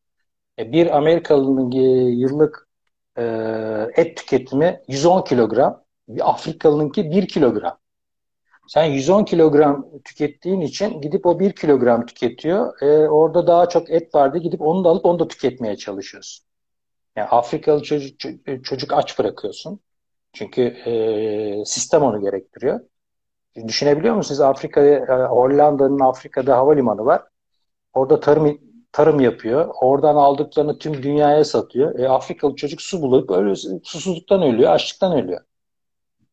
E 0.59 0.71
bir 0.71 0.97
Amerikalı'nın 0.97 1.71
yıllık 2.11 2.69
e, 3.17 3.23
et 3.95 4.17
tüketimi 4.17 4.81
110 4.87 5.21
kilogram. 5.23 5.82
Bir 6.07 6.29
Afrikalınınki 6.29 7.11
1 7.11 7.27
kilogram. 7.27 7.77
Sen 8.67 8.83
110 8.83 9.23
kilogram 9.23 9.85
tükettiğin 10.05 10.61
için 10.61 11.01
gidip 11.01 11.25
o 11.25 11.39
1 11.39 11.51
kilogram 11.51 12.05
tüketiyor. 12.05 12.81
E, 12.81 13.09
orada 13.09 13.47
daha 13.47 13.69
çok 13.69 13.89
et 13.89 14.15
vardı. 14.15 14.37
Gidip 14.37 14.61
onu 14.61 14.83
da 14.83 14.89
alıp 14.89 15.05
onu 15.05 15.19
da 15.19 15.27
tüketmeye 15.27 15.77
çalışıyorsun. 15.77 16.45
Yani 17.15 17.27
Afrikalı 17.27 17.83
çocuk, 17.83 18.19
çocuk 18.63 18.93
aç 18.93 19.19
bırakıyorsun. 19.19 19.79
Çünkü 20.33 20.61
e, 20.61 21.65
sistem 21.65 22.01
onu 22.01 22.21
gerektiriyor. 22.21 22.79
Düşünebiliyor 23.67 24.15
musunuz? 24.15 24.41
Afrika, 24.41 24.81
e, 24.81 25.05
Hollanda'nın 25.25 25.99
Afrika'da 25.99 26.57
havalimanı 26.57 27.05
var. 27.05 27.23
Orada 27.93 28.19
tarım 28.19 28.59
tarım 28.91 29.19
yapıyor. 29.19 29.69
Oradan 29.81 30.15
aldıklarını 30.15 30.77
tüm 30.77 31.03
dünyaya 31.03 31.43
satıyor. 31.43 31.99
E, 31.99 32.09
Afrikalı 32.09 32.55
çocuk 32.55 32.81
su 32.81 33.01
bulup 33.01 33.31
öyle 33.31 33.55
susuzluktan 33.83 34.41
ölüyor, 34.41 34.71
açlıktan 34.71 35.13
ölüyor. 35.23 35.41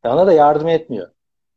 E, 0.05 0.09
ona 0.09 0.27
da 0.27 0.33
yardım 0.33 0.69
etmiyor. 0.69 1.11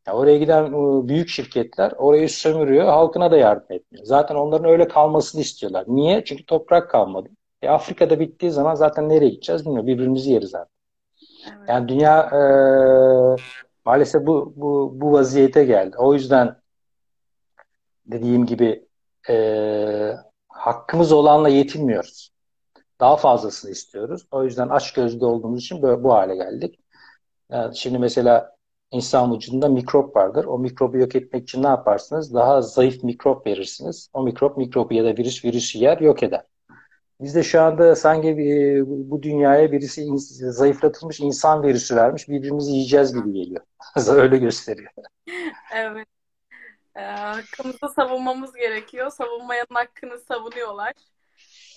Yani 0.08 0.18
oraya 0.18 0.38
giden 0.38 0.64
e, 0.66 1.08
büyük 1.08 1.30
şirketler 1.30 1.92
orayı 1.98 2.30
sömürüyor, 2.30 2.86
halkına 2.86 3.32
da 3.32 3.38
yardım 3.38 3.76
etmiyor. 3.76 4.06
Zaten 4.06 4.36
onların 4.36 4.72
öyle 4.72 4.88
kalmasını 4.88 5.42
istiyorlar. 5.42 5.86
Niye? 5.88 6.24
Çünkü 6.24 6.46
toprak 6.46 6.90
kalmadı. 6.92 7.30
E, 7.62 7.70
Afrika'da 7.70 8.20
bittiği 8.20 8.52
zaman 8.52 8.76
zaten 8.76 9.10
nereye 9.10 9.30
gideceğiz 9.30 9.66
bilmiyorum. 9.66 9.88
Birbirimizi 9.88 10.32
yeriz 10.32 10.50
zaten. 10.50 10.74
Evet. 11.48 11.70
Yani 11.70 11.88
dünya 11.88 12.20
e, 12.20 12.40
maalesef 13.86 14.28
bu, 14.28 14.54
bu, 14.56 14.92
bu 14.96 15.12
vaziyete 15.12 15.66
geldi. 15.66 15.98
O 15.98 16.14
yüzden 16.14 16.56
dediğim 18.06 18.46
gibi 18.46 18.88
e, 19.30 20.14
hakkımız 20.48 21.12
olanla 21.12 21.50
yetinmiyoruz. 21.50 22.30
Daha 23.00 23.16
fazlasını 23.18 23.72
istiyoruz. 23.72 24.28
O 24.32 24.44
yüzden 24.44 24.70
aç 24.70 24.94
gözlü 24.94 25.26
olduğumuz 25.26 25.60
için 25.60 25.82
böyle 25.82 26.04
bu 26.04 26.14
hale 26.14 26.36
geldik. 26.36 26.80
Yani 27.52 27.78
şimdi 27.78 27.98
mesela 27.98 28.56
insan 28.92 29.36
vücudunda 29.36 29.70
mikrop 29.70 30.16
vardır. 30.16 30.46
O 30.46 30.60
mikrobu 30.60 30.98
yok 30.98 31.16
etmek 31.16 31.44
için 31.44 31.64
ne 31.64 31.68
yaparsınız? 31.68 32.34
Daha 32.34 32.62
zayıf 32.62 33.04
mikrop 33.04 33.48
verirsiniz. 33.48 34.10
O 34.14 34.24
mikrop 34.24 34.58
mikrobu 34.58 34.94
ya 34.94 35.04
da 35.06 35.18
virüs 35.18 35.46
virüsü 35.46 35.78
yer 35.78 35.98
yok 35.98 36.24
eder. 36.24 36.44
Biz 37.22 37.36
de 37.36 37.44
şu 37.44 37.62
anda 37.62 37.96
sanki 37.96 38.28
e, 38.30 38.82
bu 38.88 39.24
dünyaya 39.24 39.72
birisi 39.72 40.08
zayıflatılmış 40.52 41.20
insan 41.20 41.64
virüsü 41.64 41.96
vermiş. 41.96 42.30
Birbirimizi 42.30 42.72
yiyeceğiz 42.72 43.14
gibi 43.14 43.34
geliyor. 43.34 43.62
Öyle 44.08 44.38
gösteriyor. 44.38 44.92
Evet. 45.76 46.08
E, 46.96 47.02
hakkımızı 47.02 47.90
savunmamız 47.96 48.54
gerekiyor. 48.54 49.10
Savunmayanın 49.10 49.76
hakkını 49.76 50.20
savunuyorlar. 50.20 50.94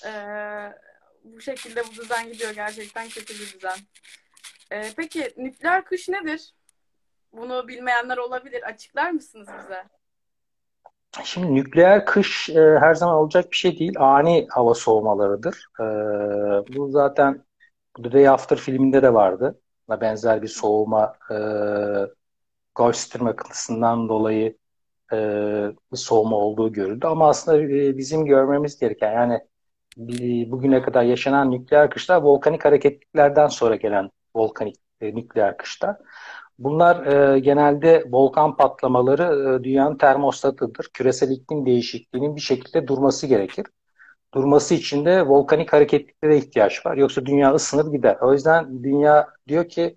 E, 0.07 0.13
bu 1.25 1.41
şekilde 1.41 1.83
bu 1.87 2.03
düzen 2.03 2.33
gidiyor. 2.33 2.55
Gerçekten 2.55 3.09
kötü 3.09 3.35
bir 3.35 3.53
düzen. 3.55 3.79
E, 4.71 4.83
peki 4.97 5.35
nükleer 5.37 5.85
kış 5.85 6.09
nedir? 6.09 6.55
Bunu 7.33 7.69
bilmeyenler 7.69 8.17
olabilir. 8.17 8.63
Açıklar 8.63 9.11
mısınız 9.11 9.49
bize? 9.63 9.85
Şimdi 11.25 11.55
nükleer 11.55 12.07
kış 12.07 12.51
e, 12.51 12.79
her 12.81 12.95
zaman 12.95 13.15
olacak 13.15 13.51
bir 13.51 13.57
şey 13.57 13.79
değil. 13.79 13.95
Ani 13.99 14.47
hava 14.51 14.75
soğumalarıdır. 14.75 15.69
E, 15.81 15.85
bu 16.77 16.91
zaten 16.91 17.45
The 18.03 18.13
Day 18.13 18.29
After 18.29 18.57
filminde 18.57 19.03
de 19.03 19.15
vardı. 19.15 19.61
Buna 19.89 20.01
benzer 20.01 20.43
bir 20.43 20.49
soğuma 20.49 21.17
e, 21.31 22.93
Stream 22.93 23.27
akıntısından 23.27 24.09
dolayı 24.09 24.57
e, 25.13 25.17
soğuma 25.95 26.37
olduğu 26.37 26.73
görüldü. 26.73 27.07
Ama 27.07 27.29
aslında 27.29 27.63
e, 27.63 27.99
bizim 27.99 28.25
görmemiz 28.25 28.79
gereken 28.79 29.13
yani 29.13 29.41
bugüne 30.51 30.83
kadar 30.83 31.03
yaşanan 31.03 31.51
nükleer 31.51 31.91
kışlar 31.91 32.23
volkanik 32.23 32.65
hareketliklerden 32.65 33.47
sonra 33.49 33.77
gelen 33.77 34.11
volkanik 34.37 34.77
e, 35.01 35.15
nükleer 35.15 35.57
kışlar. 35.57 35.97
Bunlar 36.59 37.07
e, 37.07 37.39
genelde 37.39 38.05
volkan 38.11 38.57
patlamaları 38.57 39.23
e, 39.61 39.65
dünyanın 39.65 39.99
termostatıdır. 39.99 40.91
Küresel 40.95 41.31
iklim 41.31 41.67
değişikliğinin 41.67 42.37
bir 42.37 42.41
şekilde 42.41 42.87
durması 42.89 43.27
gerekir. 43.27 43.67
Durması 44.35 44.75
için 44.75 45.05
de 45.05 45.27
volkanik 45.29 45.73
hareketliklere 45.73 46.37
ihtiyaç 46.39 46.87
var. 46.87 46.97
Yoksa 46.97 47.27
dünya 47.27 47.55
ısınır 47.55 47.93
gider. 47.93 48.17
O 48.21 48.33
yüzden 48.33 48.85
dünya 48.85 49.29
diyor 49.49 49.69
ki 49.69 49.97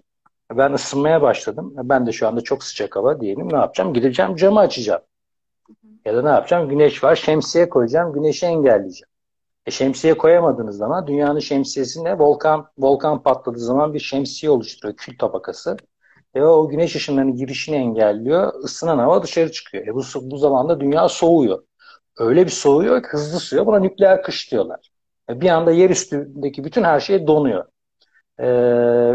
ben 0.52 0.73
ısınmaya 0.73 1.21
başladım. 1.21 1.73
Ben 1.78 2.08
de 2.08 2.12
şu 2.12 2.28
anda 2.28 2.41
çok 2.41 2.63
sıcak 2.63 2.95
hava 2.95 3.21
diyelim. 3.21 3.54
Ne 3.54 3.58
yapacağım? 3.58 3.93
Gideceğim 3.93 4.36
camı 4.36 4.60
açacağım. 4.60 5.02
Ya 6.06 6.15
da 6.15 6.21
ne 6.21 6.30
yapacağım? 6.30 6.69
Güneş 6.69 7.04
var. 7.04 7.15
Şemsiye 7.15 7.69
koyacağım. 7.69 8.13
Güneşi 8.13 8.45
engelleyeceğim. 8.45 9.09
E 9.65 9.72
şemsiye 9.72 10.17
koyamadığınız 10.17 10.78
zaman 10.78 11.08
dünyanın 11.08 11.39
şemsiyesinde 11.39 12.19
volkan 12.19 12.67
volkan 12.78 13.24
patladığı 13.24 13.60
zaman 13.60 13.93
bir 13.93 14.00
şemsiye 14.00 14.50
oluşturuyor. 14.52 14.98
Kül 14.98 15.17
tabakası. 15.17 15.78
Ve 16.36 16.45
o 16.45 16.69
güneş 16.69 16.95
ışınlarının 16.95 17.36
girişini 17.36 17.76
engelliyor. 17.76 18.63
Isınan 18.63 19.00
hava 19.00 19.24
dışarı 19.24 19.52
çıkıyor. 19.52 19.88
E 19.88 19.95
bu, 19.95 20.02
bu 20.32 20.38
zamanda 20.38 20.80
dünya 20.80 21.10
soğuyor. 21.10 21.63
Öyle 22.17 22.45
bir 22.45 22.52
soğuyor 22.52 23.04
ki 23.04 23.08
hızlı 23.10 23.39
soğuyor. 23.39 23.65
Buna 23.65 23.80
nükleer 23.80 24.24
kış 24.24 24.52
diyorlar. 24.52 24.89
E 25.30 25.41
bir 25.41 25.50
anda 25.50 25.72
yer 25.72 25.89
üstündeki 25.89 26.63
bütün 26.63 26.84
her 26.84 27.00
şey 27.00 27.28
donuyor. 27.28 27.65
E, 28.38 28.48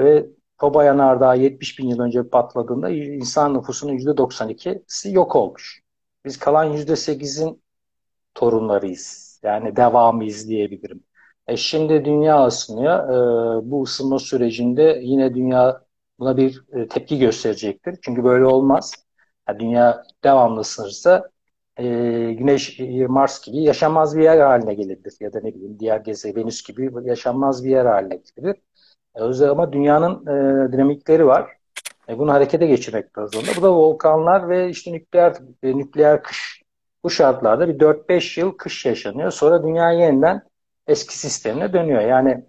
ve 0.04 0.26
Toba 0.58 0.84
Yanardağ 0.84 1.34
70 1.34 1.78
bin 1.78 1.88
yıl 1.88 2.00
önce 2.00 2.28
patladığında 2.28 2.90
insan 2.90 3.54
nüfusunun 3.54 3.92
%92'si 3.92 5.12
yok 5.12 5.36
olmuş. 5.36 5.82
Biz 6.24 6.38
kalan 6.38 6.72
%8'in 6.72 7.62
torunlarıyız. 8.34 9.23
Yani 9.44 9.76
devamıyız 9.76 10.48
diyebilirim. 10.48 11.04
E 11.46 11.56
şimdi 11.56 12.04
dünya 12.04 12.46
ısınıyor. 12.46 13.08
E, 13.64 13.70
bu 13.70 13.82
ısınma 13.82 14.18
sürecinde 14.18 15.00
yine 15.02 15.34
dünya 15.34 15.80
buna 16.18 16.36
bir 16.36 16.62
e, 16.72 16.88
tepki 16.88 17.18
gösterecektir. 17.18 17.98
Çünkü 18.02 18.24
böyle 18.24 18.44
olmaz. 18.46 18.94
Yani 19.48 19.60
dünya 19.60 20.02
devamlı 20.24 20.60
ısınırsa 20.60 21.30
e, 21.78 21.84
Güneş, 22.38 22.80
e, 22.80 23.06
Mars 23.06 23.46
gibi 23.46 23.56
yaşanmaz 23.62 24.16
bir 24.16 24.22
yer 24.22 24.38
haline 24.40 24.74
gelebilir. 24.74 25.14
Ya 25.20 25.32
da 25.32 25.40
ne 25.40 25.54
bileyim 25.54 25.80
diğer 25.80 26.00
gezegen 26.00 26.42
Venüs 26.42 26.62
gibi 26.62 26.90
yaşanmaz 27.04 27.64
bir 27.64 27.70
yer 27.70 27.86
haline 27.86 28.16
gelebilir. 28.16 28.62
E, 29.16 29.22
o 29.22 29.50
ama 29.50 29.72
dünyanın 29.72 30.26
e, 30.68 30.72
dinamikleri 30.72 31.26
var. 31.26 31.50
E, 32.08 32.18
bunu 32.18 32.32
harekete 32.32 32.66
geçirmek 32.66 33.18
lazım. 33.18 33.42
Bu 33.56 33.62
da 33.62 33.74
volkanlar 33.74 34.48
ve 34.48 34.70
işte 34.70 34.92
nükleer 34.92 35.36
e, 35.62 35.76
nükleer 35.78 36.22
kış. 36.22 36.63
Bu 37.04 37.10
şartlarda 37.10 37.68
bir 37.68 37.78
4-5 37.78 38.40
yıl 38.40 38.52
kış 38.52 38.86
yaşanıyor. 38.86 39.30
Sonra 39.30 39.62
dünya 39.62 39.92
yeniden 39.92 40.42
eski 40.86 41.18
sistemine 41.18 41.72
dönüyor. 41.72 42.00
Yani 42.00 42.44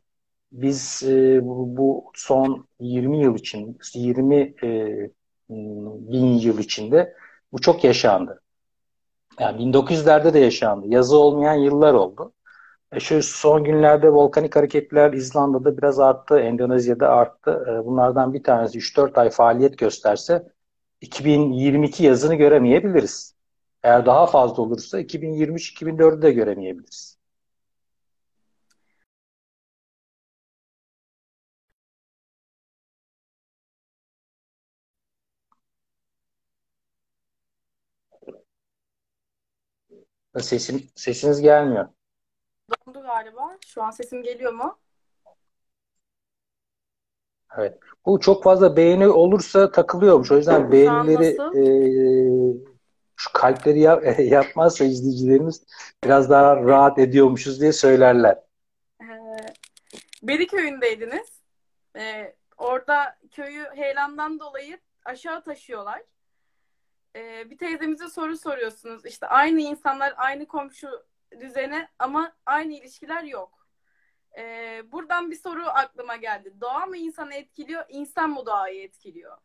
biz 0.51 1.03
e, 1.07 1.45
bu, 1.45 1.77
bu 1.77 2.11
son 2.15 2.67
20 2.79 3.21
yıl 3.21 3.35
için, 3.35 3.77
20 3.95 4.35
e, 4.63 5.09
bin 5.49 6.25
yıl 6.25 6.59
içinde 6.59 7.15
bu 7.51 7.61
çok 7.61 7.83
yaşandı. 7.83 8.41
Yani 9.39 9.61
1900'lerde 9.61 10.33
de 10.33 10.39
yaşandı. 10.39 10.87
Yazı 10.87 11.17
olmayan 11.17 11.55
yıllar 11.55 11.93
oldu. 11.93 12.33
E 12.91 12.99
şu 12.99 13.23
son 13.23 13.63
günlerde 13.63 14.09
volkanik 14.09 14.55
hareketler 14.55 15.13
İzlanda'da 15.13 15.77
biraz 15.77 15.99
arttı, 15.99 16.39
Endonezya'da 16.39 17.09
arttı. 17.09 17.65
E, 17.69 17.85
bunlardan 17.85 18.33
bir 18.33 18.43
tanesi 18.43 18.77
3-4 18.77 19.19
ay 19.19 19.29
faaliyet 19.29 19.77
gösterse 19.77 20.47
2022 21.01 22.03
yazını 22.03 22.35
göremeyebiliriz. 22.35 23.34
Eğer 23.85 24.05
daha 24.05 24.25
fazla 24.25 24.63
olursa 24.63 24.99
2023-2024'ü 24.99 26.21
de 26.21 26.31
göremeyebiliriz. 26.31 27.17
Sesim, 40.39 40.83
sesiniz 40.95 41.41
gelmiyor. 41.41 41.87
Dondu 42.87 43.01
galiba. 43.01 43.57
Şu 43.67 43.83
an 43.83 43.91
sesim 43.91 44.23
geliyor 44.23 44.53
mu? 44.53 44.79
Evet. 47.57 47.79
Bu 48.05 48.19
çok 48.19 48.43
fazla 48.43 48.77
beğeni 48.77 49.07
olursa 49.07 49.71
takılıyormuş. 49.71 50.31
O 50.31 50.37
yüzden 50.37 50.71
beğenileri 50.71 51.37
e, 51.55 52.74
şu 53.15 53.33
kalpleri 53.33 53.79
yap, 53.79 54.03
yapmazsa 54.19 54.85
izleyicilerimiz 54.85 55.63
biraz 56.03 56.29
daha 56.29 56.55
rahat 56.55 56.99
ediyormuşuz 56.99 57.61
diye 57.61 57.73
söylerler. 57.73 58.37
Ee, 59.01 59.05
Beri 60.23 60.47
köyündeydiniz. 60.47 61.41
Ee, 61.97 62.35
orada 62.57 63.17
köyü 63.31 63.65
heyelandan 63.75 64.39
dolayı 64.39 64.79
aşağı 65.05 65.43
taşıyorlar 65.43 66.01
e, 67.15 67.49
bir 67.49 67.57
teyzemize 67.57 68.09
soru 68.09 68.37
soruyorsunuz. 68.37 69.05
İşte 69.05 69.27
aynı 69.27 69.61
insanlar, 69.61 70.13
aynı 70.17 70.47
komşu 70.47 70.89
düzene 71.39 71.89
ama 71.99 72.35
aynı 72.45 72.73
ilişkiler 72.73 73.23
yok. 73.23 73.67
E, 74.37 74.81
buradan 74.91 75.31
bir 75.31 75.35
soru 75.35 75.65
aklıma 75.65 76.15
geldi. 76.15 76.53
Doğa 76.61 76.85
mı 76.85 76.97
insanı 76.97 77.33
etkiliyor, 77.33 77.85
insan 77.89 78.29
mı 78.29 78.45
doğayı 78.45 78.83
etkiliyor? 78.83 79.37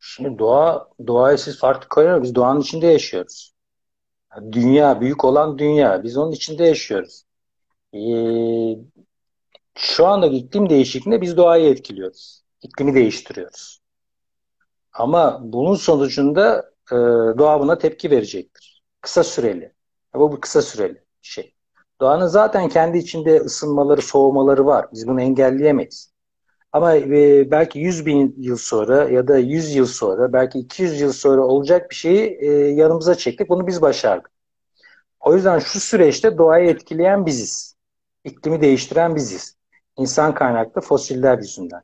Şimdi 0.00 0.38
doğa, 0.38 0.88
doğaya 1.06 1.38
siz 1.38 1.58
farklı 1.58 1.88
koyuyor. 1.88 2.22
Biz 2.22 2.34
doğanın 2.34 2.60
içinde 2.60 2.86
yaşıyoruz. 2.86 3.52
Dünya, 4.52 5.00
büyük 5.00 5.24
olan 5.24 5.58
dünya. 5.58 6.02
Biz 6.02 6.16
onun 6.16 6.32
içinde 6.32 6.64
yaşıyoruz. 6.64 7.24
Ee, 7.94 8.76
şu 9.74 10.06
anda 10.06 10.26
iklim 10.26 10.70
değişikliğinde 10.70 11.20
biz 11.20 11.36
doğayı 11.36 11.70
etkiliyoruz. 11.70 12.42
İklimi 12.62 12.94
değiştiriyoruz. 12.94 13.80
Ama 14.92 15.40
bunun 15.42 15.74
sonucunda 15.74 16.72
e, 16.92 16.94
doğa 17.38 17.60
buna 17.60 17.78
tepki 17.78 18.10
verecektir. 18.10 18.82
Kısa 19.00 19.24
süreli. 19.24 19.74
Bu 20.14 20.32
bir 20.36 20.40
kısa 20.40 20.62
süreli 20.62 21.04
şey. 21.22 21.54
Doğanın 22.00 22.26
zaten 22.26 22.68
kendi 22.68 22.98
içinde 22.98 23.40
ısınmaları, 23.40 24.02
soğumaları 24.02 24.66
var. 24.66 24.86
Biz 24.92 25.08
bunu 25.08 25.20
engelleyemeyiz. 25.20 26.09
Ama 26.72 26.96
e, 26.96 27.50
belki 27.50 27.78
100 27.78 28.06
bin 28.06 28.34
yıl 28.38 28.56
sonra 28.56 29.10
ya 29.10 29.28
da 29.28 29.38
100 29.38 29.74
yıl 29.76 29.86
sonra, 29.86 30.32
belki 30.32 30.58
200 30.58 31.00
yıl 31.00 31.12
sonra 31.12 31.42
olacak 31.42 31.90
bir 31.90 31.94
şeyi 31.94 32.38
e, 32.40 32.46
yanımıza 32.52 33.14
çektik. 33.14 33.48
Bunu 33.48 33.66
biz 33.66 33.82
başardık. 33.82 34.30
O 35.20 35.34
yüzden 35.34 35.58
şu 35.58 35.80
süreçte 35.80 36.38
doğayı 36.38 36.70
etkileyen 36.70 37.26
biziz. 37.26 37.76
İklimi 38.24 38.60
değiştiren 38.60 39.16
biziz. 39.16 39.56
İnsan 39.98 40.34
kaynaklı 40.34 40.80
fosiller 40.80 41.38
yüzünden. 41.38 41.82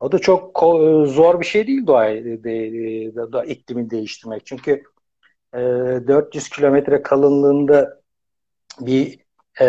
O 0.00 0.12
da 0.12 0.18
çok 0.18 0.60
zor 1.06 1.40
bir 1.40 1.46
şey 1.46 1.66
değil 1.66 1.86
doğayı, 1.86 2.44
de, 2.44 3.46
iklimin 3.46 3.90
değiştirmek. 3.90 4.46
Çünkü 4.46 4.82
e, 5.54 5.58
400 6.08 6.48
kilometre 6.48 7.02
kalınlığında 7.02 8.00
bir 8.80 9.20
e, 9.60 9.66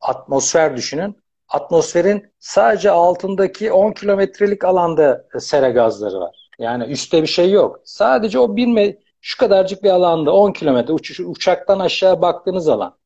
atmosfer 0.00 0.76
düşünün. 0.76 1.19
Atmosferin 1.50 2.32
sadece 2.38 2.90
altındaki 2.90 3.72
10 3.72 3.92
kilometrelik 3.92 4.64
alanda 4.64 5.28
sera 5.38 5.70
gazları 5.70 6.20
var. 6.20 6.50
Yani 6.58 6.84
üstte 6.84 7.22
bir 7.22 7.26
şey 7.26 7.50
yok. 7.50 7.80
Sadece 7.84 8.38
o 8.38 8.56
bir 8.56 8.96
şu 9.20 9.38
kadarcık 9.38 9.82
bir 9.82 9.90
alanda 9.90 10.32
10 10.32 10.52
kilometre 10.52 10.92
uç, 10.92 11.20
uçaktan 11.20 11.78
aşağı 11.78 12.22
baktığınız 12.22 12.68
alan. 12.68 12.98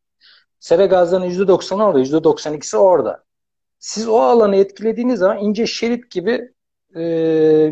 Sera 0.61 0.87
gazlarının 0.87 1.31
%90'ı 1.31 1.85
orada, 1.85 2.01
%92'si 2.01 2.77
orada. 2.77 3.25
Siz 3.79 4.09
o 4.09 4.19
alanı 4.21 4.57
etkilediğiniz 4.57 5.19
zaman 5.19 5.39
ince 5.39 5.67
şerit 5.67 6.11
gibi 6.11 6.53
e, 6.97 7.03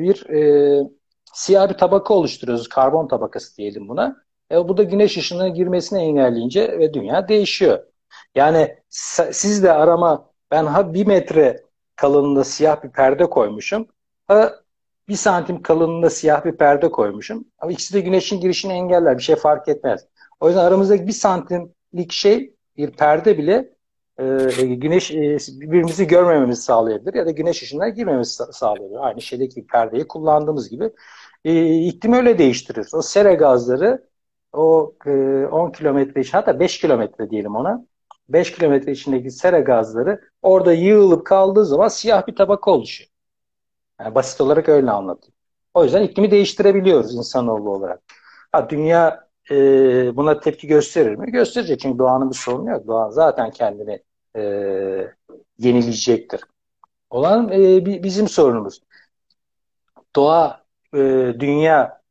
bir 0.00 0.30
e, 0.30 0.82
siyah 1.32 1.68
bir 1.68 1.74
tabaka 1.74 2.14
oluşturuyoruz. 2.14 2.68
Karbon 2.68 3.08
tabakası 3.08 3.56
diyelim 3.56 3.88
buna. 3.88 4.16
E, 4.52 4.68
bu 4.68 4.76
da 4.76 4.82
güneş 4.82 5.16
ışınının 5.16 5.54
girmesini 5.54 6.02
engelleyince 6.02 6.78
ve 6.78 6.94
dünya 6.94 7.28
değişiyor. 7.28 7.78
Yani 8.34 8.76
siz 9.32 9.62
de 9.62 9.72
arama 9.72 10.31
ben 10.52 10.66
ha 10.66 10.94
bir 10.94 11.06
metre 11.06 11.62
kalınlığında 11.96 12.44
siyah 12.44 12.84
bir 12.84 12.90
perde 12.90 13.30
koymuşum. 13.30 13.86
Ha 14.28 14.54
bir 15.08 15.14
santim 15.16 15.62
kalınlığında 15.62 16.10
siyah 16.10 16.44
bir 16.44 16.56
perde 16.56 16.90
koymuşum. 16.90 17.44
Ama 17.58 17.72
ikisi 17.72 17.94
de 17.94 18.00
güneşin 18.00 18.40
girişini 18.40 18.72
engeller. 18.72 19.18
Bir 19.18 19.22
şey 19.22 19.36
fark 19.36 19.68
etmez. 19.68 20.06
O 20.40 20.48
yüzden 20.48 20.64
aramızdaki 20.64 21.06
bir 21.06 21.12
santimlik 21.12 22.12
şey 22.12 22.54
bir 22.76 22.90
perde 22.90 23.38
bile 23.38 23.74
e, 24.18 24.24
güneş 24.66 25.10
e, 25.10 25.38
birbirimizi 25.60 26.06
görmememizi 26.06 26.62
sağlayabilir 26.62 27.14
ya 27.14 27.26
da 27.26 27.30
güneş 27.30 27.62
ışınına 27.62 27.88
girmemizi 27.88 28.44
sağlayabilir. 28.52 29.06
Aynı 29.06 29.20
şeydeki 29.22 29.66
perdeyi 29.66 30.08
kullandığımız 30.08 30.70
gibi 30.70 30.90
e, 31.44 31.78
iklim 31.78 32.12
öyle 32.12 32.38
değiştirir. 32.38 32.88
O 32.94 33.02
sera 33.02 33.34
gazları 33.34 34.08
o 34.52 34.94
e, 35.06 35.10
10 35.46 35.72
kilometre 35.72 36.20
için 36.20 36.32
hatta 36.32 36.60
5 36.60 36.80
kilometre 36.80 37.30
diyelim 37.30 37.56
ona 37.56 37.86
5 38.32 38.52
kilometre 38.52 38.92
içindeki 38.92 39.30
sera 39.30 39.60
gazları 39.60 40.20
orada 40.42 40.72
yığılıp 40.72 41.26
kaldığı 41.26 41.64
zaman 41.66 41.88
siyah 41.88 42.26
bir 42.26 42.36
tabaka 42.36 42.70
oluşuyor. 42.70 43.10
Yani 44.00 44.14
basit 44.14 44.40
olarak 44.40 44.68
öyle 44.68 44.90
anlatayım. 44.90 45.34
O 45.74 45.84
yüzden 45.84 46.02
iklimi 46.02 46.30
değiştirebiliyoruz 46.30 47.14
insanoğlu 47.14 47.70
olarak. 47.70 48.00
Ha, 48.52 48.70
dünya 48.70 49.28
e, 49.50 49.56
buna 50.16 50.40
tepki 50.40 50.66
gösterir 50.66 51.14
mi? 51.14 51.32
Gösterecek 51.32 51.80
çünkü 51.80 51.98
doğanın 51.98 52.30
bir 52.30 52.34
sorunu 52.34 52.70
yok. 52.70 52.86
Doğa 52.86 53.10
zaten 53.10 53.50
kendini 53.50 54.02
e, 54.36 54.42
yenileyecektir. 55.58 56.40
Olan 57.10 57.48
e, 57.52 57.84
bizim 58.02 58.28
sorunumuz. 58.28 58.82
Doğa, 60.16 60.64
e, 60.94 60.98
dünya 61.40 62.02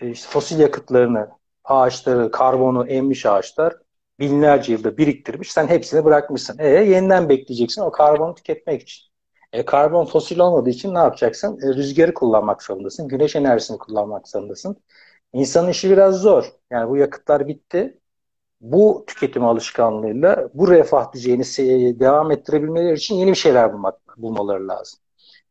e, 0.00 0.10
işte 0.10 0.28
fosil 0.28 0.60
yakıtlarını, 0.60 1.28
ağaçları, 1.64 2.30
karbonu 2.30 2.86
emmiş 2.88 3.26
ağaçlar 3.26 3.74
binlerce 4.20 4.72
yılda 4.72 4.96
biriktirmiş. 4.98 5.52
Sen 5.52 5.66
hepsini 5.66 6.04
bırakmışsın. 6.04 6.58
E 6.58 6.68
yeniden 6.68 7.28
bekleyeceksin 7.28 7.82
o 7.82 7.90
karbonu 7.92 8.34
tüketmek 8.34 8.82
için. 8.82 9.06
E, 9.52 9.64
karbon 9.64 10.06
fosil 10.06 10.38
olmadığı 10.38 10.70
için 10.70 10.94
ne 10.94 10.98
yapacaksın? 10.98 11.58
E, 11.62 11.74
rüzgarı 11.74 12.14
kullanmak 12.14 12.62
zorundasın. 12.62 13.08
Güneş 13.08 13.36
enerjisini 13.36 13.78
kullanmak 13.78 14.28
zorundasın. 14.28 14.76
İnsanın 15.32 15.68
işi 15.68 15.90
biraz 15.90 16.16
zor. 16.16 16.52
Yani 16.70 16.90
bu 16.90 16.96
yakıtlar 16.96 17.48
bitti. 17.48 17.98
Bu 18.60 19.04
tüketim 19.06 19.44
alışkanlığıyla 19.44 20.50
bu 20.54 20.68
refah 20.68 21.12
düzeyini 21.12 22.00
devam 22.00 22.30
ettirebilmeleri 22.30 22.96
için 22.96 23.14
yeni 23.14 23.30
bir 23.30 23.36
şeyler 23.36 23.72
bulmak, 23.72 23.94
bulmaları 24.18 24.68
lazım. 24.68 25.00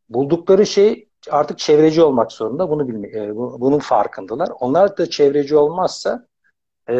Buldukları 0.08 0.66
şey 0.66 1.08
artık 1.30 1.58
çevreci 1.58 2.02
olmak 2.02 2.32
zorunda. 2.32 2.70
Bunu 2.70 2.88
bilme, 2.88 3.08
e, 3.08 3.36
bunun 3.36 3.78
farkındalar. 3.78 4.50
Onlar 4.60 4.98
da 4.98 5.10
çevreci 5.10 5.56
olmazsa 5.56 6.26
e, 6.88 6.94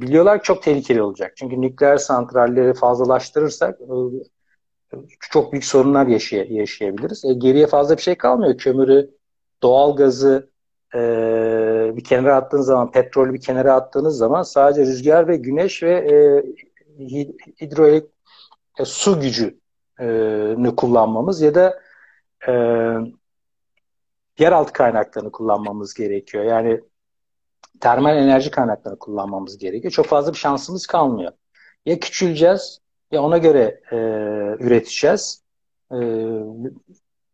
biliyorlar 0.00 0.38
ki 0.38 0.46
çok 0.46 0.62
tehlikeli 0.62 1.02
olacak. 1.02 1.32
Çünkü 1.36 1.60
nükleer 1.60 1.96
santralleri 1.96 2.74
fazlalaştırırsak 2.74 3.80
e, 3.80 4.96
çok 5.30 5.52
büyük 5.52 5.64
sorunlar 5.64 6.06
yaşay 6.06 6.52
yaşayabiliriz. 6.52 7.24
E, 7.24 7.32
geriye 7.32 7.66
fazla 7.66 7.96
bir 7.96 8.02
şey 8.02 8.14
kalmıyor. 8.14 8.58
Kömürü, 8.58 9.10
doğal 9.62 9.96
gazı 9.96 10.50
e, 10.94 10.98
bir 11.96 12.04
kenara 12.04 12.36
attığınız 12.36 12.66
zaman, 12.66 12.90
petrolü 12.90 13.34
bir 13.34 13.40
kenara 13.40 13.74
attığınız 13.74 14.16
zaman 14.16 14.42
sadece 14.42 14.82
rüzgar 14.82 15.28
ve 15.28 15.36
güneş 15.36 15.82
ve 15.82 15.92
e, 15.92 16.42
hidroelektrik 17.60 18.16
e, 18.78 18.84
su 18.84 19.20
gücünü 19.20 20.76
kullanmamız 20.76 21.40
ya 21.40 21.54
da 21.54 21.80
e, 22.48 22.52
yeraltı 24.38 24.72
kaynaklarını 24.72 25.32
kullanmamız 25.32 25.94
gerekiyor. 25.94 26.44
Yani 26.44 26.80
termal 27.80 28.16
enerji 28.16 28.50
kaynaklarını 28.50 28.98
kullanmamız 28.98 29.58
gerekiyor. 29.58 29.92
Çok 29.92 30.06
fazla 30.06 30.32
bir 30.32 30.38
şansımız 30.38 30.86
kalmıyor. 30.86 31.32
Ya 31.86 32.00
küçüleceğiz 32.00 32.80
ya 33.10 33.22
ona 33.22 33.38
göre 33.38 33.80
e, 33.92 33.96
üreteceğiz. 34.64 35.42
E, 35.92 35.98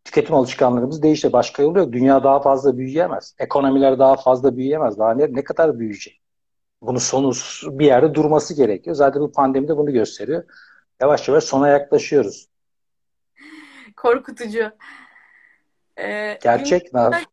tüketim 0.03 0.35
alışkanlığımız 0.35 1.03
değişti. 1.03 1.33
Başka 1.33 1.63
yolu 1.63 1.79
yok. 1.79 1.93
Dünya 1.93 2.23
daha 2.23 2.41
fazla 2.41 2.77
büyüyemez. 2.77 3.35
Ekonomiler 3.39 3.99
daha 3.99 4.15
fazla 4.15 4.57
büyüyemez. 4.57 4.99
Daha 4.99 5.13
ne, 5.13 5.33
ne 5.33 5.43
kadar 5.43 5.79
büyüyecek? 5.79 6.21
Bunun 6.81 6.99
sonu 6.99 7.31
bir 7.79 7.85
yerde 7.85 8.13
durması 8.13 8.53
gerekiyor. 8.53 8.95
Zaten 8.95 9.21
bu 9.21 9.31
pandemi 9.31 9.67
de 9.67 9.77
bunu 9.77 9.91
gösteriyor. 9.91 10.43
Yavaş 11.01 11.27
yavaş 11.27 11.43
sona 11.43 11.67
yaklaşıyoruz. 11.67 12.47
Korkutucu. 13.95 14.71
Ee, 15.97 16.37
Gerçek. 16.43 16.91
Güncel 16.93 17.25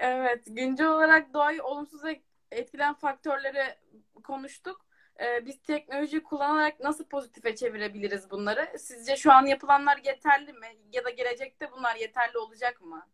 evet. 0.00 0.42
Güncel 0.46 0.88
olarak 0.88 1.34
doğayı 1.34 1.62
olumsuz 1.62 2.04
etkilen 2.54 2.94
faktörleri 2.94 3.78
konuştuk. 4.24 4.86
Ee, 5.20 5.46
biz 5.46 5.62
teknolojiyi 5.62 6.22
kullanarak 6.22 6.80
nasıl 6.80 7.04
pozitife 7.04 7.56
çevirebiliriz 7.56 8.30
bunları? 8.30 8.78
Sizce 8.78 9.16
şu 9.16 9.32
an 9.32 9.46
yapılanlar 9.46 10.00
yeterli 10.04 10.52
mi? 10.52 10.66
Ya 10.92 11.04
da 11.04 11.10
gelecekte 11.10 11.72
bunlar 11.72 11.96
yeterli 11.96 12.38
olacak 12.38 12.80
mı? 12.80 13.06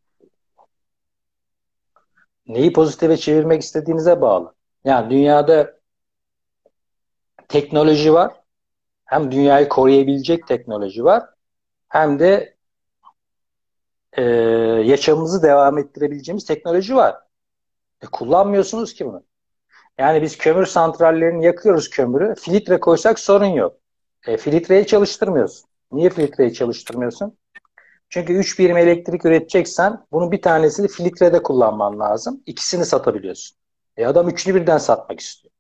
Neyi 2.46 2.72
pozitife 2.72 3.16
çevirmek 3.16 3.62
istediğinize 3.62 4.20
bağlı. 4.20 4.54
Yani 4.84 5.10
dünyada 5.10 5.80
teknoloji 7.48 8.12
var. 8.12 8.34
Hem 9.04 9.32
dünyayı 9.32 9.68
koruyabilecek 9.68 10.46
teknoloji 10.46 11.04
var. 11.04 11.24
Hem 11.88 12.18
de 12.18 12.56
e, 14.12 14.22
yaşamımızı 14.84 15.42
devam 15.42 15.78
ettirebileceğimiz 15.78 16.44
teknoloji 16.44 16.96
var. 16.96 17.16
E, 18.02 18.06
kullanmıyorsunuz 18.06 18.94
ki 18.94 19.06
bunu. 19.06 19.29
Yani 20.00 20.22
biz 20.22 20.38
kömür 20.38 20.66
santrallerini 20.66 21.44
yakıyoruz 21.44 21.90
kömürü. 21.90 22.34
Filtre 22.40 22.80
koysak 22.80 23.18
sorun 23.18 23.44
yok. 23.46 23.76
E, 24.26 24.36
filtreyi 24.36 24.86
çalıştırmıyorsun. 24.86 25.68
Niye 25.92 26.10
filtreyi 26.10 26.52
çalıştırmıyorsun? 26.54 27.38
Çünkü 28.08 28.32
3 28.32 28.58
birim 28.58 28.76
elektrik 28.76 29.24
üreteceksen 29.24 30.06
bunun 30.12 30.32
bir 30.32 30.42
tanesini 30.42 30.88
filtrede 30.88 31.42
kullanman 31.42 32.00
lazım. 32.00 32.42
İkisini 32.46 32.84
satabiliyorsun. 32.86 33.58
E 33.96 34.06
adam 34.06 34.28
üçünü 34.28 34.54
birden 34.54 34.78
satmak 34.78 35.20
istiyor. 35.20 35.52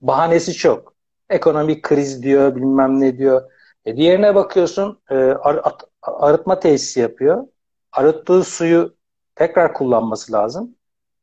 Bahanesi 0.00 0.52
çok. 0.54 0.94
Ekonomik 1.30 1.82
kriz 1.82 2.22
diyor, 2.22 2.56
bilmem 2.56 3.00
ne 3.00 3.18
diyor. 3.18 3.50
E 3.84 3.96
diğerine 3.96 4.34
bakıyorsun 4.34 5.00
e, 5.10 5.14
ar- 5.16 5.62
arıtma 6.02 6.60
tesisi 6.60 7.00
yapıyor. 7.00 7.46
Arıttığı 7.92 8.44
suyu 8.44 8.96
tekrar 9.34 9.74
kullanması 9.74 10.32
lazım. 10.32 10.76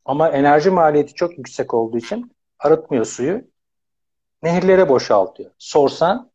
Ama 0.05 0.29
enerji 0.29 0.69
maliyeti 0.69 1.13
çok 1.13 1.37
yüksek 1.37 1.73
olduğu 1.73 1.97
için 1.97 2.31
arıtmıyor 2.59 3.05
suyu. 3.05 3.41
Nehirlere 4.43 4.89
boşaltıyor. 4.89 5.51
Sorsan 5.57 6.31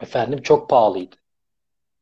efendim 0.00 0.42
çok 0.42 0.70
pahalıydı. 0.70 1.16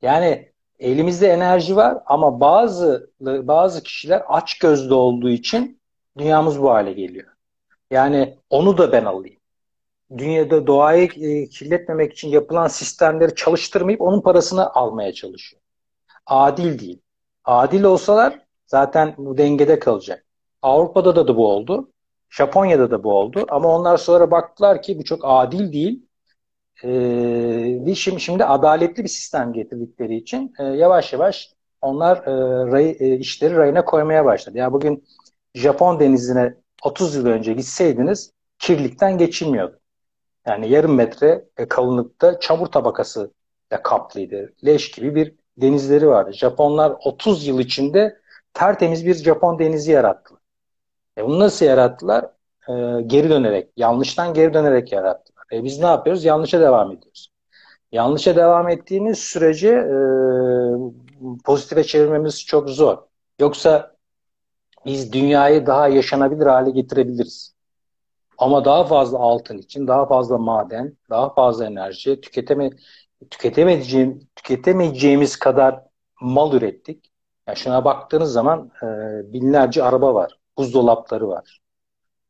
Yani 0.02 0.52
elimizde 0.78 1.28
enerji 1.28 1.76
var 1.76 1.98
ama 2.06 2.40
bazı 2.40 3.10
bazı 3.20 3.82
kişiler 3.82 4.22
aç 4.28 4.58
gözlü 4.58 4.94
olduğu 4.94 5.30
için 5.30 5.80
dünyamız 6.18 6.62
bu 6.62 6.70
hale 6.70 6.92
geliyor. 6.92 7.28
Yani 7.90 8.38
onu 8.50 8.78
da 8.78 8.92
ben 8.92 9.04
alayım. 9.04 9.36
Dünyada 10.18 10.66
doğayı 10.66 11.04
e, 11.04 11.48
kirletmemek 11.48 12.12
için 12.12 12.28
yapılan 12.28 12.68
sistemleri 12.68 13.34
çalıştırmayıp 13.34 14.00
onun 14.00 14.20
parasını 14.20 14.74
almaya 14.74 15.12
çalışıyor. 15.12 15.62
Adil 16.26 16.78
değil. 16.78 17.00
Adil 17.44 17.82
olsalar 17.82 18.38
zaten 18.66 19.14
bu 19.18 19.38
dengede 19.38 19.78
kalacak. 19.78 20.24
Avrupa'da 20.62 21.16
da, 21.16 21.28
da 21.28 21.36
bu 21.36 21.48
oldu. 21.48 21.88
Japonya'da 22.32 22.90
da 22.90 23.04
bu 23.04 23.12
oldu. 23.12 23.46
Ama 23.48 23.68
onlar 23.68 23.96
sonra 23.96 24.30
baktılar 24.30 24.82
ki 24.82 24.98
bu 24.98 25.04
çok 25.04 25.20
adil 25.24 25.72
değil. 25.72 26.06
e, 26.84 27.94
şimdi, 27.94 28.20
şimdi 28.20 28.44
adaletli 28.44 29.04
bir 29.04 29.08
sistem 29.08 29.52
getirdikleri 29.52 30.16
için 30.16 30.54
e, 30.58 30.64
yavaş 30.64 31.12
yavaş 31.12 31.54
onlar 31.80 32.16
e, 32.16 32.32
ray, 32.72 32.96
e, 33.00 33.16
işleri 33.16 33.56
rayına 33.56 33.84
koymaya 33.84 34.24
başladı. 34.24 34.58
Ya 34.58 34.72
bugün 34.72 35.04
Japon 35.54 36.00
denizine 36.00 36.54
30 36.82 37.16
yıl 37.16 37.26
önce 37.26 37.52
gitseydiniz 37.52 38.32
kirlikten 38.58 39.18
geçilmiyordu. 39.18 39.80
Yani 40.46 40.68
yarım 40.68 40.94
metre 40.94 41.44
kalınlıkta 41.68 42.40
çamur 42.40 42.66
tabakası 42.66 43.32
da 43.72 43.82
kaplıydı. 43.82 44.52
Leş 44.64 44.90
gibi 44.90 45.14
bir 45.14 45.34
denizleri 45.56 46.08
vardı. 46.08 46.32
Japonlar 46.32 46.96
30 47.04 47.46
yıl 47.46 47.60
içinde 47.60 48.20
tertemiz 48.54 49.06
bir 49.06 49.14
Japon 49.14 49.58
denizi 49.58 49.92
yarattılar. 49.92 50.41
E 51.18 51.24
bunu 51.24 51.38
nasıl 51.38 51.66
yarattılar? 51.66 52.24
E, 52.68 52.72
geri 53.06 53.30
dönerek, 53.30 53.68
yanlıştan 53.76 54.34
geri 54.34 54.54
dönerek 54.54 54.92
yarattılar. 54.92 55.44
E 55.52 55.64
biz 55.64 55.78
ne 55.78 55.86
yapıyoruz? 55.86 56.24
Yanlışa 56.24 56.60
devam 56.60 56.92
ediyoruz. 56.92 57.32
Yanlışa 57.92 58.36
devam 58.36 58.68
ettiğimiz 58.68 59.18
sürece 59.18 59.68
e, 59.68 59.96
pozitife 61.44 61.84
çevirmemiz 61.84 62.44
çok 62.44 62.70
zor. 62.70 62.98
Yoksa 63.40 63.96
biz 64.86 65.12
dünyayı 65.12 65.66
daha 65.66 65.88
yaşanabilir 65.88 66.46
hale 66.46 66.70
getirebiliriz. 66.70 67.54
Ama 68.38 68.64
daha 68.64 68.84
fazla 68.84 69.18
altın 69.18 69.58
için, 69.58 69.88
daha 69.88 70.06
fazla 70.06 70.38
maden, 70.38 70.96
daha 71.10 71.34
fazla 71.34 71.66
enerji 71.66 72.20
tüketeme, 72.20 72.70
tüketemeyeceğim, 73.30 74.28
tüketemeyeceğimiz 74.36 75.36
kadar 75.38 75.82
mal 76.20 76.54
ürettik. 76.54 77.12
Yani 77.48 77.56
şuna 77.56 77.84
baktığınız 77.84 78.32
zaman 78.32 78.70
e, 78.82 78.86
binlerce 79.32 79.82
araba 79.84 80.14
var, 80.14 80.38
buzdolapları 80.58 81.28
var. 81.28 81.60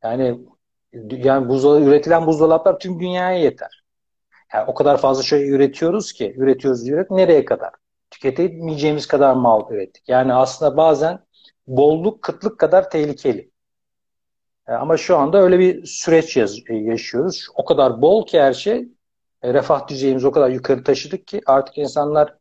Yani 0.03 0.39
yani 1.09 1.49
buzdolabı, 1.49 1.85
üretilen 1.85 2.27
buzdolaplar 2.27 2.79
tüm 2.79 2.99
dünyaya 2.99 3.39
yeter. 3.39 3.83
Yani 4.53 4.65
o 4.67 4.73
kadar 4.73 4.97
fazla 4.97 5.23
şey 5.23 5.49
üretiyoruz 5.49 6.13
ki, 6.13 6.33
üretiyoruz 6.37 6.89
üret 6.89 7.11
nereye 7.11 7.45
kadar? 7.45 7.71
Tüketemeyeceğimiz 8.11 9.07
kadar 9.07 9.33
mal 9.33 9.71
ürettik. 9.71 10.09
Yani 10.09 10.33
aslında 10.33 10.77
bazen 10.77 11.19
bolluk 11.67 12.21
kıtlık 12.21 12.59
kadar 12.59 12.89
tehlikeli. 12.89 13.51
E, 14.67 14.71
ama 14.71 14.97
şu 14.97 15.17
anda 15.17 15.41
öyle 15.41 15.59
bir 15.59 15.85
süreç 15.85 16.37
e, 16.37 16.45
yaşıyoruz. 16.69 17.47
O 17.55 17.65
kadar 17.65 18.01
bol 18.01 18.25
ki 18.25 18.39
her 18.41 18.53
şey, 18.53 18.87
e, 19.41 19.53
refah 19.53 19.87
düzeyimizi 19.87 20.27
o 20.27 20.31
kadar 20.31 20.49
yukarı 20.49 20.83
taşıdık 20.83 21.27
ki 21.27 21.41
artık 21.45 21.77
insanlar 21.77 22.37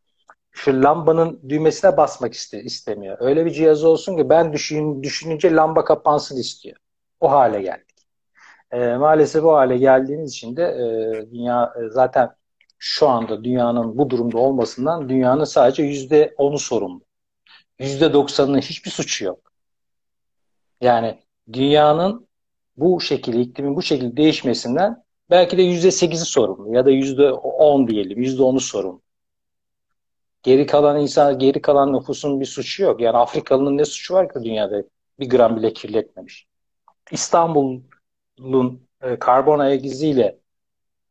şu 0.53 0.83
lambanın 0.83 1.41
düğmesine 1.49 1.97
basmak 1.97 2.35
iste, 2.35 2.63
istemiyor. 2.63 3.17
Öyle 3.21 3.47
bir 3.47 3.51
cihaz 3.51 3.85
olsun 3.85 4.17
ki 4.17 4.29
ben 4.29 4.53
düşün, 4.53 5.03
düşününce 5.03 5.53
lamba 5.55 5.85
kapansın 5.85 6.37
istiyor. 6.37 6.77
O 7.21 7.31
hale 7.31 7.63
geldik. 7.63 7.97
E, 8.73 8.97
maalesef 8.97 9.45
o 9.45 9.53
hale 9.55 9.79
geldiğimiz 9.79 10.33
için 10.33 10.57
de 10.57 10.63
e, 10.63 11.31
dünya 11.31 11.73
e, 11.77 11.89
zaten 11.89 12.31
şu 12.79 13.09
anda 13.09 13.45
dünyanın 13.45 13.99
bu 13.99 14.11
durumda 14.11 14.39
olmasından 14.39 15.09
dünyanın 15.09 15.45
sadece 15.45 15.83
yüzde 15.83 16.35
onu 16.37 16.59
sorumlu. 16.59 17.01
Yüzde 17.79 18.13
doksanının 18.13 18.59
hiçbir 18.59 18.91
suçu 18.91 19.25
yok. 19.25 19.53
Yani 20.81 21.19
dünyanın 21.53 22.29
bu 22.77 23.01
şekilde, 23.01 23.41
iklimin 23.41 23.77
bu 23.77 23.83
şekilde 23.83 24.17
değişmesinden 24.17 25.05
belki 25.31 25.59
de 25.59 25.63
yüzde 25.63 25.91
sekizi 25.91 26.25
sorumlu 26.25 26.75
ya 26.75 26.87
da 26.87 26.91
yüzde 26.91 27.33
on 27.33 27.89
diyelim, 27.89 28.19
yüzde 28.23 28.43
onu 28.43 28.61
sorumlu. 28.61 29.03
Geri 30.43 30.67
kalan 30.67 31.01
insan, 31.01 31.39
geri 31.39 31.63
kalan 31.63 31.93
nüfusun 31.93 32.41
bir 32.41 32.47
suçu 32.47 32.83
yok. 32.83 33.01
Yani 33.01 33.17
Afrikalı'nın 33.17 33.79
ne 33.79 33.85
suçu 33.85 34.15
var 34.15 34.33
ki 34.33 34.45
dünyada 34.45 34.83
bir 35.21 35.29
gram 35.29 35.57
bile 35.57 35.73
kirletmemiş. 35.73 36.47
İstanbul'un 37.11 38.89
e, 39.03 39.19
karbon 39.19 39.59
ayak 39.59 39.85
iziyle 39.85 40.39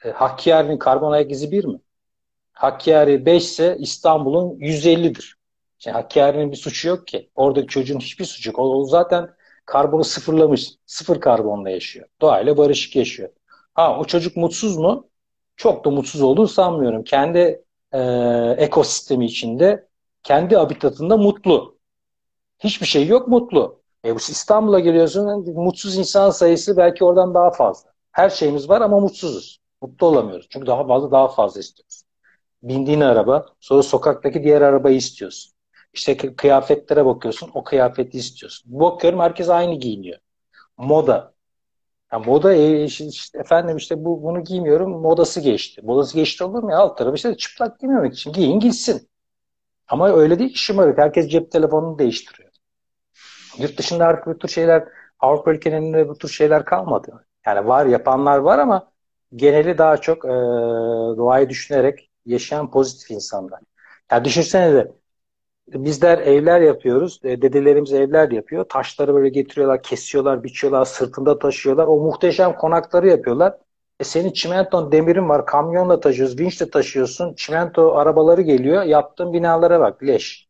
e, 0.06 0.10
Hakkari'nin 0.12 0.78
karbon 0.78 1.12
ayak 1.12 1.32
izi 1.32 1.52
bir 1.52 1.66
mi? 1.66 1.80
Hakkari 2.54 3.26
5 3.26 3.44
ise 3.44 3.78
İstanbul'un 3.80 4.60
150'dir. 4.60 5.38
Yani 5.86 5.96
Hakkari'nin 5.96 6.52
bir 6.52 6.58
suçu 6.58 6.88
yok 6.88 7.08
ki. 7.08 7.30
Oradaki 7.36 7.68
çocuğun 7.68 8.00
hiçbir 8.00 8.26
suçu 8.26 8.50
yok. 8.50 8.60
O, 8.60 8.64
o 8.64 8.86
zaten 8.86 9.30
karbonu 9.66 10.04
sıfırlamış. 10.04 10.70
Sıfır 10.86 11.22
karbonla 11.22 11.70
yaşıyor. 11.70 12.08
Doğayla 12.22 12.58
barışık 12.58 12.96
yaşıyor. 12.96 13.30
Ha 13.74 14.00
o 14.00 14.06
çocuk 14.06 14.38
mutsuz 14.38 14.78
mu? 14.78 15.10
Çok 15.56 15.86
da 15.86 15.90
mutsuz 15.90 16.22
olduğunu 16.22 16.48
sanmıyorum. 16.48 17.04
Kendi 17.04 17.64
e, 17.94 18.00
ekosistemi 18.58 19.26
içinde, 19.26 19.88
kendi 20.24 20.56
habitatında 20.56 21.18
mutlu. 21.18 21.78
Hiçbir 22.60 22.86
şey 22.86 23.08
yok 23.08 23.28
mutlu. 23.28 23.82
E 24.06 24.16
bu 24.16 24.20
İstanbul'a 24.20 24.80
geliyorsun 24.80 25.54
mutsuz 25.56 25.98
insan 25.98 26.30
sayısı 26.30 26.78
belki 26.78 27.04
oradan 27.06 27.34
daha 27.34 27.52
fazla. 27.52 27.92
Her 28.12 28.30
şeyimiz 28.30 28.70
var 28.70 28.82
ama 28.82 29.00
mutsuzuz. 29.00 29.60
Mutlu 29.82 30.08
olamıyoruz. 30.08 30.48
Çünkü 30.50 30.68
daha 30.68 30.88
fazla 30.88 31.12
daha 31.12 31.28
fazla 31.28 31.60
istiyoruz. 31.60 32.04
Bindiğin 32.64 33.02
araba, 33.02 33.46
sonra 33.60 33.84
sokaktaki 33.84 34.44
diğer 34.44 34.62
arabayı 34.62 34.98
istiyorsun. 34.98 35.54
İşte 35.94 36.18
kıyafetlere 36.18 37.06
bakıyorsun, 37.06 37.52
o 37.54 37.64
kıyafeti 37.64 38.18
istiyorsun. 38.18 38.80
Bakıyorum 38.80 39.20
herkes 39.20 39.50
aynı 39.50 39.76
giyiniyor. 39.76 40.20
Moda. 40.78 41.34
Yani 42.14 42.26
moda 42.26 42.54
e, 42.54 42.84
işte, 42.86 43.40
efendim 43.40 43.78
işte 43.78 44.06
bu 44.06 44.24
bunu 44.24 44.44
giymiyorum 44.44 44.92
modası 45.02 45.42
geçti. 45.42 45.82
Modası 45.84 46.16
geçti 46.16 46.44
olur 46.44 46.64
mu 46.64 46.72
ya? 46.72 46.78
Alt 46.78 46.98
tarafı 46.98 47.16
işte 47.16 47.38
çıplak 47.38 47.80
giymemek 47.80 48.14
için 48.14 48.34
giyin 48.34 48.60
gitsin. 48.60 49.10
Ama 49.88 50.10
öyle 50.14 50.40
değil 50.40 50.56
şımarık. 50.56 50.98
Herkes 50.98 51.30
cep 51.30 51.52
telefonunu 51.52 52.00
değiştiriyor. 52.00 52.52
Yurt 53.58 53.78
dışında 53.78 54.06
artık 54.06 54.28
bu 54.28 54.38
tür 54.38 54.48
şeyler 54.50 54.84
Avrupa 55.20 55.52
ülkelerinde 55.54 56.10
bu 56.10 56.18
tür 56.18 56.30
şeyler 56.30 56.66
kalmadı. 56.66 57.26
Yani 57.46 57.68
var 57.68 57.86
yapanlar 57.86 58.38
var 58.38 58.60
ama 58.60 58.92
geneli 59.36 59.78
daha 59.78 59.98
çok 59.98 60.26
e, 60.26 60.30
doğayı 61.18 61.50
düşünerek 61.50 62.10
yaşayan 62.26 62.72
pozitif 62.72 63.12
insanlar. 63.12 63.60
Yani 64.12 64.26
düşünsene 64.26 64.74
de 64.74 64.92
bizler 65.74 66.18
evler 66.18 66.62
yapıyoruz. 66.62 67.20
E, 67.24 67.42
dedelerimiz 67.42 67.94
evler 67.94 68.32
yapıyor. 68.32 68.66
Taşları 68.70 69.14
böyle 69.14 69.30
getiriyorlar, 69.30 69.84
kesiyorlar, 69.84 70.44
biçiyorlar, 70.44 70.86
sırtında 70.86 71.40
taşıyorlar. 71.40 71.88
O 71.88 71.98
muhteşem 71.98 72.56
konakları 72.56 73.08
yapıyorlar. 73.08 73.58
E 74.00 74.04
senin 74.04 74.32
çimenton 74.32 74.92
demirin 74.92 75.30
var. 75.30 75.46
Kamyonla 75.46 76.00
taşıyorsun, 76.00 76.38
vinçle 76.38 76.70
taşıyorsun. 76.70 77.34
Çimento 77.34 77.96
arabaları 77.96 78.42
geliyor. 78.42 78.84
Yaptığın 78.84 79.34
binalara 79.34 79.80
bak. 79.80 80.04
Leş. 80.04 80.48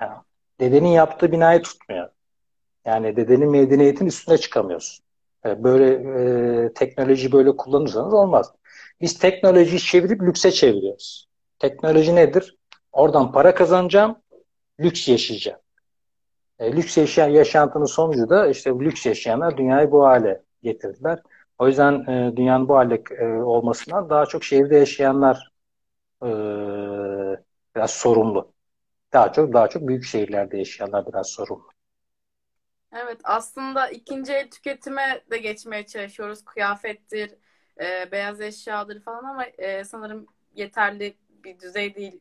Yani 0.00 0.16
dedenin 0.60 0.88
yaptığı 0.88 1.32
binayı 1.32 1.62
tutmuyor. 1.62 2.08
Yani 2.86 3.16
dedenin 3.16 3.50
medeniyetin 3.50 4.06
üstüne 4.06 4.38
çıkamıyorsun. 4.38 5.04
E, 5.46 5.64
böyle 5.64 5.92
e, 6.64 6.72
teknoloji 6.74 7.32
böyle 7.32 7.56
kullanırsanız 7.56 8.14
olmaz. 8.14 8.52
Biz 9.00 9.18
teknolojiyi 9.18 9.80
çevirip 9.80 10.22
lükse 10.22 10.50
çeviriyoruz. 10.50 11.28
Teknoloji 11.58 12.14
nedir? 12.14 12.57
Oradan 12.98 13.32
para 13.32 13.54
kazanacağım, 13.54 14.18
lüks 14.80 15.08
yaşayacağım. 15.08 15.60
E, 16.58 16.72
lüks 16.72 16.96
yaşayan 16.96 17.28
yaşantının 17.28 17.84
sonucu 17.84 18.28
da 18.28 18.48
işte 18.48 18.70
lüks 18.70 19.06
yaşayanlar 19.06 19.56
dünyayı 19.56 19.90
bu 19.90 20.04
hale 20.04 20.42
getirdiler. 20.62 21.22
O 21.58 21.68
yüzden 21.68 21.92
e, 21.92 22.36
dünyanın 22.36 22.68
bu 22.68 22.76
hale 22.76 23.02
e, 23.10 23.26
olmasından 23.26 24.10
daha 24.10 24.26
çok 24.26 24.44
şehirde 24.44 24.76
yaşayanlar 24.76 25.50
e, 26.22 26.28
biraz 27.76 27.90
sorumlu. 27.90 28.52
Daha 29.12 29.32
çok 29.32 29.52
daha 29.52 29.68
çok 29.68 29.88
büyük 29.88 30.04
şehirlerde 30.04 30.58
yaşayanlar 30.58 31.06
biraz 31.06 31.28
sorumlu. 31.28 31.68
Evet 32.92 33.20
aslında 33.24 33.88
ikinci 33.88 34.32
el 34.32 34.50
tüketime 34.50 35.20
de 35.30 35.38
geçmeye 35.38 35.86
çalışıyoruz. 35.86 36.44
Kıyafettir, 36.44 37.34
e, 37.80 38.12
beyaz 38.12 38.40
eşyadır 38.40 39.00
falan 39.00 39.24
ama 39.24 39.44
e, 39.44 39.84
sanırım 39.84 40.26
yeterli 40.54 41.16
bir 41.44 41.60
düzey 41.60 41.94
değil 41.94 42.20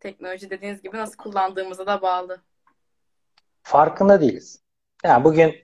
teknoloji 0.00 0.50
dediğiniz 0.50 0.82
gibi 0.82 0.96
nasıl 0.96 1.16
kullandığımıza 1.16 1.86
da 1.86 2.02
bağlı. 2.02 2.38
Farkında 3.62 4.20
değiliz. 4.20 4.62
Yani 5.04 5.24
bugün 5.24 5.54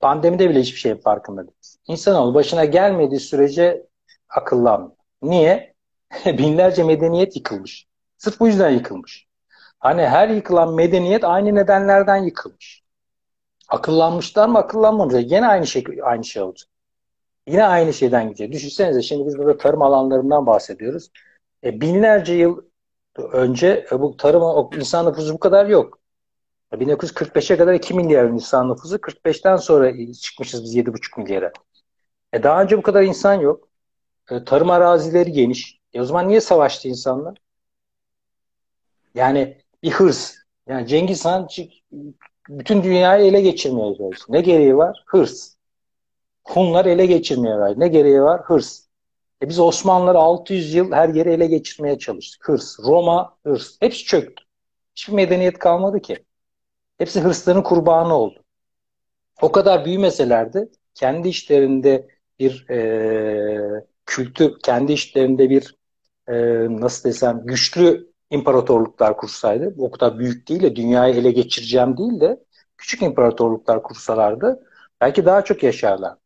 pandemide 0.00 0.50
bile 0.50 0.60
hiçbir 0.60 0.78
şeyin 0.78 0.96
farkında 0.96 1.46
değiliz. 1.46 1.78
İnsanoğlu 1.86 2.34
başına 2.34 2.64
gelmediği 2.64 3.20
sürece 3.20 3.86
akıllanmıyor. 4.28 4.96
Niye? 5.22 5.74
Binlerce 6.26 6.84
medeniyet 6.84 7.36
yıkılmış. 7.36 7.86
Sırf 8.18 8.40
bu 8.40 8.46
yüzden 8.46 8.70
yıkılmış. 8.70 9.26
Hani 9.78 10.06
her 10.06 10.28
yıkılan 10.28 10.74
medeniyet 10.74 11.24
aynı 11.24 11.54
nedenlerden 11.54 12.16
yıkılmış. 12.16 12.82
Akıllanmışlar 13.68 14.48
mı 14.48 14.58
akıllanmamışlar. 14.58 15.20
Yine 15.20 15.46
aynı 15.46 15.66
şey, 15.66 15.84
aynı 16.02 16.24
şey 16.24 16.42
olacak. 16.42 16.68
Yine 17.46 17.64
aynı 17.64 17.92
şeyden 17.92 18.24
gidecek. 18.24 18.52
Düşünsenize 18.52 19.02
şimdi 19.02 19.26
biz 19.26 19.38
burada 19.38 19.58
tarım 19.58 19.82
alanlarından 19.82 20.46
bahsediyoruz. 20.46 21.10
E, 21.64 21.80
binlerce 21.80 22.34
yıl 22.34 22.62
önce 23.16 23.86
e, 23.92 24.00
bu 24.00 24.16
tarım 24.16 24.70
insan 24.78 25.06
nüfusu 25.06 25.34
bu 25.34 25.38
kadar 25.40 25.66
yok. 25.66 25.98
1945'e 26.72 27.56
kadar 27.56 27.74
2 27.74 27.94
milyar 27.94 28.24
insan 28.24 28.68
nüfusu. 28.68 28.96
45'ten 28.96 29.56
sonra 29.56 30.12
çıkmışız 30.12 30.64
biz 30.64 30.76
7,5 30.76 31.20
milyara. 31.20 31.52
E 32.32 32.42
daha 32.42 32.62
önce 32.62 32.78
bu 32.78 32.82
kadar 32.82 33.02
insan 33.02 33.34
yok. 33.34 33.68
E, 34.30 34.44
tarım 34.44 34.70
arazileri 34.70 35.32
geniş. 35.32 35.80
E 35.92 36.00
o 36.00 36.04
zaman 36.04 36.28
niye 36.28 36.40
savaştı 36.40 36.88
insanlar? 36.88 37.38
Yani 39.14 39.58
bir 39.82 39.90
hırs. 39.90 40.34
Yani 40.68 40.86
Cengiz 40.86 41.24
Han 41.24 41.48
bütün 42.48 42.82
dünyayı 42.82 43.26
ele 43.26 43.40
geçirmeye 43.40 43.96
çalıştı. 43.96 44.26
Ne 44.28 44.40
gereği 44.40 44.76
var? 44.76 45.04
Hırs. 45.06 45.54
Hunlar 46.44 46.86
ele 46.86 47.06
geçirmeye 47.06 47.56
var. 47.56 47.80
Ne 47.80 47.88
gereği 47.88 48.22
var? 48.22 48.40
Hırs. 48.44 48.86
E 49.42 49.48
biz 49.48 49.58
Osmanlıları 49.58 50.18
600 50.18 50.74
yıl 50.74 50.92
her 50.92 51.08
yeri 51.08 51.28
ele 51.30 51.46
geçirmeye 51.46 51.98
çalıştık. 51.98 52.48
Hırs, 52.48 52.78
Roma, 52.80 53.36
hırs. 53.46 53.76
Hepsi 53.80 54.04
çöktü. 54.04 54.44
Hiçbir 54.96 55.12
medeniyet 55.12 55.58
kalmadı 55.58 56.00
ki. 56.00 56.24
Hepsi 56.98 57.20
hırsların 57.20 57.62
kurbanı 57.62 58.14
oldu. 58.14 58.42
O 59.42 59.52
kadar 59.52 59.84
büyümeselerdi 59.84 60.70
kendi 60.94 61.28
işlerinde 61.28 62.08
bir 62.38 62.70
e, 62.70 63.84
kültür, 64.06 64.60
kendi 64.62 64.92
işlerinde 64.92 65.50
bir 65.50 65.76
e, 66.28 66.34
nasıl 66.80 67.08
desem 67.08 67.42
güçlü 67.44 68.12
imparatorluklar 68.30 69.16
kursaydı, 69.16 69.74
o 69.78 69.90
kadar 69.90 70.18
büyük 70.18 70.48
değil 70.48 70.62
de 70.62 70.76
dünyayı 70.76 71.14
ele 71.14 71.30
geçireceğim 71.30 71.96
değil 71.96 72.20
de 72.20 72.44
küçük 72.76 73.02
imparatorluklar 73.02 73.82
kursalardı 73.82 74.60
belki 75.00 75.24
daha 75.24 75.44
çok 75.44 75.62
yaşarlar. 75.62 76.21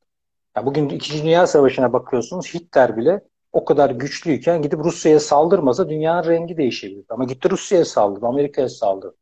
Yani 0.57 0.67
bugün 0.67 0.89
İkinci 0.89 1.23
Dünya 1.23 1.47
Savaşı'na 1.47 1.93
bakıyorsunuz 1.93 2.55
Hitler 2.55 2.97
bile 2.97 3.21
o 3.53 3.65
kadar 3.65 3.91
güçlüyken 3.91 4.63
gidip 4.63 4.79
Rusya'ya 4.79 5.21
saldırmasa 5.21 5.89
dünyanın 5.89 6.29
rengi 6.29 6.57
değişebilir. 6.57 7.05
Ama 7.09 7.25
gitti 7.25 7.51
Rusya'ya 7.51 7.85
saldırdı, 7.85 8.27
Amerika'ya 8.27 8.69
saldırdı. 8.69 9.17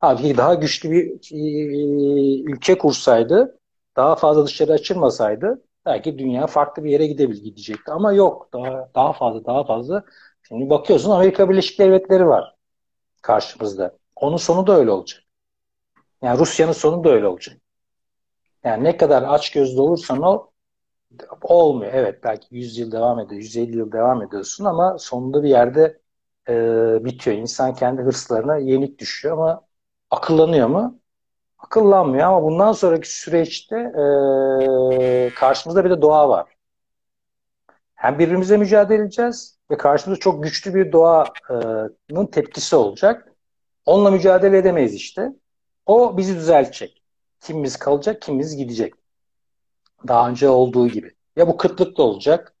Abi 0.00 0.36
daha 0.36 0.54
güçlü 0.54 0.90
bir 0.90 1.06
e, 1.32 2.42
ülke 2.42 2.78
kursaydı, 2.78 3.58
daha 3.96 4.16
fazla 4.16 4.46
dışarı 4.46 4.72
açılmasaydı 4.72 5.62
belki 5.86 6.18
dünya 6.18 6.46
farklı 6.46 6.84
bir 6.84 6.90
yere 6.90 7.06
gidebilir 7.06 7.42
gidecekti. 7.42 7.92
Ama 7.92 8.12
yok. 8.12 8.48
Daha, 8.52 8.90
daha 8.94 9.12
fazla, 9.12 9.44
daha 9.44 9.64
fazla. 9.64 10.04
Şimdi 10.48 10.70
bakıyorsun 10.70 11.10
Amerika 11.10 11.50
Birleşik 11.50 11.78
Devletleri 11.78 12.26
var 12.26 12.54
karşımızda. 13.22 13.96
Onun 14.16 14.36
sonu 14.36 14.66
da 14.66 14.76
öyle 14.76 14.90
olacak. 14.90 15.22
Yani 16.22 16.38
Rusya'nın 16.38 16.72
sonu 16.72 17.04
da 17.04 17.10
öyle 17.10 17.26
olacak. 17.26 17.56
Yani 18.64 18.84
ne 18.84 18.96
kadar 18.96 19.22
aç 19.22 19.50
gözlü 19.52 19.80
olursan 19.80 20.22
o 20.22 20.49
olmuyor. 21.42 21.92
Evet 21.94 22.24
belki 22.24 22.56
100 22.56 22.78
yıl 22.78 22.92
devam 22.92 23.18
ediyor, 23.20 23.40
150 23.40 23.76
yıl 23.76 23.92
devam 23.92 24.22
ediyorsun 24.22 24.64
ama 24.64 24.98
sonunda 24.98 25.42
bir 25.42 25.48
yerde 25.48 26.00
e, 26.48 26.54
bitiyor. 27.04 27.36
İnsan 27.36 27.74
kendi 27.74 28.02
hırslarına 28.02 28.56
yenik 28.56 28.98
düşüyor 28.98 29.38
ama 29.38 29.66
akıllanıyor 30.10 30.68
mu? 30.68 31.00
Akıllanmıyor 31.58 32.24
ama 32.26 32.42
bundan 32.42 32.72
sonraki 32.72 33.16
süreçte 33.16 33.76
e, 33.76 35.34
karşımızda 35.34 35.84
bir 35.84 35.90
de 35.90 36.02
doğa 36.02 36.28
var. 36.28 36.56
Hem 37.94 38.18
birbirimize 38.18 38.56
mücadele 38.56 39.02
edeceğiz 39.02 39.58
ve 39.70 39.76
karşımızda 39.76 40.20
çok 40.20 40.42
güçlü 40.44 40.74
bir 40.74 40.92
doğanın 40.92 42.26
tepkisi 42.32 42.76
olacak. 42.76 43.32
Onunla 43.86 44.10
mücadele 44.10 44.58
edemeyiz 44.58 44.94
işte. 44.94 45.32
O 45.86 46.16
bizi 46.16 46.36
düzeltecek. 46.36 47.02
Kimimiz 47.40 47.76
kalacak, 47.76 48.22
kimimiz 48.22 48.56
gidecek. 48.56 48.94
Daha 50.08 50.28
önce 50.28 50.48
olduğu 50.48 50.88
gibi. 50.88 51.12
Ya 51.36 51.48
bu 51.48 51.56
kıtlık 51.56 51.98
da 51.98 52.02
olacak, 52.02 52.54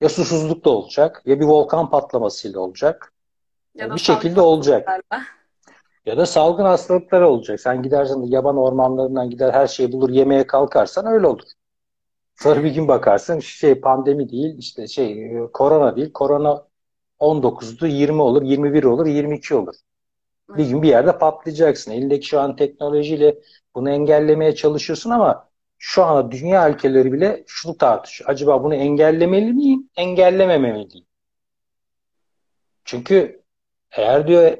ya 0.00 0.08
susuzluk 0.08 0.64
da 0.64 0.70
olacak, 0.70 1.22
ya 1.26 1.40
bir 1.40 1.44
volkan 1.44 1.90
patlamasıyla 1.90 2.60
olacak. 2.60 3.12
Ya 3.74 3.94
bir 3.94 4.00
şekilde 4.00 4.40
olacak. 4.40 4.88
Ya 6.06 6.16
da 6.16 6.26
salgın 6.26 6.64
hastalıkları 6.64 7.28
olacak. 7.28 7.60
Sen 7.60 7.82
gidersen 7.82 8.22
yaban 8.22 8.56
ormanlarından 8.56 9.30
gider 9.30 9.52
her 9.52 9.66
şeyi 9.66 9.92
bulur 9.92 10.10
yemeye 10.10 10.46
kalkarsan 10.46 11.06
öyle 11.06 11.26
olur. 11.26 11.42
Sonra 12.36 12.64
bir 12.64 12.70
gün 12.70 12.88
bakarsın 12.88 13.40
şey 13.40 13.80
pandemi 13.80 14.30
değil 14.30 14.58
işte 14.58 14.88
şey 14.88 15.32
korona 15.52 15.96
değil. 15.96 16.12
Korona 16.12 16.66
19'du 17.18 17.86
20 17.86 18.22
olur 18.22 18.42
21 18.42 18.84
olur 18.84 19.06
22 19.06 19.54
olur. 19.54 19.74
Bir 20.48 20.68
gün 20.68 20.82
bir 20.82 20.88
yerde 20.88 21.18
patlayacaksın. 21.18 21.92
Elindeki 21.92 22.26
şu 22.26 22.40
an 22.40 22.56
teknolojiyle 22.56 23.38
bunu 23.74 23.90
engellemeye 23.90 24.54
çalışıyorsun 24.54 25.10
ama 25.10 25.49
şu 25.82 26.04
anda 26.04 26.30
dünya 26.30 26.70
ülkeleri 26.70 27.12
bile 27.12 27.44
şunu 27.46 27.78
tartışıyor. 27.78 28.30
Acaba 28.30 28.64
bunu 28.64 28.74
engellemeli 28.74 29.52
miyim, 29.52 29.90
engellememeliyim? 29.96 31.06
Çünkü 32.84 33.42
eğer 33.90 34.26
diyor 34.26 34.58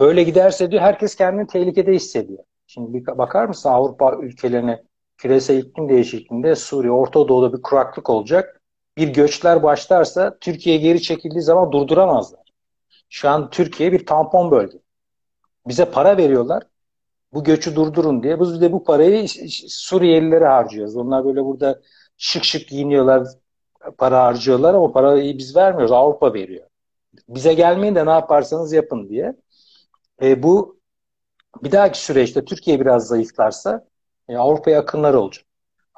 böyle 0.00 0.22
giderse 0.22 0.70
diyor 0.70 0.82
herkes 0.82 1.14
kendini 1.14 1.46
tehlikede 1.46 1.92
hissediyor. 1.92 2.44
Şimdi 2.66 2.94
bir 2.94 3.06
bakar 3.06 3.46
mısın 3.46 3.68
Avrupa 3.68 4.16
ülkelerine 4.22 4.82
küresel 5.16 5.58
iklim 5.58 5.88
değişikliğinde 5.88 6.54
Suriye, 6.54 6.92
Orta 6.92 7.28
Doğu'da 7.28 7.52
bir 7.56 7.62
kuraklık 7.62 8.10
olacak. 8.10 8.60
Bir 8.96 9.08
göçler 9.08 9.62
başlarsa 9.62 10.38
Türkiye 10.40 10.76
geri 10.76 11.02
çekildiği 11.02 11.42
zaman 11.42 11.72
durduramazlar. 11.72 12.52
Şu 13.08 13.28
an 13.28 13.50
Türkiye 13.50 13.92
bir 13.92 14.06
tampon 14.06 14.50
bölge. 14.50 14.78
Bize 15.68 15.90
para 15.90 16.16
veriyorlar. 16.16 16.62
Bu 17.32 17.44
göçü 17.44 17.76
durdurun 17.76 18.22
diye. 18.22 18.40
Biz 18.40 18.60
de 18.60 18.72
bu 18.72 18.84
parayı 18.84 19.28
Suriyelilere 19.68 20.46
harcıyoruz. 20.46 20.96
Onlar 20.96 21.24
böyle 21.24 21.44
burada 21.44 21.80
şık 22.16 22.44
şık 22.44 22.68
giyiniyorlar, 22.68 23.28
para 23.98 24.22
harcıyorlar 24.24 24.74
ama 24.74 24.92
parayı 24.92 25.38
biz 25.38 25.56
vermiyoruz. 25.56 25.92
Avrupa 25.92 26.34
veriyor. 26.34 26.66
Bize 27.28 27.54
gelmeyin 27.54 27.94
de 27.94 28.06
ne 28.06 28.10
yaparsanız 28.10 28.72
yapın 28.72 29.08
diye. 29.08 29.36
E, 30.22 30.42
bu 30.42 30.80
bir 31.62 31.72
dahaki 31.72 31.98
süreçte 32.00 32.44
Türkiye 32.44 32.80
biraz 32.80 33.06
zayıflarsa 33.06 33.86
e, 34.28 34.36
Avrupa'ya 34.36 34.80
akınlar 34.80 35.14
olacak. 35.14 35.44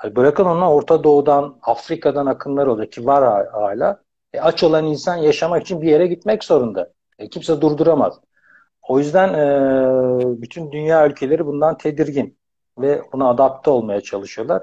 Yani 0.04 0.16
bırakın 0.16 0.44
onlar 0.44 0.66
Orta 0.66 1.04
Doğu'dan, 1.04 1.58
Afrika'dan 1.62 2.26
akınlar 2.26 2.66
olacak 2.66 2.92
ki 2.92 3.06
var 3.06 3.48
hala. 3.48 4.02
E, 4.32 4.40
aç 4.40 4.62
olan 4.62 4.86
insan 4.86 5.16
yaşamak 5.16 5.62
için 5.62 5.82
bir 5.82 5.88
yere 5.88 6.06
gitmek 6.06 6.44
zorunda. 6.44 6.92
E, 7.18 7.28
kimse 7.28 7.60
durduramaz. 7.60 8.20
O 8.88 8.98
yüzden 8.98 9.34
e, 9.34 10.42
bütün 10.42 10.72
dünya 10.72 11.06
ülkeleri 11.08 11.46
bundan 11.46 11.78
tedirgin 11.78 12.38
ve 12.78 13.02
buna 13.12 13.28
adapte 13.28 13.70
olmaya 13.70 14.00
çalışıyorlar. 14.00 14.62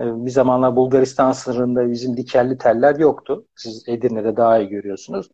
E, 0.00 0.24
bir 0.26 0.30
zamanlar 0.30 0.76
Bulgaristan 0.76 1.32
sınırında 1.32 1.90
bizim 1.90 2.16
dikenli 2.16 2.58
teller 2.58 2.96
yoktu. 2.96 3.46
Siz 3.56 3.88
Edirne'de 3.88 4.36
daha 4.36 4.58
iyi 4.58 4.68
görüyorsunuz. 4.68 5.30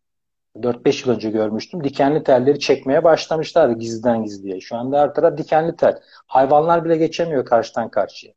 4-5 0.57 1.09
yıl 1.09 1.15
önce 1.15 1.31
görmüştüm. 1.31 1.85
Dikenli 1.85 2.23
telleri 2.25 2.59
çekmeye 2.59 3.05
başlamışlar 3.05 3.69
gizliden 3.69 4.25
gizliye. 4.25 4.61
Şu 4.61 4.77
anda 4.77 5.01
her 5.01 5.15
taraf 5.15 5.39
dikenli 5.39 5.77
tel. 5.77 6.01
Hayvanlar 6.27 6.85
bile 6.85 6.97
geçemiyor 6.97 7.45
karşıdan 7.45 7.91
karşıya. 7.91 8.33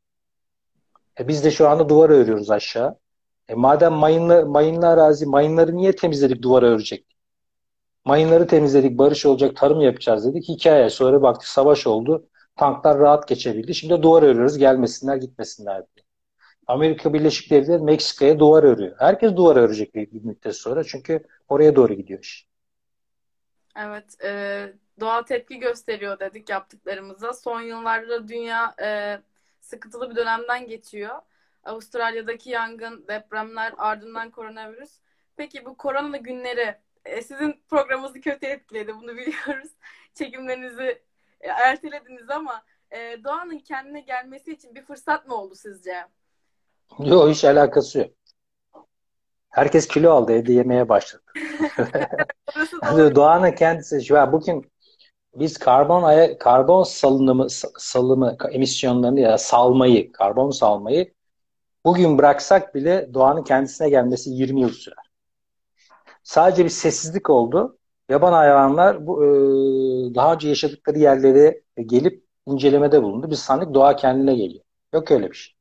E 1.20 1.28
biz 1.28 1.44
de 1.44 1.50
şu 1.50 1.68
anda 1.68 1.88
duvar 1.88 2.10
örüyoruz 2.10 2.50
aşağı. 2.50 2.98
E 3.48 3.54
madem 3.54 3.92
mayınlı, 3.92 4.46
mayınlı 4.46 4.88
arazi, 4.88 5.26
mayınları 5.26 5.76
niye 5.76 5.96
temizledik 5.96 6.42
duvara 6.42 6.66
örecek? 6.66 7.17
Mayınları 8.08 8.46
temizledik, 8.46 8.98
barış 8.98 9.26
olacak, 9.26 9.56
tarım 9.56 9.80
yapacağız 9.80 10.26
dedik. 10.26 10.48
Hikaye. 10.48 10.90
Sonra 10.90 11.22
baktık 11.22 11.48
savaş 11.48 11.86
oldu. 11.86 12.28
Tanklar 12.56 12.98
rahat 12.98 13.28
geçebildi. 13.28 13.74
Şimdi 13.74 14.02
duvar 14.02 14.22
örüyoruz, 14.22 14.58
gelmesinler, 14.58 15.16
gitmesinler 15.16 15.76
diye. 15.76 16.04
Amerika 16.66 17.14
Birleşik 17.14 17.50
Devletleri 17.50 17.82
Meksika'ya 17.82 18.38
duvar 18.38 18.62
örüyor. 18.62 18.96
Herkes 18.98 19.36
duvar 19.36 19.56
örecek 19.56 19.94
bir 19.94 20.24
müddet 20.24 20.56
sonra. 20.56 20.84
Çünkü 20.84 21.26
oraya 21.48 21.76
doğru 21.76 21.94
gidiyor 21.94 22.20
iş. 22.20 22.48
Evet. 23.76 24.24
E, 24.24 24.62
doğa 25.00 25.24
tepki 25.24 25.58
gösteriyor 25.58 26.20
dedik 26.20 26.48
yaptıklarımıza. 26.48 27.32
Son 27.32 27.60
yıllarda 27.60 28.28
dünya 28.28 28.74
e, 28.82 29.18
sıkıntılı 29.60 30.10
bir 30.10 30.16
dönemden 30.16 30.66
geçiyor. 30.66 31.14
Avustralya'daki 31.64 32.50
yangın, 32.50 33.04
depremler, 33.08 33.72
ardından 33.78 34.30
koronavirüs. 34.30 34.98
Peki 35.36 35.64
bu 35.64 35.76
korona 35.76 36.16
günleri 36.16 36.74
e, 37.08 37.22
sizin 37.22 37.62
programınızı 37.68 38.20
kötü 38.20 38.46
etkiledi. 38.46 38.94
Bunu 38.94 39.08
biliyoruz. 39.16 39.70
Çekimlerinizi 40.14 41.02
e, 41.40 41.48
ertelediniz 41.48 42.30
ama 42.30 42.62
e, 42.90 43.24
doğanın 43.24 43.58
kendine 43.58 44.00
gelmesi 44.00 44.52
için 44.52 44.74
bir 44.74 44.82
fırsat 44.82 45.28
mı 45.28 45.34
oldu 45.34 45.54
sizce? 45.54 46.04
Yok 46.98 47.30
hiç 47.30 47.44
alakası 47.44 47.98
yok. 47.98 48.10
Herkes 49.48 49.88
kilo 49.88 50.10
aldı 50.10 50.32
evde 50.32 50.52
yemeye 50.52 50.88
başladı. 50.88 51.22
doğanın 53.14 53.52
kendisi 53.52 54.04
şu 54.04 54.20
an 54.20 54.32
bugün 54.32 54.72
biz 55.34 55.58
karbon 55.58 56.02
aya, 56.02 56.38
karbon 56.38 56.82
salınımı 56.82 57.46
salımı 57.78 58.36
emisyonlarını 58.52 59.20
ya 59.20 59.38
salmayı 59.38 60.12
karbon 60.12 60.50
salmayı 60.50 61.14
bugün 61.84 62.18
bıraksak 62.18 62.74
bile 62.74 63.14
doğanın 63.14 63.44
kendisine 63.44 63.90
gelmesi 63.90 64.30
20 64.30 64.60
yıl 64.60 64.70
sürer. 64.70 65.07
Sadece 66.28 66.64
bir 66.64 66.70
sessizlik 66.70 67.30
oldu. 67.30 67.78
Yaban 68.08 68.32
hayvanlar 68.32 69.06
bu 69.06 69.24
e, 69.24 69.28
daha 70.14 70.34
önce 70.34 70.48
yaşadıkları 70.48 70.98
yerlere 70.98 71.62
gelip 71.86 72.24
incelemede 72.46 73.02
bulundu. 73.02 73.30
Biz 73.30 73.38
sandık 73.38 73.74
doğa 73.74 73.96
kendine 73.96 74.34
geliyor. 74.34 74.64
Yok 74.94 75.10
öyle 75.10 75.30
bir 75.30 75.36
şey. 75.36 75.54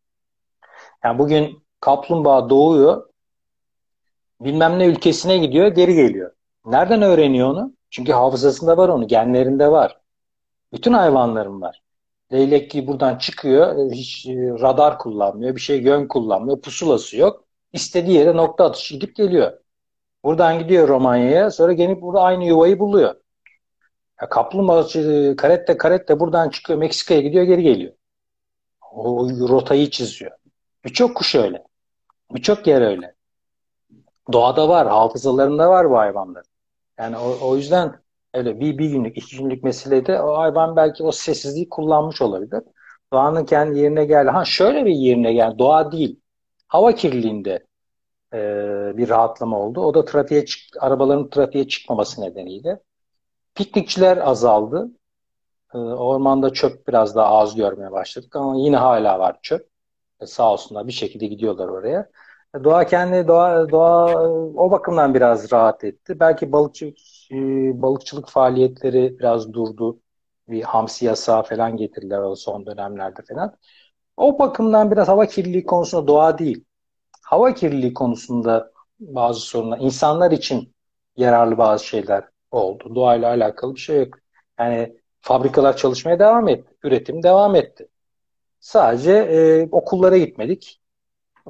Yani 1.03 1.19
bugün 1.19 1.63
kaplumbağa 1.79 2.49
doğuyor, 2.49 3.09
bilmem 4.41 4.79
ne 4.79 4.85
ülkesine 4.85 5.37
gidiyor, 5.37 5.67
geri 5.67 5.95
geliyor. 5.95 6.31
Nereden 6.65 7.01
öğreniyor 7.01 7.49
onu? 7.49 7.73
Çünkü 7.89 8.11
hafızasında 8.11 8.77
var 8.77 8.89
onu, 8.89 9.07
genlerinde 9.07 9.71
var. 9.71 9.99
Bütün 10.73 10.93
hayvanların 10.93 11.61
var. 11.61 11.81
Leylek 12.33 12.71
ki 12.71 12.87
buradan 12.87 13.17
çıkıyor, 13.17 13.91
hiç 13.91 14.25
e, 14.25 14.35
radar 14.35 14.99
kullanmıyor, 14.99 15.55
bir 15.55 15.61
şey 15.61 15.81
yön 15.81 16.07
kullanmıyor, 16.07 16.61
pusulası 16.61 17.17
yok. 17.17 17.43
İstediği 17.73 18.17
yere 18.17 18.37
nokta 18.37 18.65
atışı 18.65 18.93
gidip 18.95 19.15
geliyor. 19.15 19.66
Buradan 20.23 20.59
gidiyor 20.59 20.87
Romanya'ya, 20.87 21.51
sonra 21.51 21.73
gelip 21.73 22.01
burada 22.01 22.21
aynı 22.21 22.45
yuvayı 22.45 22.79
buluyor. 22.79 23.15
Ya 24.21 24.29
kaplumbağa 24.29 24.87
karette 25.37 25.77
karette 25.77 26.19
buradan 26.19 26.49
çıkıyor, 26.49 26.79
Meksika'ya 26.79 27.21
gidiyor, 27.21 27.43
geri 27.43 27.63
geliyor. 27.63 27.93
O 28.91 29.29
rotayı 29.29 29.89
çiziyor. 29.89 30.31
Birçok 30.85 31.17
kuş 31.17 31.35
öyle. 31.35 31.63
Birçok 32.31 32.67
yer 32.67 32.81
öyle. 32.81 33.15
doğada 34.33 34.69
var, 34.69 34.87
hafızalarında 34.87 35.69
var 35.69 35.89
bu 35.89 35.97
hayvanlar. 35.97 36.45
Yani 36.99 37.17
o, 37.17 37.37
o 37.49 37.55
yüzden 37.55 38.01
öyle 38.33 38.59
bir, 38.59 38.77
bir 38.77 38.89
günlük, 38.89 39.17
iki 39.17 39.37
günlük 39.37 39.63
meselede 39.63 40.21
o 40.21 40.37
hayvan 40.37 40.75
belki 40.75 41.03
o 41.03 41.11
sessizliği 41.11 41.69
kullanmış 41.69 42.21
olabilir. 42.21 42.63
Doğanın 43.13 43.45
kendi 43.45 43.79
yerine 43.79 44.05
geldi. 44.05 44.29
Ha 44.29 44.45
şöyle 44.45 44.85
bir 44.85 44.91
yerine 44.91 45.33
geldi. 45.33 45.59
Doğa 45.59 45.91
değil. 45.91 46.19
Hava 46.67 46.95
kirliliğinde 46.95 47.66
e, 48.33 48.37
bir 48.97 49.09
rahatlama 49.09 49.59
oldu. 49.59 49.81
O 49.81 49.93
da 49.93 50.05
trafiğe 50.05 50.45
çık, 50.45 50.83
arabaların 50.83 51.29
trafiğe 51.29 51.67
çıkmaması 51.67 52.21
nedeniyle. 52.21 52.79
Piknikçiler 53.55 54.17
azaldı. 54.17 54.91
E, 55.73 55.77
ormanda 55.77 56.53
çöp 56.53 56.87
biraz 56.87 57.15
daha 57.15 57.27
az 57.27 57.55
görmeye 57.55 57.91
başladık 57.91 58.35
ama 58.35 58.55
yine 58.57 58.77
hala 58.77 59.19
var 59.19 59.39
çöp. 59.41 59.69
E, 60.21 60.25
sağ 60.25 60.53
olsunlar 60.53 60.87
bir 60.87 60.93
şekilde 60.93 61.27
gidiyorlar 61.27 61.67
oraya. 61.67 62.09
E, 62.55 62.63
doğa 62.63 62.85
kendi 62.85 63.27
doğa 63.27 63.69
doğa 63.69 64.11
e, 64.11 64.15
o 64.57 64.71
bakımdan 64.71 65.13
biraz 65.13 65.51
rahat 65.51 65.83
etti. 65.83 66.19
Belki 66.19 66.51
balıkçı 66.51 66.85
e, 67.31 67.35
balıkçılık 67.81 68.29
faaliyetleri 68.29 69.19
biraz 69.19 69.53
durdu. 69.53 69.99
Bir 70.49 70.63
hamsi 70.63 71.05
yasağı 71.05 71.43
falan 71.43 71.77
getirdiler 71.77 72.19
o 72.19 72.35
son 72.35 72.65
dönemlerde 72.65 73.21
falan. 73.29 73.57
O 74.17 74.39
bakımdan 74.39 74.91
biraz 74.91 75.07
hava 75.07 75.25
kirliliği 75.25 75.65
konusunda 75.65 76.07
doğa 76.07 76.37
değil. 76.37 76.65
Hava 77.27 77.53
kirliliği 77.53 77.93
konusunda 77.93 78.71
bazı 78.99 79.39
sorunlar, 79.39 79.79
insanlar 79.79 80.31
için 80.31 80.73
yararlı 81.17 81.57
bazı 81.57 81.85
şeyler 81.85 82.23
oldu. 82.51 82.95
Doğayla 82.95 83.29
alakalı 83.29 83.75
bir 83.75 83.79
şey 83.79 83.99
yok. 83.99 84.17
Yani 84.59 84.97
fabrikalar 85.21 85.77
çalışmaya 85.77 86.19
devam 86.19 86.47
etti. 86.47 86.73
Üretim 86.83 87.23
devam 87.23 87.55
etti. 87.55 87.87
Sadece 88.59 89.11
e, 89.11 89.67
okullara 89.71 90.17
gitmedik. 90.17 90.81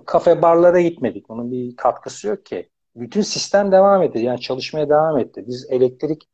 Kafe 0.05 0.41
barlara 0.41 0.81
gitmedik. 0.81 1.29
Bunun 1.29 1.51
bir 1.51 1.75
katkısı 1.75 2.27
yok 2.27 2.45
ki. 2.45 2.69
Bütün 2.95 3.21
sistem 3.21 3.71
devam 3.71 4.03
etti. 4.03 4.19
Yani 4.19 4.41
çalışmaya 4.41 4.89
devam 4.89 5.19
etti. 5.19 5.43
Biz 5.47 5.67
elektrik 5.69 6.29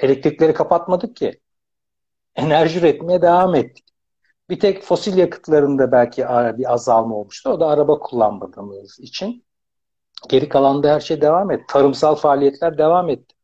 elektrikleri 0.00 0.54
kapatmadık 0.54 1.16
ki. 1.16 1.40
Enerji 2.36 2.78
üretmeye 2.78 3.22
devam 3.22 3.54
ettik. 3.54 3.91
Bir 4.52 4.60
tek 4.60 4.82
fosil 4.82 5.18
yakıtlarında 5.18 5.92
belki 5.92 6.22
bir 6.58 6.72
azalma 6.72 7.16
olmuştu. 7.16 7.50
O 7.50 7.60
da 7.60 7.66
araba 7.66 7.98
kullanmadığımız 7.98 9.00
için. 9.00 9.44
Geri 10.28 10.48
kalan 10.48 10.82
da 10.82 10.94
her 10.94 11.00
şey 11.00 11.20
devam 11.20 11.50
etti. 11.50 11.64
Tarımsal 11.68 12.14
faaliyetler 12.14 12.78
devam 12.78 13.08
etti. 13.08 13.34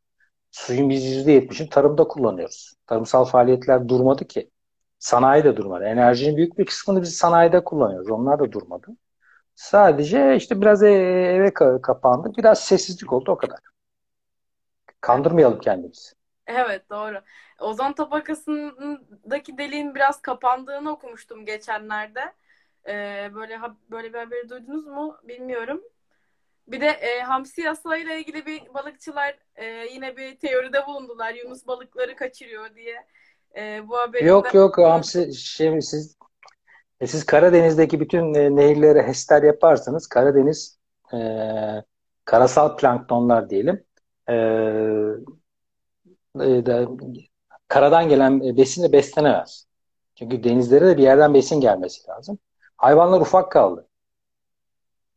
Suyun 0.51 0.91
biz 0.91 1.05
%70'ini 1.05 1.69
tarımda 1.69 2.09
kullanıyoruz. 2.09 2.75
Tarımsal 2.87 3.25
faaliyetler 3.25 3.89
durmadı 3.89 4.25
ki. 4.25 4.51
Sanayi 4.99 5.45
de 5.45 5.57
durmadı. 5.57 5.85
Enerjinin 5.85 6.37
büyük 6.37 6.59
bir 6.59 6.67
kısmını 6.67 7.03
biz 7.03 7.17
sanayide 7.17 7.65
kullanıyoruz. 7.65 8.11
Onlar 8.11 8.39
da 8.39 8.53
durmadı. 8.53 8.87
Sadece 9.55 10.37
işte 10.37 10.61
biraz 10.61 10.83
e, 10.83 10.91
eve 11.37 11.53
kapandık. 11.83 12.39
Biraz 12.39 12.61
sessizlik 12.61 13.13
oldu 13.13 13.31
o 13.31 13.37
kadar. 13.37 13.59
Kandırmayalım 15.01 15.61
kendimizi. 15.61 16.13
Evet 16.47 16.91
doğru. 16.91 17.21
Ozon 17.61 17.93
tabakasındaki 17.93 19.59
deliğin 19.59 19.95
biraz 19.95 20.23
kapandığını 20.23 20.91
okumuştum 20.91 21.47
geçenlerde. 21.47 22.21
Ee, 22.89 23.31
böyle 23.35 23.61
böyle 23.91 24.13
bir 24.13 24.19
haberi 24.19 24.49
duydunuz 24.49 24.87
mu 24.87 25.17
bilmiyorum. 25.23 25.83
Bir 26.69 26.81
de 26.81 26.87
e, 26.87 27.21
hamsi 27.21 27.61
yasayla 27.61 28.15
ilgili 28.15 28.47
bir 28.47 28.75
balıkçılar 28.75 29.39
e, 29.57 29.67
yine 29.67 30.17
bir 30.17 30.39
teoride 30.39 30.87
bulundular. 30.87 31.35
Yunus 31.35 31.67
balıkları 31.67 32.17
kaçırıyor 32.17 32.75
diye. 32.75 33.07
E, 33.57 33.89
bu 33.89 33.99
haberi 33.99 34.27
Yok 34.27 34.55
yok 34.55 34.79
hamsi 34.79 35.35
şey 35.35 35.83
siz 35.83 36.17
e, 37.01 37.07
siz 37.07 37.27
Karadeniz'deki 37.27 38.01
bütün 38.01 38.35
e, 38.35 38.57
nehirlere 38.57 39.03
HES'ler 39.03 39.43
yaparsanız 39.43 40.07
Karadeniz 40.07 40.79
e, 41.13 41.19
karasal 42.25 42.77
planktonlar 42.77 43.51
diyelim 43.51 43.85
e, 44.29 44.35
e, 46.41 46.67
de, 46.67 46.87
karadan 47.69 48.09
gelen 48.09 48.57
besinle 48.57 48.93
beslenemez. 48.93 49.67
Çünkü 50.15 50.45
denizlere 50.45 50.87
de 50.87 50.99
bir 50.99 51.03
yerden 51.03 51.35
besin 51.35 51.61
gelmesi 51.61 52.09
lazım. 52.09 52.39
Hayvanlar 52.77 53.21
ufak 53.21 53.53
kaldı. 53.53 53.89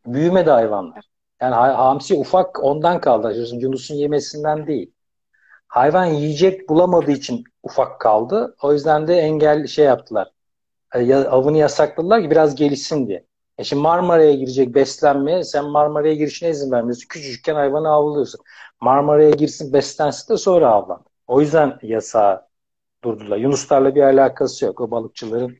Büyümedi 0.05 0.49
hayvanlar. 0.49 1.05
Yani 1.41 1.55
hamsi 1.55 2.15
ufak 2.15 2.63
ondan 2.63 3.01
kaldı. 3.01 3.47
Yunus'un 3.53 3.95
yemesinden 3.95 4.67
değil. 4.67 4.93
Hayvan 5.67 6.05
yiyecek 6.05 6.69
bulamadığı 6.69 7.11
için 7.11 7.43
ufak 7.63 7.99
kaldı. 8.01 8.55
O 8.63 8.73
yüzden 8.73 9.07
de 9.07 9.15
engel 9.15 9.67
şey 9.67 9.85
yaptılar. 9.85 10.31
E, 10.95 11.15
avını 11.15 11.57
yasakladılar 11.57 12.21
ki 12.21 12.31
biraz 12.31 12.55
gelişsin 12.55 13.07
diye. 13.07 13.25
E 13.57 13.63
şimdi 13.63 13.81
Marmara'ya 13.81 14.33
girecek 14.33 14.75
beslenmeye 14.75 15.43
sen 15.43 15.65
Marmara'ya 15.65 16.13
girişine 16.13 16.49
izin 16.49 16.71
vermiyorsun. 16.71 17.07
Küçücükken 17.07 17.55
hayvanı 17.55 17.89
avlıyorsun. 17.89 18.41
Marmara'ya 18.81 19.29
girsin 19.29 19.73
beslensin 19.73 20.33
de 20.33 20.37
sonra 20.37 20.69
avlan. 20.69 21.05
O 21.31 21.41
yüzden 21.41 21.79
yasağı 21.81 22.47
durdular. 23.03 23.37
Yunuslarla 23.37 23.95
bir 23.95 24.01
alakası 24.01 24.65
yok. 24.65 24.81
O 24.81 24.91
balıkçıların 24.91 25.57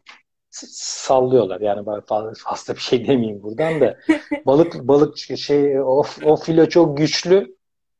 sallıyorlar. 0.49 1.61
Yani 1.61 1.85
fazla, 2.07 2.33
fazla 2.37 2.75
bir 2.75 2.79
şey 2.79 3.07
demeyeyim 3.07 3.43
buradan 3.43 3.81
da. 3.81 3.97
balık 4.45 4.87
balık 4.87 5.17
şey 5.17 5.79
o, 5.81 6.03
o 6.25 6.35
filo 6.35 6.65
çok 6.65 6.97
güçlü. 6.97 7.57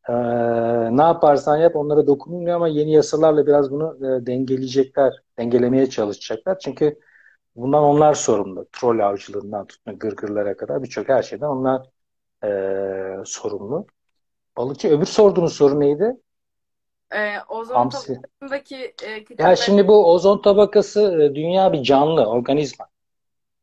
Ee, 0.10 0.14
ne 0.98 1.02
yaparsan 1.02 1.58
yap 1.58 1.76
onlara 1.76 2.08
dokunmuyor 2.08 2.56
ama 2.56 2.68
yeni 2.68 2.94
yasalarla 2.94 3.48
biraz 3.48 3.72
bunu 3.72 3.98
e, 3.98 4.26
dengeleyecekler, 4.26 5.14
dengelemeye 5.40 5.90
çalışacaklar. 5.90 6.60
Çünkü 6.60 7.00
bundan 7.56 7.84
onlar 7.84 8.14
sorumlu. 8.14 8.68
Troll 8.72 9.00
avcılığından 9.00 9.68
tutma 9.68 9.94
gırgırlara 9.94 10.58
kadar 10.58 10.84
birçok 10.84 11.10
her 11.10 11.24
şeyden 11.24 11.48
onlar 11.48 11.88
e, 12.44 13.26
sorumlu. 13.26 13.88
Balıkçı 14.58 14.90
öbür 14.90 15.06
sorduğunuz 15.06 15.54
soru 15.54 15.80
neydi? 15.80 16.18
Ee, 17.16 17.34
ozon 17.50 17.76
Hamsi. 17.76 18.22
tabakasındaki 18.42 18.76
e, 19.04 19.26
Ya 19.40 19.56
şimdi 19.56 19.88
bu 19.88 20.12
ozon 20.12 20.42
tabakası 20.42 21.02
e, 21.22 21.36
dünya 21.36 21.74
bir 21.74 21.84
canlı 21.84 22.26
organizma. 22.26 22.88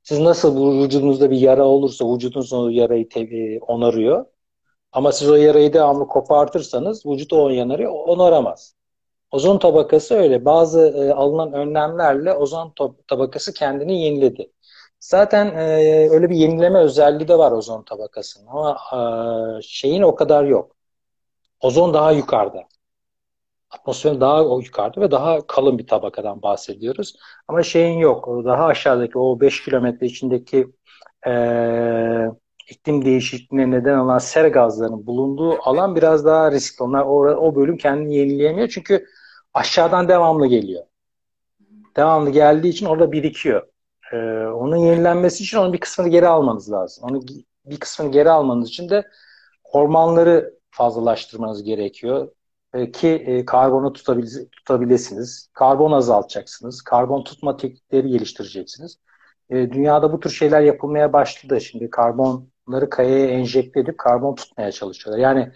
Siz 0.03 0.19
nasıl 0.19 0.57
bu 0.57 0.83
vücudunuzda 0.85 1.31
bir 1.31 1.37
yara 1.37 1.65
olursa 1.65 2.15
vücudunuz 2.15 2.53
o 2.53 2.69
yarayı 2.69 3.09
te- 3.09 3.21
e, 3.21 3.61
onarıyor. 3.61 4.27
Ama 4.93 5.13
siz 5.13 5.31
o 5.31 5.35
yarayı 5.35 5.73
devamlı 5.73 6.09
kopartırsanız 6.09 7.07
vücut 7.07 7.33
o 7.33 7.49
yarayı 7.49 7.91
onaramaz. 7.91 8.75
Ozon 9.31 9.59
tabakası 9.59 10.15
öyle. 10.15 10.45
Bazı 10.45 10.81
e, 10.81 11.13
alınan 11.13 11.53
önlemlerle 11.53 12.35
ozon 12.35 12.73
tabakası 13.09 13.53
kendini 13.55 14.03
yeniledi. 14.03 14.53
Zaten 15.01 15.47
e, 15.47 16.09
öyle 16.11 16.31
bir 16.31 16.37
yenileme 16.37 16.79
özelliği 16.79 17.29
de 17.29 17.39
var 17.39 17.53
ozon 17.53 17.83
tabakasının 17.83 18.47
ama 18.47 18.79
e, 19.59 19.63
şeyin 19.63 20.03
o 20.03 20.15
kadar 20.15 20.45
yok. 20.45 20.77
Ozon 21.61 21.95
daha 21.95 22.13
yukarıda 22.13 22.65
atmosferin 23.71 24.21
daha 24.21 24.45
o 24.45 24.61
yukarıda 24.61 25.01
ve 25.01 25.11
daha 25.11 25.47
kalın 25.47 25.79
bir 25.79 25.87
tabakadan 25.87 26.43
bahsediyoruz. 26.43 27.17
Ama 27.49 27.63
şeyin 27.63 27.99
yok. 27.99 28.29
Daha 28.45 28.65
aşağıdaki 28.67 29.19
o 29.19 29.41
5 29.41 29.65
kilometre 29.65 30.07
içindeki 30.07 30.73
e, 31.27 31.33
iklim 32.69 33.05
değişikliğine 33.05 33.71
neden 33.71 33.99
olan 33.99 34.19
sera 34.19 34.49
gazlarının 34.49 35.07
bulunduğu 35.07 35.59
alan 35.63 35.97
biraz 35.97 36.25
daha 36.25 36.53
riskli. 36.53 36.83
Onlar 36.83 37.03
o, 37.03 37.37
o 37.37 37.55
bölüm 37.55 37.77
kendini 37.77 38.17
yenileyemiyor 38.17 38.69
çünkü 38.69 39.07
aşağıdan 39.55 40.09
devamlı 40.09 40.47
geliyor. 40.47 40.85
Devamlı 41.97 42.31
geldiği 42.31 42.69
için 42.69 42.87
orada 42.87 43.13
birikiyor. 43.13 43.69
Ee, 44.13 44.17
onun 44.47 44.77
yenilenmesi 44.77 45.43
için 45.43 45.59
onun 45.59 45.73
bir 45.73 45.81
kısmını 45.81 46.09
geri 46.09 46.29
almanız 46.29 46.73
lazım. 46.73 47.05
Onu 47.11 47.21
bir 47.65 47.77
kısmını 47.81 48.13
geri 48.13 48.31
almanız 48.31 48.69
için 48.69 48.89
de 48.89 49.09
ormanları 49.73 50.59
fazlalaştırmanız 50.71 51.63
gerekiyor. 51.63 52.29
E, 52.75 52.93
ki 52.93 53.09
e, 53.09 53.45
karbonu 53.45 53.93
tutabilirsiniz. 53.93 55.51
Karbon 55.53 55.93
azaltacaksınız. 55.93 56.83
Karbon 56.83 57.25
tutma 57.25 57.57
teknikleri 57.57 58.09
geliştireceksiniz. 58.09 58.99
E, 59.51 59.73
dünyada 59.73 60.13
bu 60.13 60.21
tür 60.21 60.31
şeyler 60.31 60.61
yapılmaya 60.61 61.13
başladı. 61.13 61.61
Şimdi 61.61 61.91
karbonları 61.91 62.91
kayaya 62.91 63.27
enjekte 63.27 63.81
edip 63.81 63.99
karbon 63.99 64.35
tutmaya 64.35 64.73
çalışıyorlar. 64.73 65.23
Yani 65.23 65.53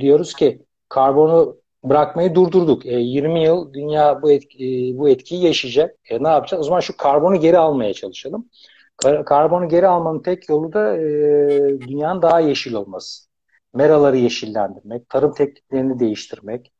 diyoruz 0.00 0.34
ki 0.34 0.66
karbonu 0.88 1.56
bırakmayı 1.84 2.34
durdurduk. 2.34 2.86
E, 2.86 2.94
20 3.00 3.42
yıl 3.44 3.72
dünya 3.72 4.22
bu, 4.22 4.32
etki, 4.32 4.94
bu 4.98 5.08
etkiyi 5.08 5.44
yaşayacak. 5.44 5.96
E, 6.10 6.22
ne 6.22 6.28
yapacağız? 6.28 6.60
O 6.60 6.64
zaman 6.64 6.80
şu 6.80 6.96
karbonu 6.96 7.40
geri 7.40 7.58
almaya 7.58 7.94
çalışalım. 7.94 8.48
Kar 8.96 9.24
karbonu 9.24 9.68
geri 9.68 9.86
almanın 9.88 10.22
tek 10.22 10.48
yolu 10.48 10.72
da 10.72 10.96
e, 10.96 11.80
dünyanın 11.80 12.22
daha 12.22 12.40
yeşil 12.40 12.74
olması 12.74 13.29
meraları 13.74 14.16
yeşillendirmek, 14.16 15.08
tarım 15.08 15.34
tekniklerini 15.34 16.00
değiştirmek. 16.00 16.72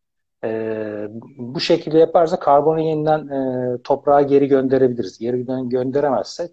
E, 0.45 1.07
bu 1.39 1.61
şekilde 1.61 1.99
yaparsa 1.99 2.41
karbonu 2.41 2.81
yeniden 2.81 3.29
e, 3.29 3.83
toprağa 3.83 4.23
geri 4.23 4.49
gönderebiliriz. 4.49 5.19
Geri 5.19 5.45
gönderemezsek 5.69 6.51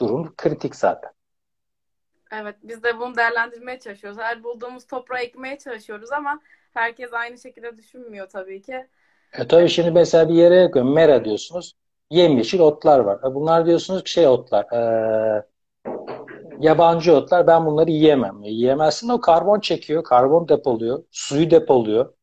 durum 0.00 0.34
kritik 0.36 0.76
zaten. 0.76 1.10
Evet, 2.32 2.56
biz 2.62 2.82
de 2.82 2.98
bunu 2.98 3.16
değerlendirmeye 3.16 3.78
çalışıyoruz. 3.80 4.18
Her 4.18 4.44
bulduğumuz 4.44 4.86
toprağa 4.86 5.18
ekmeye 5.18 5.58
çalışıyoruz 5.58 6.12
ama 6.12 6.40
herkes 6.74 7.12
aynı 7.12 7.38
şekilde 7.38 7.76
düşünmüyor 7.76 8.28
tabii 8.28 8.62
ki. 8.62 8.86
E 9.32 9.48
tabii 9.48 9.68
şimdi 9.68 9.90
mesela 9.90 10.28
bir 10.28 10.34
yere 10.34 10.54
yakın 10.54 10.86
mera 10.86 11.24
diyorsunuz. 11.24 11.72
Yemyeşil 12.10 12.60
otlar 12.60 12.98
var. 12.98 13.18
E 13.30 13.34
bunlar 13.34 13.66
diyorsunuz 13.66 14.04
ki 14.04 14.10
şey 14.10 14.28
otlar. 14.28 14.64
E, 14.72 15.42
yabancı 16.60 17.16
otlar 17.16 17.46
ben 17.46 17.66
bunları 17.66 17.90
yiyemem. 17.90 18.42
Yiyemezsin 18.42 19.08
o 19.08 19.20
karbon 19.20 19.60
çekiyor, 19.60 20.04
karbon 20.04 20.48
depoluyor, 20.48 21.04
suyu 21.10 21.50
depoluyor. 21.50 22.14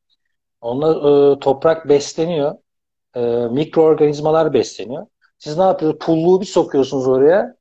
Onunla 0.61 0.91
e, 1.35 1.39
toprak 1.39 1.89
besleniyor. 1.89 2.55
E, 3.15 3.21
mikroorganizmalar 3.51 4.53
besleniyor. 4.53 5.07
Siz 5.37 5.57
ne 5.57 5.63
yapıyorsunuz? 5.63 6.05
Pulluğu 6.05 6.41
bir 6.41 6.45
sokuyorsunuz 6.45 7.07
oraya. 7.07 7.55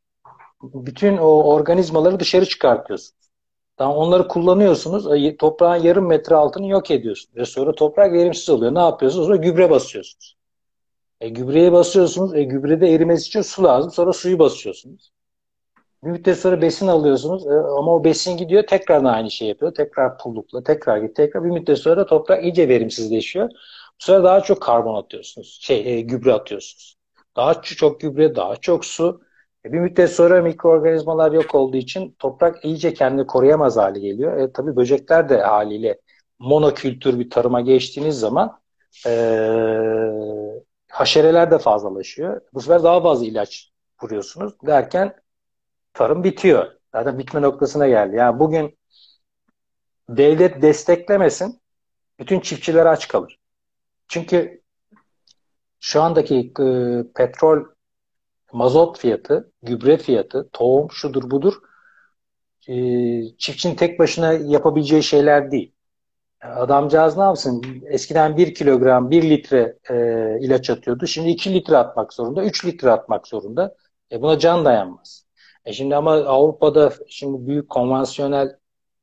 Bütün 0.63 1.17
o 1.17 1.27
organizmaları 1.27 2.21
dışarı 2.21 2.47
çıkartıyorsunuz. 2.47 3.31
Tamam, 3.77 3.97
onları 3.97 4.29
kullanıyorsunuz. 4.29 5.13
E, 5.13 5.37
toprağın 5.37 5.83
yarım 5.83 6.07
metre 6.07 6.37
altını 6.37 6.69
yok 6.69 6.91
ediyorsunuz. 6.91 7.37
Ve 7.37 7.45
sonra 7.45 7.75
toprak 7.75 8.13
verimsiz 8.13 8.49
oluyor. 8.49 8.75
Ne 8.75 8.79
yapıyorsunuz? 8.79 9.27
Sonra 9.27 9.37
gübre 9.37 9.71
basıyorsunuz. 9.71 10.37
E, 11.21 11.29
gübreye 11.29 11.73
basıyorsunuz. 11.73 12.35
E, 12.35 12.43
gübrede 12.43 12.95
erimesi 12.95 13.27
için 13.27 13.43
su 13.43 13.65
lazım. 13.65 13.91
Sonra 13.91 14.13
suyu 14.13 14.39
basıyorsunuz. 14.39 15.13
Bir 16.05 16.11
müddet 16.11 16.39
sonra 16.39 16.63
besin 16.63 16.87
alıyorsunuz 16.87 17.47
e, 17.47 17.51
ama 17.51 17.95
o 17.95 18.05
besin 18.05 18.37
gidiyor 18.37 18.67
tekrar 18.67 19.05
aynı 19.05 19.31
şey 19.31 19.49
yapıyor. 19.49 19.75
Tekrar 19.75 20.19
pullukla 20.19 20.63
tekrar 20.63 20.99
git 20.99 21.17
tekrar 21.17 21.45
bir 21.45 21.51
müddet 21.51 21.79
sonra 21.79 22.07
toprak 22.07 22.45
iyice 22.45 22.69
verimsizleşiyor. 22.69 23.49
Bu 24.01 24.05
sefer 24.05 24.25
daha 24.25 24.41
çok 24.41 24.63
karbon 24.63 24.95
atıyorsunuz. 24.95 25.59
Şey 25.63 25.99
e, 25.99 26.01
gübre 26.01 26.33
atıyorsunuz. 26.33 26.97
Daha 27.37 27.63
çok 27.63 28.01
gübre, 28.01 28.35
daha 28.37 28.57
çok 28.57 28.85
su. 28.85 29.23
E, 29.65 29.73
bir 29.73 29.79
müddet 29.79 30.11
sonra 30.11 30.43
mikroorganizmalar 30.43 31.33
yok 31.33 31.55
olduğu 31.55 31.77
için 31.77 32.17
toprak 32.19 32.65
iyice 32.65 32.95
kendini 32.95 33.27
koruyamaz 33.27 33.77
hale 33.77 34.01
geliyor. 34.01 34.39
E, 34.41 34.53
tabii 34.53 34.77
böcekler 34.77 35.29
de 35.29 35.41
haliyle 35.43 36.01
monokültür 36.39 37.19
bir 37.19 37.31
tarıma 37.31 37.61
geçtiğiniz 37.61 38.21
zaman 38.21 38.61
e, 39.07 39.11
haşereler 40.91 41.51
de 41.51 41.59
fazlalaşıyor. 41.59 42.41
Bu 42.55 42.61
sefer 42.61 42.83
daha 42.83 43.03
fazla 43.03 43.27
ilaç 43.27 43.71
vuruyorsunuz 44.03 44.53
derken 44.67 45.15
tarım 45.95 46.25
bitiyor. 46.25 46.67
Zaten 46.93 47.19
bitme 47.19 47.43
noktasına 47.43 47.89
geldi. 47.89 48.17
Yani 48.17 48.39
bugün 48.39 48.79
devlet 50.09 50.63
desteklemesin 50.63 51.61
bütün 52.19 52.41
çiftçiler 52.41 52.87
aç 52.87 53.09
kalır. 53.09 53.39
Çünkü 54.09 54.63
şu 55.81 56.03
andaki 56.03 56.53
e, 56.61 56.67
petrol 57.15 57.65
mazot 58.53 58.99
fiyatı, 58.99 59.53
gübre 59.63 59.97
fiyatı, 59.99 60.49
tohum 60.53 60.91
şudur 60.91 61.31
budur 61.31 61.55
e, 62.69 62.75
çiftçinin 63.39 63.75
tek 63.75 63.99
başına 63.99 64.33
yapabileceği 64.33 65.03
şeyler 65.03 65.51
değil. 65.51 65.73
Adamcağız 66.41 67.17
ne 67.17 67.23
yapsın? 67.23 67.63
Eskiden 67.87 68.37
1 68.37 68.55
kilogram, 68.55 69.11
1 69.11 69.31
litre 69.31 69.77
e, 69.91 69.95
ilaç 70.41 70.71
atıyordu. 70.71 71.07
Şimdi 71.07 71.31
2 71.31 71.55
litre 71.55 71.77
atmak 71.77 72.13
zorunda, 72.13 72.45
3 72.45 72.65
litre 72.65 72.91
atmak 72.91 73.29
zorunda. 73.29 73.75
E 74.13 74.23
buna 74.23 74.39
can 74.39 74.65
dayanmaz. 74.65 75.28
E 75.69 75.73
şimdi 75.73 75.97
ama 75.97 76.13
Avrupa'da 76.13 76.93
şimdi 77.09 77.47
büyük 77.47 77.71
konvansiyonel 77.71 78.57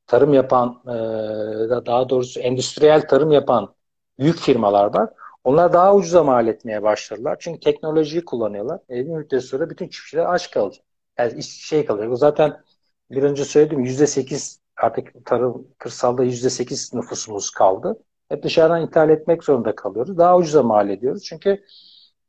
tarım 0.06 0.34
yapan, 0.34 0.82
e, 0.86 1.86
daha 1.86 2.08
doğrusu 2.08 2.40
endüstriyel 2.40 3.08
tarım 3.08 3.32
yapan 3.32 3.74
büyük 4.18 4.38
firmalar 4.38 4.94
var. 4.94 5.10
Onlar 5.44 5.72
daha 5.72 5.94
ucuza 5.94 6.24
mal 6.24 6.48
etmeye 6.48 6.82
başladılar. 6.82 7.36
Çünkü 7.40 7.60
teknolojiyi 7.60 8.24
kullanıyorlar. 8.24 8.80
E, 8.90 8.94
bir 8.94 9.10
müddet 9.10 9.44
sonra 9.44 9.70
bütün 9.70 9.88
çiftçiler 9.88 10.34
aç 10.34 10.50
kalacak. 10.50 10.84
Yani 11.18 11.42
şey 11.42 11.84
kalacak. 11.86 12.18
Zaten 12.18 12.62
bir 13.10 13.22
önce 13.22 13.44
söyledim 13.44 13.80
yüzde 13.84 14.06
sekiz 14.06 14.60
artık 14.76 15.26
tarım 15.26 15.68
kırsalda 15.78 16.24
yüzde 16.24 16.50
sekiz 16.50 16.94
nüfusumuz 16.94 17.50
kaldı. 17.50 18.02
Hep 18.28 18.42
dışarıdan 18.42 18.82
ithal 18.86 19.10
etmek 19.10 19.44
zorunda 19.44 19.74
kalıyoruz. 19.74 20.18
Daha 20.18 20.36
ucuza 20.36 20.62
mal 20.62 20.90
ediyoruz. 20.90 21.24
Çünkü 21.24 21.64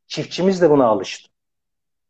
çiftçimiz 0.07 0.61
de 0.61 0.69
buna 0.69 0.85
alıştı 0.85 1.26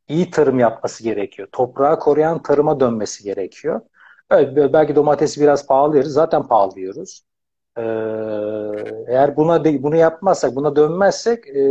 iyi 0.08 0.32
tarım 0.32 0.60
yapması 0.60 1.04
gerekiyor. 1.04 1.48
Toprağı 1.52 2.00
koruyan 2.00 2.42
tarıma 2.42 2.80
dönmesi 2.80 3.24
gerekiyor. 3.24 3.82
Evet, 4.32 4.74
belki 4.74 4.96
domatesi 4.96 5.42
biraz 5.42 5.68
pahalı 5.68 5.98
yeriz. 5.98 6.12
Zaten 6.12 6.48
pahalı 6.48 6.80
yiyoruz. 6.80 7.22
Ee, 7.78 7.82
eğer 9.08 9.38
buna 9.38 9.66
bunu 9.66 9.96
yapmazsak, 9.96 10.56
buna 10.56 10.76
dönmezsek 10.76 11.48
e, 11.48 11.64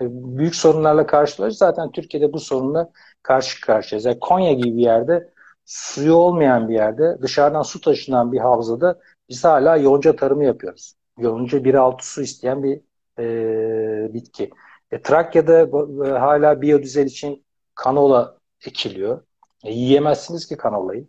büyük 0.00 0.54
sorunlarla 0.54 1.06
karşılaşacağız. 1.06 1.58
Zaten 1.58 1.92
Türkiye'de 1.92 2.32
bu 2.32 2.40
sorunla 2.40 2.90
karşı 3.22 3.60
karşıyayız. 3.60 4.04
Yani 4.04 4.20
Konya 4.20 4.52
gibi 4.52 4.76
bir 4.76 4.82
yerde 4.82 5.30
suyu 5.64 6.14
olmayan 6.14 6.68
bir 6.68 6.74
yerde 6.74 7.18
dışarıdan 7.22 7.62
su 7.62 7.80
taşınan 7.80 8.32
bir 8.32 8.38
havzada 8.38 9.00
biz 9.28 9.44
hala 9.44 9.76
yonca 9.76 10.16
tarımı 10.16 10.44
yapıyoruz. 10.44 10.94
Yonca 11.18 11.58
1.6 11.58 11.96
su 12.00 12.22
isteyen 12.22 12.62
bir 12.62 12.80
e, 13.18 14.14
bitki. 14.14 14.50
E, 14.94 15.02
Trakya'da 15.02 15.60
e, 16.06 16.10
hala 16.10 16.62
biyodizel 16.62 17.06
için 17.06 17.44
kanola 17.74 18.38
ekiliyor. 18.66 19.20
E, 19.64 19.72
yiyemezsiniz 19.72 20.46
ki 20.46 20.56
kanolayı. 20.56 21.06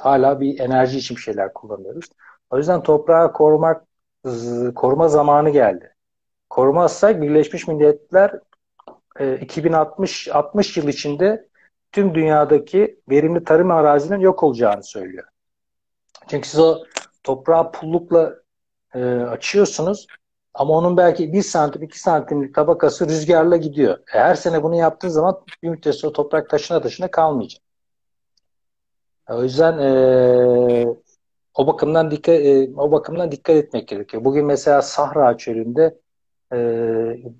Hala 0.00 0.40
bir 0.40 0.60
enerji 0.60 0.98
için 0.98 1.16
bir 1.16 1.20
şeyler 1.20 1.54
kullanıyoruz. 1.54 2.06
O 2.50 2.58
yüzden 2.58 2.82
toprağı 2.82 3.32
korumak 3.32 3.84
koruma 4.74 5.08
zamanı 5.08 5.50
geldi. 5.50 5.94
Korumazsak 6.50 7.22
Birleşmiş 7.22 7.68
Milletler 7.68 8.40
e, 9.18 9.36
2060 9.36 10.28
60 10.28 10.76
yıl 10.76 10.88
içinde 10.88 11.48
tüm 11.92 12.14
dünyadaki 12.14 13.00
verimli 13.10 13.44
tarım 13.44 13.70
arazinin 13.70 14.20
yok 14.20 14.42
olacağını 14.42 14.84
söylüyor. 14.84 15.24
Çünkü 16.28 16.48
siz 16.48 16.60
o 16.60 16.84
toprağı 17.22 17.72
pullukla 17.72 18.34
e, 18.94 19.04
açıyorsunuz. 19.04 20.06
Ama 20.54 20.74
onun 20.74 20.96
belki 20.96 21.32
1 21.32 21.42
santim, 21.42 21.82
2 21.82 22.00
santimlik 22.00 22.54
tabakası 22.54 23.08
rüzgarla 23.08 23.56
gidiyor. 23.56 23.98
E 23.98 24.18
her 24.18 24.34
sene 24.34 24.62
bunu 24.62 24.76
yaptığın 24.76 25.08
zaman 25.08 25.40
bir 25.62 25.68
müddet 25.68 25.94
sonra 25.94 26.12
toprak 26.12 26.50
taşına 26.50 26.80
taşına 26.80 27.10
kalmayacak. 27.10 27.62
O 29.30 29.42
yüzden 29.42 29.78
e, 29.78 30.86
o 31.54 31.66
bakımdan 31.66 32.10
dikkat 32.10 32.34
e, 32.34 32.70
o 32.76 32.92
bakımdan 32.92 33.32
dikkat 33.32 33.56
etmek 33.56 33.88
gerekiyor. 33.88 34.24
Bugün 34.24 34.46
mesela 34.46 34.82
Sahra 34.82 35.36
çölünde 35.36 35.98
e, 36.52 36.58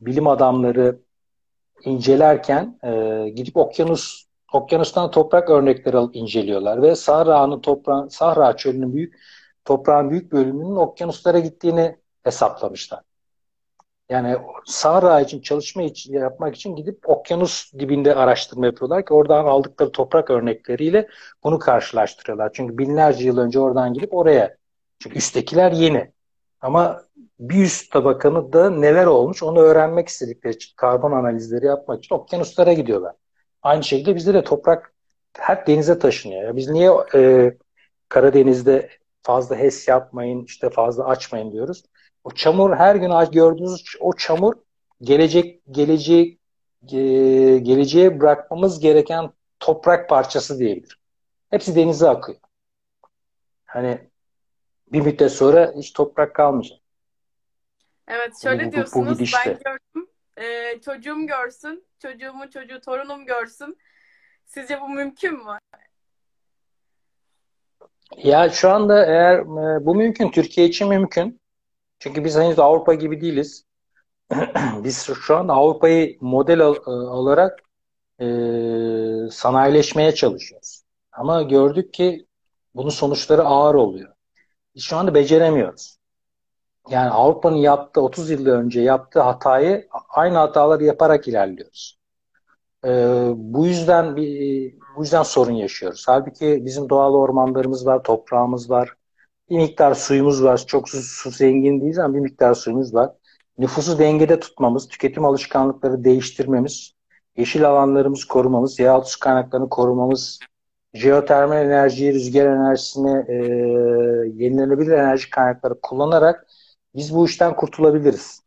bilim 0.00 0.26
adamları 0.26 1.00
incelerken 1.84 2.78
e, 2.84 3.28
gidip 3.30 3.56
okyanus 3.56 4.24
okyanustan 4.52 5.10
toprak 5.10 5.50
örnekleri 5.50 5.96
alıp 5.96 6.16
inceliyorlar 6.16 6.82
ve 6.82 6.94
Sahra'nın 6.94 7.60
toprağın 7.60 8.08
Sahra 8.08 8.56
çölünün 8.56 8.92
büyük 8.92 9.14
toprağın 9.64 10.10
büyük 10.10 10.32
bölümünün 10.32 10.76
okyanuslara 10.76 11.38
gittiğini 11.38 11.96
hesaplamışlar. 12.25 13.01
Yani 14.09 14.37
Sahra 14.66 15.20
için 15.20 15.41
çalışma 15.41 15.83
için 15.83 16.12
yapmak 16.14 16.57
için 16.57 16.77
gidip 16.77 17.09
okyanus 17.09 17.72
dibinde 17.79 18.14
araştırma 18.14 18.66
yapıyorlar 18.66 19.07
ki 19.07 19.14
oradan 19.14 19.45
aldıkları 19.45 19.93
toprak 19.93 20.31
örnekleriyle 20.31 21.09
bunu 21.45 21.59
karşılaştırıyorlar. 21.59 22.51
Çünkü 22.53 22.79
binlerce 22.79 23.25
yıl 23.25 23.39
önce 23.39 23.61
oradan 23.61 23.95
gidip 23.95 24.14
oraya. 24.14 24.57
Çünkü 24.99 25.18
üsttekiler 25.18 25.72
yeni. 25.72 26.12
Ama 26.61 27.03
bir 27.39 27.62
üst 27.64 27.93
tabakanı 27.93 28.53
da 28.53 28.70
neler 28.70 29.07
olmuş 29.07 29.43
onu 29.43 29.61
öğrenmek 29.61 30.09
istedikleri 30.09 30.55
için 30.55 30.72
karbon 30.77 31.12
analizleri 31.12 31.66
yapmak 31.66 32.05
için 32.05 32.14
okyanuslara 32.14 32.72
gidiyorlar. 32.72 33.14
Aynı 33.62 33.85
şekilde 33.85 34.16
bizde 34.16 34.35
de 34.35 34.45
toprak 34.45 34.95
hep 35.39 35.66
denize 35.66 35.99
taşınıyor. 35.99 36.57
Biz 36.57 36.68
niye 36.68 36.91
e, 37.14 37.53
Karadeniz'de 38.09 38.91
fazla 39.22 39.57
HES 39.57 39.89
yapmayın, 39.89 40.45
işte 40.45 40.70
fazla 40.70 41.05
açmayın 41.07 41.53
diyoruz. 41.53 41.85
O 42.25 42.31
çamur 42.31 42.77
her 42.77 42.97
gün 42.97 43.31
gördüğünüz 43.33 43.85
o 44.01 44.16
çamur 44.16 44.55
gelecek 45.03 45.62
geleceği 45.70 46.39
e, 46.93 46.99
geleceğe 47.59 48.20
bırakmamız 48.20 48.81
gereken 48.81 49.31
toprak 49.61 50.09
parçası 50.09 50.59
diyebilir. 50.59 51.01
Hepsi 51.51 51.77
denize 51.77 52.09
akıyor. 52.09 52.39
Hani 53.64 54.11
bir 54.93 55.01
müddet 55.01 55.33
sonra 55.33 55.72
hiç 55.77 55.93
toprak 55.93 56.35
kalmayacak. 56.35 56.79
Evet 58.09 58.43
şöyle 58.43 58.66
bu, 58.66 58.72
diyorsunuz 58.72 59.20
bu, 59.20 59.22
bu 59.22 59.27
ben 59.47 59.59
gördüm. 59.64 60.09
Ee, 60.37 60.81
çocuğum 60.81 61.27
görsün, 61.27 61.85
çocuğumun 61.99 62.49
çocuğu 62.49 62.81
torunum 62.81 63.27
görsün. 63.27 63.79
Sizce 64.47 64.81
bu 64.81 64.89
mümkün 64.89 65.33
mü? 65.35 65.59
Ya 68.16 68.51
şu 68.51 68.70
anda 68.70 69.07
eğer 69.07 69.39
e, 69.39 69.87
bu 69.87 69.95
mümkün, 69.95 70.31
Türkiye 70.31 70.66
için 70.66 70.89
mümkün. 70.89 71.41
Çünkü 72.05 72.24
biz 72.24 72.36
henüz 72.36 72.59
Avrupa 72.59 72.94
gibi 72.94 73.20
değiliz. 73.20 73.64
biz 74.84 75.11
şu 75.14 75.36
an 75.36 75.48
Avrupa'yı 75.48 76.18
model 76.20 76.61
al- 76.61 76.76
e, 76.86 76.90
alarak 76.90 77.61
e, 78.20 78.26
sanayileşmeye 79.30 80.14
çalışıyoruz. 80.14 80.82
Ama 81.12 81.42
gördük 81.42 81.94
ki 81.94 82.26
bunun 82.74 82.88
sonuçları 82.88 83.44
ağır 83.44 83.74
oluyor. 83.74 84.12
Biz 84.74 84.82
şu 84.82 84.96
anda 84.96 85.14
beceremiyoruz. 85.14 85.98
Yani 86.90 87.11
Avrupa'nın 87.11 87.57
yaptığı 87.57 88.00
30 88.00 88.30
yıl 88.30 88.46
önce 88.46 88.80
yaptığı 88.80 89.20
hatayı 89.20 89.88
aynı 90.09 90.38
hataları 90.38 90.84
yaparak 90.84 91.28
ilerliyoruz. 91.28 91.98
Ee, 92.84 93.28
bu 93.36 93.66
yüzden 93.66 94.16
bir 94.16 94.74
bu 94.96 95.02
yüzden 95.02 95.22
sorun 95.22 95.52
yaşıyoruz. 95.52 96.05
Halbuki 96.09 96.62
bizim 96.64 96.88
doğal 96.88 97.14
ormanlarımız 97.14 97.86
var, 97.86 98.02
toprağımız 98.02 98.70
var, 98.70 98.94
bir 99.51 99.57
miktar 99.57 99.95
suyumuz 99.95 100.45
var. 100.45 100.64
Çok 100.66 100.88
su, 100.88 101.03
su 101.03 101.30
zengin 101.30 101.80
değiliz 101.80 101.99
ama 101.99 102.14
bir 102.14 102.20
miktar 102.20 102.55
suyumuz 102.55 102.95
var. 102.95 103.11
Nüfusu 103.59 103.99
dengede 103.99 104.40
tutmamız, 104.40 104.88
tüketim 104.88 105.24
alışkanlıkları 105.24 106.05
değiştirmemiz, 106.05 106.92
yeşil 107.36 107.68
alanlarımızı 107.68 108.28
korumamız, 108.28 108.78
yeraltı 108.78 109.11
su 109.11 109.20
kaynaklarını 109.20 109.68
korumamız 109.68 110.38
jeotermal 110.95 111.57
enerjiyi, 111.57 112.14
rüzgar 112.14 112.47
enerjisini, 112.47 113.24
e, 113.28 113.34
yenilenebilir 114.45 114.92
enerji 114.92 115.30
kaynakları 115.30 115.80
kullanarak 115.80 116.47
biz 116.95 117.14
bu 117.14 117.26
işten 117.26 117.57
kurtulabiliriz. 117.57 118.42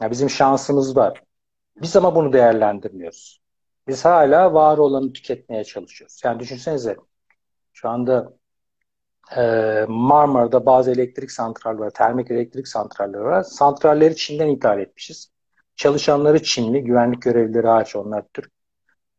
Yani 0.00 0.10
bizim 0.10 0.30
şansımız 0.30 0.96
var. 0.96 1.22
Biz 1.82 1.96
ama 1.96 2.14
bunu 2.14 2.32
değerlendirmiyoruz. 2.32 3.40
Biz 3.88 4.04
hala 4.04 4.54
var 4.54 4.78
olanı 4.78 5.12
tüketmeye 5.12 5.64
çalışıyoruz. 5.64 6.20
Yani 6.24 6.40
düşünsenize 6.40 6.96
şu 7.72 7.88
anda 7.88 8.32
e, 9.36 9.84
Marmara'da 9.88 10.66
bazı 10.66 10.90
elektrik 10.90 11.30
santralleri 11.30 11.90
termik 11.92 12.30
elektrik 12.30 12.68
santralleri 12.68 13.22
var. 13.22 13.42
Santralleri 13.42 14.16
Çin'den 14.16 14.48
ithal 14.48 14.80
etmişiz. 14.80 15.30
Çalışanları 15.76 16.42
Çinli, 16.42 16.84
güvenlik 16.84 17.22
görevlileri 17.22 17.66
hariç 17.66 17.96
onlar 17.96 18.24
Türk. 18.34 18.52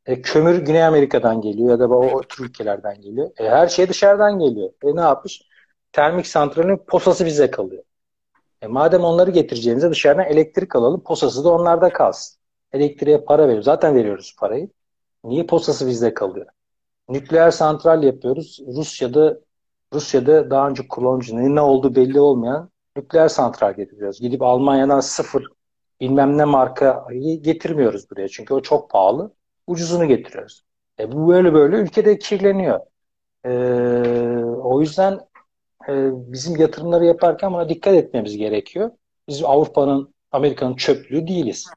E, 0.05 0.21
kömür 0.21 0.59
Güney 0.59 0.83
Amerika'dan 0.85 1.41
geliyor 1.41 1.69
ya 1.69 1.79
da 1.79 1.89
o, 1.89 2.05
o 2.05 2.21
tür 2.21 2.45
ülkelerden 2.45 3.01
geliyor. 3.01 3.31
E, 3.37 3.49
her 3.49 3.67
şey 3.67 3.89
dışarıdan 3.89 4.39
geliyor. 4.39 4.69
E, 4.83 4.95
ne 4.95 5.01
yapmış? 5.01 5.41
Termik 5.91 6.27
santralin 6.27 6.77
posası 6.87 7.25
bize 7.25 7.51
kalıyor. 7.51 7.83
E, 8.61 8.67
madem 8.67 9.03
onları 9.03 9.31
getireceğimize 9.31 9.91
dışarıdan 9.91 10.25
elektrik 10.25 10.75
alalım. 10.75 11.03
Posası 11.03 11.43
da 11.43 11.49
onlarda 11.49 11.89
kalsın. 11.89 12.39
Elektriğe 12.73 13.21
para 13.21 13.43
veriyoruz. 13.43 13.65
Zaten 13.65 13.95
veriyoruz 13.95 14.35
parayı. 14.39 14.69
Niye 15.23 15.45
posası 15.45 15.87
bizde 15.87 16.13
kalıyor? 16.13 16.45
Nükleer 17.09 17.51
santral 17.51 18.03
yapıyoruz. 18.03 18.59
Rusya'da 18.67 19.39
Rusya'da 19.93 20.49
daha 20.49 20.69
önce 20.69 20.87
kullanıcı 20.87 21.55
ne 21.55 21.61
olduğu 21.61 21.95
belli 21.95 22.19
olmayan 22.19 22.69
nükleer 22.97 23.27
santral 23.27 23.73
getiriyoruz. 23.73 24.19
Gidip 24.19 24.41
Almanya'dan 24.41 24.99
sıfır 24.99 25.47
bilmem 26.01 26.37
ne 26.37 26.45
markayı 26.45 27.41
getirmiyoruz 27.41 28.11
buraya. 28.11 28.27
Çünkü 28.27 28.53
o 28.53 28.61
çok 28.61 28.89
pahalı. 28.89 29.33
Ucuzunu 29.67 30.07
getiriyoruz. 30.07 30.63
E 30.99 31.11
bu 31.11 31.27
böyle 31.27 31.53
böyle 31.53 31.75
ülkede 31.75 32.19
kirleniyor. 32.19 32.79
E, 33.45 33.51
o 34.63 34.81
yüzden 34.81 35.19
e, 35.89 35.93
bizim 36.31 36.55
yatırımları 36.55 37.05
yaparken 37.05 37.53
buna 37.53 37.69
dikkat 37.69 37.93
etmemiz 37.93 38.37
gerekiyor. 38.37 38.91
Biz 39.27 39.43
Avrupa'nın, 39.43 40.13
Amerika'nın 40.31 40.75
çöplüğü 40.75 41.27
değiliz. 41.27 41.67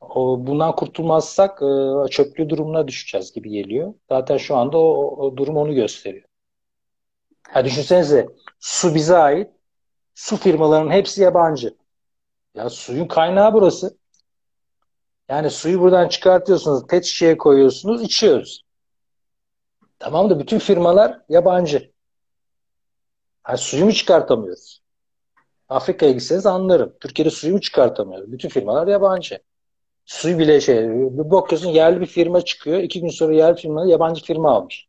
O, 0.00 0.46
bundan 0.46 0.76
kurtulmazsak 0.76 1.62
e, 1.62 2.08
çöplüğü 2.10 2.48
durumuna 2.50 2.88
düşeceğiz 2.88 3.32
gibi 3.32 3.50
geliyor. 3.50 3.94
Zaten 4.08 4.36
şu 4.36 4.56
anda 4.56 4.78
o, 4.78 5.16
o 5.26 5.36
durum 5.36 5.56
onu 5.56 5.74
gösteriyor. 5.74 6.27
Ha, 7.48 7.64
düşünsenize 7.64 8.28
su 8.58 8.94
bize 8.94 9.16
ait. 9.16 9.50
Su 10.14 10.36
firmalarının 10.36 10.90
hepsi 10.90 11.22
yabancı. 11.22 11.76
Ya 12.54 12.70
suyun 12.70 13.06
kaynağı 13.08 13.52
burası. 13.54 13.98
Yani 15.28 15.50
suyu 15.50 15.80
buradan 15.80 16.08
çıkartıyorsunuz, 16.08 16.86
pet 16.86 17.04
şişeye 17.04 17.38
koyuyorsunuz, 17.38 18.02
içiyoruz. 18.02 18.64
Tamam 19.98 20.30
da 20.30 20.38
bütün 20.38 20.58
firmalar 20.58 21.20
yabancı. 21.28 21.92
Yani 23.48 23.58
suyu 23.58 23.84
mu 23.84 23.92
çıkartamıyoruz? 23.92 24.82
Afrika'ya 25.68 26.12
gitseniz 26.12 26.46
anlarım. 26.46 26.94
Türkiye'de 27.00 27.30
suyu 27.30 27.52
mu 27.52 27.60
çıkartamıyoruz? 27.60 28.32
Bütün 28.32 28.48
firmalar 28.48 28.86
yabancı. 28.86 29.38
Suyu 30.04 30.38
bile 30.38 30.60
şey, 30.60 30.88
bir 30.88 31.30
bakıyorsun 31.30 31.68
yerli 31.68 32.00
bir 32.00 32.06
firma 32.06 32.40
çıkıyor. 32.40 32.78
iki 32.78 33.00
gün 33.00 33.08
sonra 33.08 33.34
yerli 33.34 33.56
firma 33.60 33.86
yabancı 33.86 34.24
firma 34.24 34.50
almış. 34.50 34.87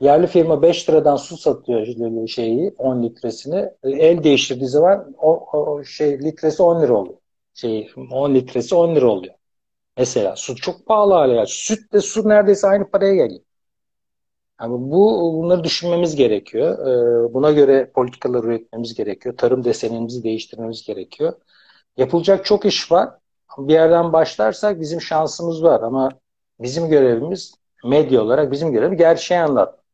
Yerli 0.00 0.26
firma 0.26 0.62
5 0.62 0.88
liradan 0.88 1.16
su 1.16 1.36
satıyor 1.36 2.26
şeyi 2.28 2.74
10 2.78 3.02
litresini. 3.02 3.70
El 3.82 4.24
değiştirdiği 4.24 4.68
zaman 4.68 5.14
o, 5.18 5.60
o 5.60 5.84
şey 5.84 6.18
litresi 6.18 6.62
10 6.62 6.82
lira 6.82 6.94
oluyor. 6.94 7.18
Şey 7.54 7.90
10 8.12 8.34
litresi 8.34 8.74
10 8.74 8.94
lira 8.96 9.06
oluyor. 9.06 9.34
Mesela 9.98 10.36
su 10.36 10.56
çok 10.56 10.86
pahalı 10.86 11.12
hale 11.14 11.34
geldi. 11.34 11.46
Süt 11.50 11.92
de 11.92 12.00
su 12.00 12.28
neredeyse 12.28 12.66
aynı 12.68 12.90
paraya 12.90 13.14
geliyor. 13.14 13.40
Yani 14.60 14.72
bu 14.90 15.32
bunları 15.34 15.64
düşünmemiz 15.64 16.16
gerekiyor. 16.16 16.78
Ee, 17.28 17.34
buna 17.34 17.52
göre 17.52 17.90
politikalar 17.94 18.44
üretmemiz 18.44 18.94
gerekiyor. 18.94 19.36
Tarım 19.36 19.64
desenimizi 19.64 20.22
değiştirmemiz 20.24 20.82
gerekiyor. 20.86 21.32
Yapılacak 21.96 22.44
çok 22.44 22.64
iş 22.66 22.92
var. 22.92 23.10
Bir 23.58 23.72
yerden 23.72 24.12
başlarsak 24.12 24.80
bizim 24.80 25.00
şansımız 25.00 25.62
var 25.62 25.80
ama 25.82 26.10
bizim 26.60 26.88
görevimiz 26.88 27.54
medya 27.84 28.22
olarak 28.22 28.52
bizim 28.52 28.72
görevimiz 28.72 28.98
gerçeği 28.98 29.40
anlat. 29.40 29.85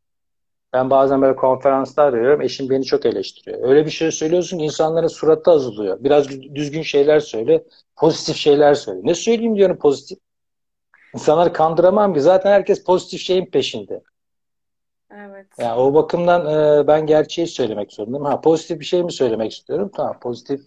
Ben 0.73 0.91
bazen 0.91 1.23
böyle 1.23 1.37
konferanslar 1.37 2.12
veriyorum. 2.12 2.41
Eşim 2.41 2.70
beni 2.70 2.85
çok 2.85 3.07
eleştiriyor. 3.07 3.68
Öyle 3.68 3.87
bir 3.87 3.91
şey 3.91 4.11
söylüyorsun 4.11 4.59
ki 4.59 4.64
insanların 4.64 5.07
suratı 5.07 5.51
azalıyor. 5.51 6.05
Biraz 6.05 6.29
düzgün 6.29 6.83
şeyler 6.83 7.20
söyle. 7.20 7.64
Pozitif 7.97 8.37
şeyler 8.37 8.75
söyle. 8.75 9.01
Ne 9.03 9.14
söyleyeyim 9.14 9.57
diyorum 9.57 9.79
pozitif. 9.79 10.18
İnsanları 11.14 11.53
kandıramam 11.53 12.14
ki. 12.14 12.20
Zaten 12.20 12.51
herkes 12.51 12.85
pozitif 12.85 13.20
şeyin 13.20 13.47
peşinde. 13.47 14.03
Evet. 15.11 15.47
Yani 15.59 15.81
o 15.81 15.95
bakımdan 15.95 16.47
e, 16.47 16.87
ben 16.87 17.07
gerçeği 17.07 17.47
söylemek 17.47 17.93
zorundayım. 17.93 18.25
Ha 18.25 18.41
pozitif 18.41 18.81
bir 18.81 18.85
şey 18.85 19.03
mi 19.03 19.12
söylemek 19.12 19.53
istiyorum? 19.53 19.91
Tamam 19.97 20.20
pozitif 20.20 20.61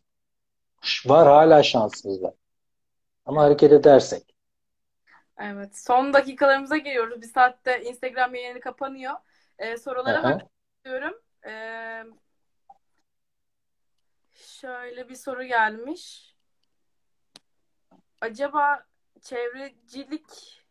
var 1.06 1.28
hala 1.28 1.64
şansımız 1.64 2.24
var. 2.24 2.34
Ama 3.26 3.44
hareket 3.44 3.72
edersek. 3.72 4.36
Evet. 5.40 5.78
Son 5.78 6.14
dakikalarımıza 6.14 6.78
geliyoruz. 6.78 7.22
Bir 7.22 7.28
saatte 7.28 7.84
Instagram 7.84 8.36
yayını 8.36 8.60
kapanıyor. 8.60 9.14
Ee, 9.60 9.78
sorulara 9.78 10.24
bakmak 10.24 10.52
istiyorum. 10.76 11.22
Ee, 11.48 12.04
şöyle 14.34 15.10
bir 15.10 15.16
soru 15.16 15.44
gelmiş. 15.44 16.36
Acaba 18.22 18.86
çevrecilik 19.22 20.62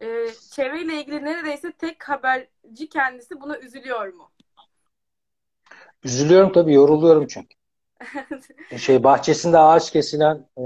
e, 0.00 0.06
çevreyle 0.50 1.00
ilgili 1.00 1.24
neredeyse 1.24 1.72
tek 1.72 2.08
haberci 2.08 2.88
kendisi 2.88 3.40
buna 3.40 3.58
üzülüyor 3.58 4.12
mu? 4.12 4.30
Üzülüyorum 6.04 6.52
tabii, 6.52 6.74
yoruluyorum 6.74 7.26
çünkü. 7.26 7.58
şey 8.78 9.04
bahçesinde 9.04 9.58
ağaç 9.58 9.92
kesilen 9.92 10.48
e, 10.58 10.64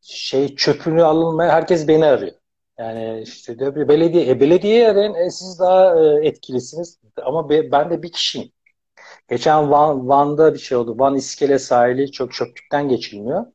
şey 0.00 0.56
çöpünü 0.56 1.02
alınmaya 1.02 1.52
herkes 1.52 1.88
beni 1.88 2.04
arıyor. 2.04 2.32
Yani 2.78 3.22
işte 3.22 3.58
bir 3.58 3.88
belediye, 3.88 4.28
e, 4.30 4.40
belediyeye 4.40 4.90
arayın, 4.90 5.14
e, 5.14 5.30
siz 5.30 5.60
daha 5.60 6.00
e, 6.04 6.26
etkilisiniz. 6.28 7.00
Ama 7.22 7.48
be, 7.50 7.72
ben 7.72 7.90
de 7.90 8.02
bir 8.02 8.12
kişiyim. 8.12 8.52
Geçen 9.28 9.70
Van, 9.70 10.08
Van'da 10.08 10.54
bir 10.54 10.58
şey 10.58 10.78
oldu. 10.78 10.98
Van 10.98 11.16
İskele 11.16 11.58
sahili 11.58 12.12
çok 12.12 12.32
çöplükten 12.32 12.88
geçilmiyor. 12.88 13.46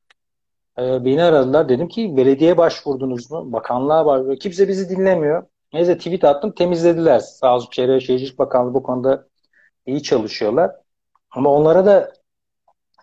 E, 0.80 1.06
beni 1.06 1.24
aradılar. 1.24 1.70
Dedim 1.70 1.88
ki 1.88 2.18
belediye 2.18 2.58
başvurdunuz 2.58 3.32
mu? 3.32 3.54
Bakanlığa 3.54 4.06
başvurdu. 4.06 4.36
Kimse 4.36 4.68
bizi 4.68 4.90
dinlemiyor. 4.90 5.44
Neyse 5.74 5.98
tweet 5.98 6.24
attım 6.24 6.52
temizlediler. 6.56 7.20
Sağ 7.20 7.56
olsun 7.56 7.70
Çevre 7.72 8.00
Şehircilik 8.00 8.40
Bakanlığı 8.40 8.74
bu 8.74 8.84
konuda 8.84 9.28
iyi 9.86 10.04
çalışıyorlar. 10.04 10.72
Ama 11.32 11.50
onlara 11.50 11.86
da 11.86 12.14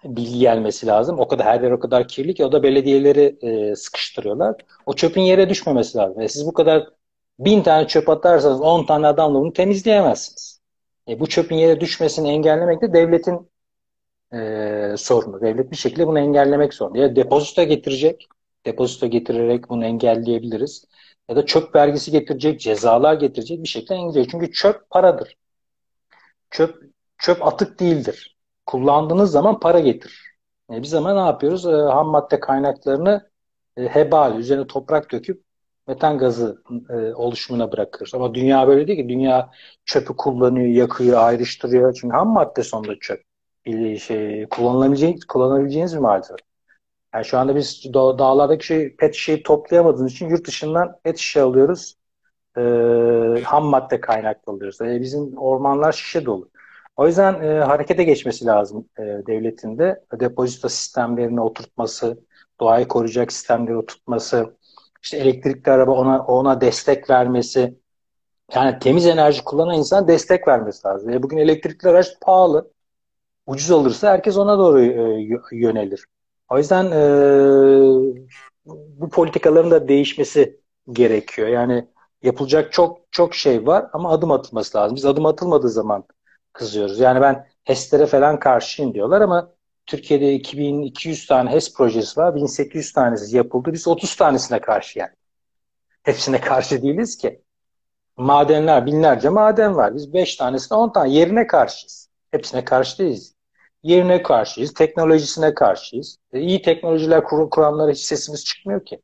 bilgi 0.05 0.38
gelmesi 0.38 0.86
lazım. 0.86 1.20
O 1.20 1.28
kadar 1.28 1.46
her 1.46 1.61
yer 1.61 1.70
o 1.70 1.80
kadar 1.80 2.09
kirli 2.09 2.34
ki 2.34 2.44
o 2.44 2.53
da 2.53 2.62
belediyeleri 2.62 3.38
e, 3.42 3.76
sıkıştırıyorlar. 3.76 4.57
O 4.86 4.94
çöpün 4.94 5.22
yere 5.22 5.49
düşmemesi 5.49 5.99
lazım. 5.99 6.20
E 6.20 6.28
siz 6.28 6.46
bu 6.46 6.53
kadar 6.53 6.88
bin 7.38 7.62
tane 7.62 7.86
çöp 7.86 8.09
atarsanız 8.09 8.61
on 8.61 8.86
tane 8.86 9.07
adamla 9.07 9.40
bunu 9.40 9.53
temizleyemezsiniz. 9.53 10.61
E, 11.09 11.20
bu 11.20 11.26
çöpün 11.28 11.57
yere 11.57 11.80
düşmesini 11.80 12.28
engellemek 12.28 12.82
de 12.82 12.92
devletin 12.92 13.51
e, 14.34 14.94
sorunu. 14.99 15.40
Devlet 15.40 15.70
bir 15.70 15.76
şekilde 15.76 16.07
bunu 16.07 16.18
engellemek 16.18 16.74
zorunda. 16.74 16.99
Ya 16.99 17.16
depozito 17.16 17.64
getirecek, 17.64 18.28
depozito 18.66 19.07
getirerek 19.07 19.68
bunu 19.70 19.84
engelleyebiliriz. 19.84 20.84
Ya 21.28 21.36
da 21.36 21.46
çöp 21.46 21.74
vergisi 21.74 22.11
getirecek, 22.11 22.61
cezalar 22.61 23.14
getirecek 23.14 23.62
bir 23.62 23.68
şekilde 23.68 23.94
engelleyecek. 23.94 24.30
Çünkü 24.30 24.53
çöp 24.53 24.90
paradır. 24.90 25.36
Çöp 26.51 26.82
çöp 27.18 27.46
atık 27.46 27.80
değildir 27.80 28.38
kullandığınız 28.69 29.31
zaman 29.31 29.61
para 29.61 29.81
getirir. 29.81 30.37
E, 30.73 30.83
biz 30.83 30.91
zaman 30.91 31.16
ne 31.16 31.21
yapıyoruz? 31.21 31.66
E, 31.66 31.71
ham 31.71 32.09
madde 32.09 32.41
kaynaklarını 32.41 33.31
e, 33.77 33.83
hebal, 33.83 34.39
üzerine 34.39 34.66
toprak 34.66 35.12
döküp 35.12 35.43
metan 35.87 36.19
gazı 36.19 36.62
e, 36.91 37.14
oluşumuna 37.14 37.73
bırakıyoruz. 37.73 38.14
Ama 38.14 38.35
dünya 38.35 38.69
böyle 38.69 38.87
değil 38.87 38.99
ki. 38.99 39.09
Dünya 39.09 39.51
çöpü 39.85 40.16
kullanıyor, 40.16 40.66
yakıyor, 40.66 41.19
ayrıştırıyor. 41.19 41.95
Çünkü 42.01 42.16
ham 42.16 42.29
madde 42.29 42.62
sonunda 42.62 42.99
çöp. 43.01 43.23
Şey, 44.01 44.49
kullanabileceğiniz, 44.49 45.25
kullanabileceğiniz 45.25 45.95
bir 45.95 46.01
malzeme. 46.01 46.39
Yani 47.14 47.25
şu 47.25 47.39
anda 47.39 47.57
biz 47.57 47.95
da 47.95 48.19
dağlardaki 48.19 48.66
şey, 48.66 48.97
pet 48.97 49.14
şişeyi 49.14 49.43
toplayamadığımız 49.43 50.12
için 50.12 50.29
yurt 50.29 50.47
dışından 50.47 50.97
pet 51.05 51.19
şişe 51.19 51.43
alıyoruz. 51.43 51.95
E, 52.59 52.62
ham 53.45 53.64
madde 53.64 54.01
kaynaklı 54.01 54.53
alıyoruz. 54.53 54.81
E, 54.81 55.01
bizim 55.01 55.39
ormanlar 55.39 55.93
şişe 55.93 56.25
dolu. 56.27 56.51
O 56.99 57.07
yüzden 57.07 57.42
e, 57.42 57.61
harekete 57.61 58.05
geçmesi 58.05 58.46
lazım 58.46 58.88
e, 58.99 59.03
devletin 59.03 59.78
de. 59.78 60.05
Depozito 60.20 60.68
sistemlerini 60.68 61.40
oturtması, 61.40 62.24
doğayı 62.61 62.88
koruyacak 62.88 63.32
sistemleri 63.32 63.76
oturtması, 63.76 64.57
işte 65.03 65.16
elektrikli 65.16 65.70
araba 65.70 65.92
ona 65.92 66.24
ona 66.26 66.61
destek 66.61 67.11
vermesi. 67.11 67.78
Yani 68.55 68.78
temiz 68.78 69.07
enerji 69.07 69.44
kullanan 69.44 69.74
insan 69.74 70.09
destek 70.09 70.49
vermesi 70.49 70.88
lazım. 70.88 71.11
E, 71.11 71.22
bugün 71.22 71.38
elektrikli 71.38 71.88
araç 71.88 72.09
pahalı. 72.20 72.72
Ucuz 73.46 73.70
olursa 73.70 74.11
herkes 74.11 74.36
ona 74.36 74.59
doğru 74.59 74.80
e, 74.80 75.28
yönelir. 75.53 76.07
O 76.51 76.59
yüzden 76.59 76.90
e, 76.90 77.01
bu 79.01 79.11
politikaların 79.11 79.70
da 79.70 79.88
değişmesi 79.88 80.61
gerekiyor. 80.92 81.49
Yani 81.49 81.88
Yapılacak 82.22 82.72
çok 82.72 83.01
çok 83.11 83.34
şey 83.34 83.66
var 83.66 83.86
ama 83.92 84.11
adım 84.11 84.30
atılması 84.30 84.78
lazım. 84.78 84.96
Biz 84.96 85.05
adım 85.05 85.26
atılmadığı 85.26 85.70
zaman 85.70 86.05
kızıyoruz. 86.59 87.00
Yani 87.00 87.20
ben 87.20 87.46
HES'lere 87.64 88.06
falan 88.06 88.38
karşıyım 88.38 88.94
diyorlar 88.94 89.20
ama 89.20 89.52
Türkiye'de 89.86 90.34
2200 90.34 91.26
tane 91.26 91.50
HES 91.50 91.74
projesi 91.74 92.20
var. 92.20 92.34
1800 92.34 92.92
tanesi 92.92 93.36
yapıldı. 93.36 93.72
Biz 93.72 93.88
30 93.88 94.16
tanesine 94.16 94.61
karşı 94.61 94.98
yani. 94.98 95.12
Hepsine 96.02 96.40
karşı 96.40 96.82
değiliz 96.82 97.16
ki. 97.16 97.42
Madenler, 98.16 98.86
binlerce 98.86 99.28
maden 99.28 99.76
var. 99.76 99.94
Biz 99.94 100.12
5 100.12 100.36
tanesine 100.36 100.78
10 100.78 100.92
tane 100.92 101.12
yerine 101.12 101.46
karşıyız. 101.46 102.09
Hepsine 102.30 102.64
karşı 102.64 102.98
değiliz. 102.98 103.34
Yerine 103.82 104.22
karşıyız, 104.22 104.74
teknolojisine 104.74 105.54
karşıyız. 105.54 106.16
E, 106.32 106.40
iyi 106.40 106.62
teknolojiler 106.62 107.24
kur 107.24 107.50
kuranlara 107.50 107.90
hiç 107.90 108.00
sesimiz 108.00 108.44
çıkmıyor 108.44 108.84
ki. 108.84 109.00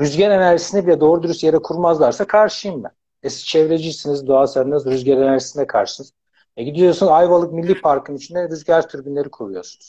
Rüzgar 0.00 0.30
enerjisini 0.30 0.86
bile 0.86 1.00
doğru 1.00 1.22
dürüst 1.22 1.44
yere 1.44 1.58
kurmazlarsa 1.58 2.26
karşıyım 2.26 2.84
ben. 2.84 2.90
E 3.22 3.30
siz 3.30 3.46
çevrecisiniz, 3.46 4.26
doğa 4.26 4.46
severiniz, 4.46 4.86
rüzgar 4.86 5.16
enerjisine 5.16 5.66
karşısınız. 5.66 6.12
E 6.56 6.62
gidiyorsunuz 6.62 7.12
Ayvalık 7.12 7.52
Milli 7.52 7.80
Park'ın 7.80 8.16
içinde 8.16 8.48
rüzgar 8.48 8.88
türbinleri 8.88 9.30
kuruyorsunuz. 9.30 9.88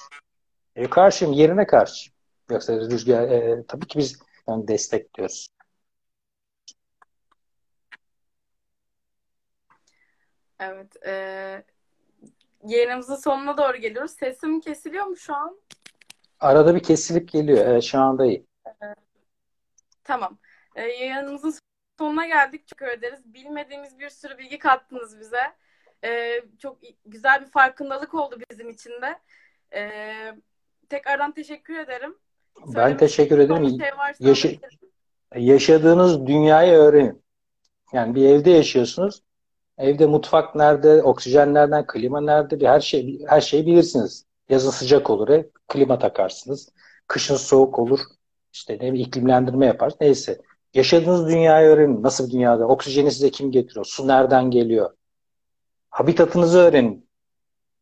E 0.75 0.89
karşıyım, 0.89 1.33
yerine 1.33 1.67
karşıyım. 1.67 2.15
Yoksa 2.49 2.75
rüzgar, 2.75 3.29
e, 3.29 3.65
tabii 3.67 3.87
ki 3.87 3.99
biz 3.99 4.19
yani 4.47 4.67
destekliyoruz. 4.67 5.47
Evet. 10.59 11.05
E, 11.05 11.63
yayınımızın 12.67 13.15
sonuna 13.15 13.57
doğru 13.57 13.77
geliyoruz. 13.77 14.11
Sesim 14.11 14.59
kesiliyor 14.59 15.05
mu 15.05 15.17
şu 15.17 15.35
an? 15.35 15.59
Arada 16.39 16.75
bir 16.75 16.83
kesilip 16.83 17.31
geliyor. 17.31 17.65
Evet, 17.65 17.83
şu 17.83 17.99
anda 17.99 18.25
iyi. 18.25 18.45
Tamam. 20.03 20.37
E, 20.75 20.81
yayınımızın 20.81 21.53
sonuna 21.99 22.27
geldik. 22.27 22.67
Çok 22.67 22.81
ederiz. 22.81 23.19
Bilmediğimiz 23.25 23.99
bir 23.99 24.09
sürü 24.09 24.37
bilgi 24.37 24.59
kattınız 24.59 25.19
bize. 25.19 25.53
E, 26.05 26.41
çok 26.59 26.77
güzel 27.05 27.41
bir 27.41 27.51
farkındalık 27.51 28.13
oldu 28.13 28.35
bizim 28.51 28.69
için 28.69 28.91
de. 28.91 29.19
E, 29.75 29.91
tekrardan 30.89 31.31
teşekkür 31.31 31.79
ederim. 31.79 32.17
Ben 32.75 32.97
teşekkür 32.97 33.39
ederim. 33.39 33.69
Şey 33.69 33.89
Yaşa 34.19 34.49
yaşadığınız 35.35 36.27
dünyayı 36.27 36.73
öğrenin. 36.73 37.23
Yani 37.93 38.15
bir 38.15 38.25
evde 38.25 38.49
yaşıyorsunuz. 38.49 39.21
Evde 39.77 40.05
mutfak 40.05 40.55
nerede, 40.55 41.03
oksijen 41.03 41.53
nereden, 41.53 41.87
klima 41.87 42.21
nerede, 42.21 42.59
bir 42.59 42.65
her 42.65 42.79
şey 42.79 43.25
her 43.27 43.41
şeyi 43.41 43.65
bilirsiniz. 43.65 44.25
Yazın 44.49 44.69
sıcak 44.69 45.09
olur, 45.09 45.29
ev, 45.29 45.43
klima 45.67 45.99
takarsınız. 45.99 46.69
Kışın 47.07 47.35
soğuk 47.35 47.79
olur. 47.79 47.99
İşte 48.53 48.77
ne 48.81 48.99
iklimlendirme 48.99 49.65
yapar. 49.65 49.93
Neyse. 50.01 50.41
Yaşadığınız 50.73 51.27
dünyayı 51.27 51.67
öğrenin. 51.67 52.03
Nasıl 52.03 52.27
bir 52.27 52.31
dünyada? 52.31 52.67
Oksijeni 52.67 53.11
size 53.11 53.29
kim 53.29 53.51
getiriyor? 53.51 53.85
Su 53.85 54.07
nereden 54.07 54.51
geliyor? 54.51 54.89
Habitatınızı 55.91 56.59
öğrenin. 56.59 57.09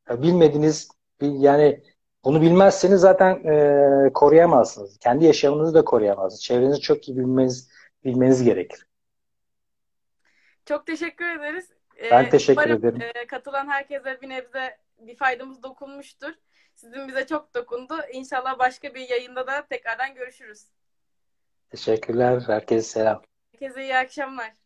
Ya 0.09 0.21
bilmediğiniz 0.21 0.89
yani 1.21 1.83
bunu 2.23 2.41
bilmezseniz 2.41 3.01
zaten 3.01 3.43
e, 3.43 4.13
koruyamazsınız. 4.13 4.97
Kendi 4.97 5.25
yaşamınızı 5.25 5.73
da 5.73 5.85
koruyamazsınız. 5.85 6.43
Çevrenizi 6.43 6.79
çok 6.79 7.09
iyi 7.09 7.17
bilmeniz 7.17 7.69
bilmeniz 8.03 8.43
gerekir. 8.43 8.85
Çok 10.65 10.85
teşekkür 10.85 11.25
ederiz. 11.25 11.69
Ben 12.11 12.25
ee, 12.25 12.29
teşekkür 12.29 12.61
umarım, 12.61 12.77
ederim. 12.77 13.01
E, 13.15 13.27
katılan 13.27 13.67
herkese 13.67 14.21
bir 14.21 14.29
nebze 14.29 14.77
bir 14.99 15.17
faydamız 15.17 15.63
dokunmuştur. 15.63 16.33
Sizin 16.75 17.07
bize 17.07 17.27
çok 17.27 17.55
dokundu. 17.55 17.93
İnşallah 18.13 18.59
başka 18.59 18.93
bir 18.93 19.09
yayında 19.09 19.47
da 19.47 19.65
tekrardan 19.69 20.15
görüşürüz. 20.15 20.65
Teşekkürler. 21.69 22.43
Herkese 22.47 22.89
selam. 22.89 23.21
Herkese 23.51 23.83
iyi 23.83 23.95
akşamlar. 23.95 24.58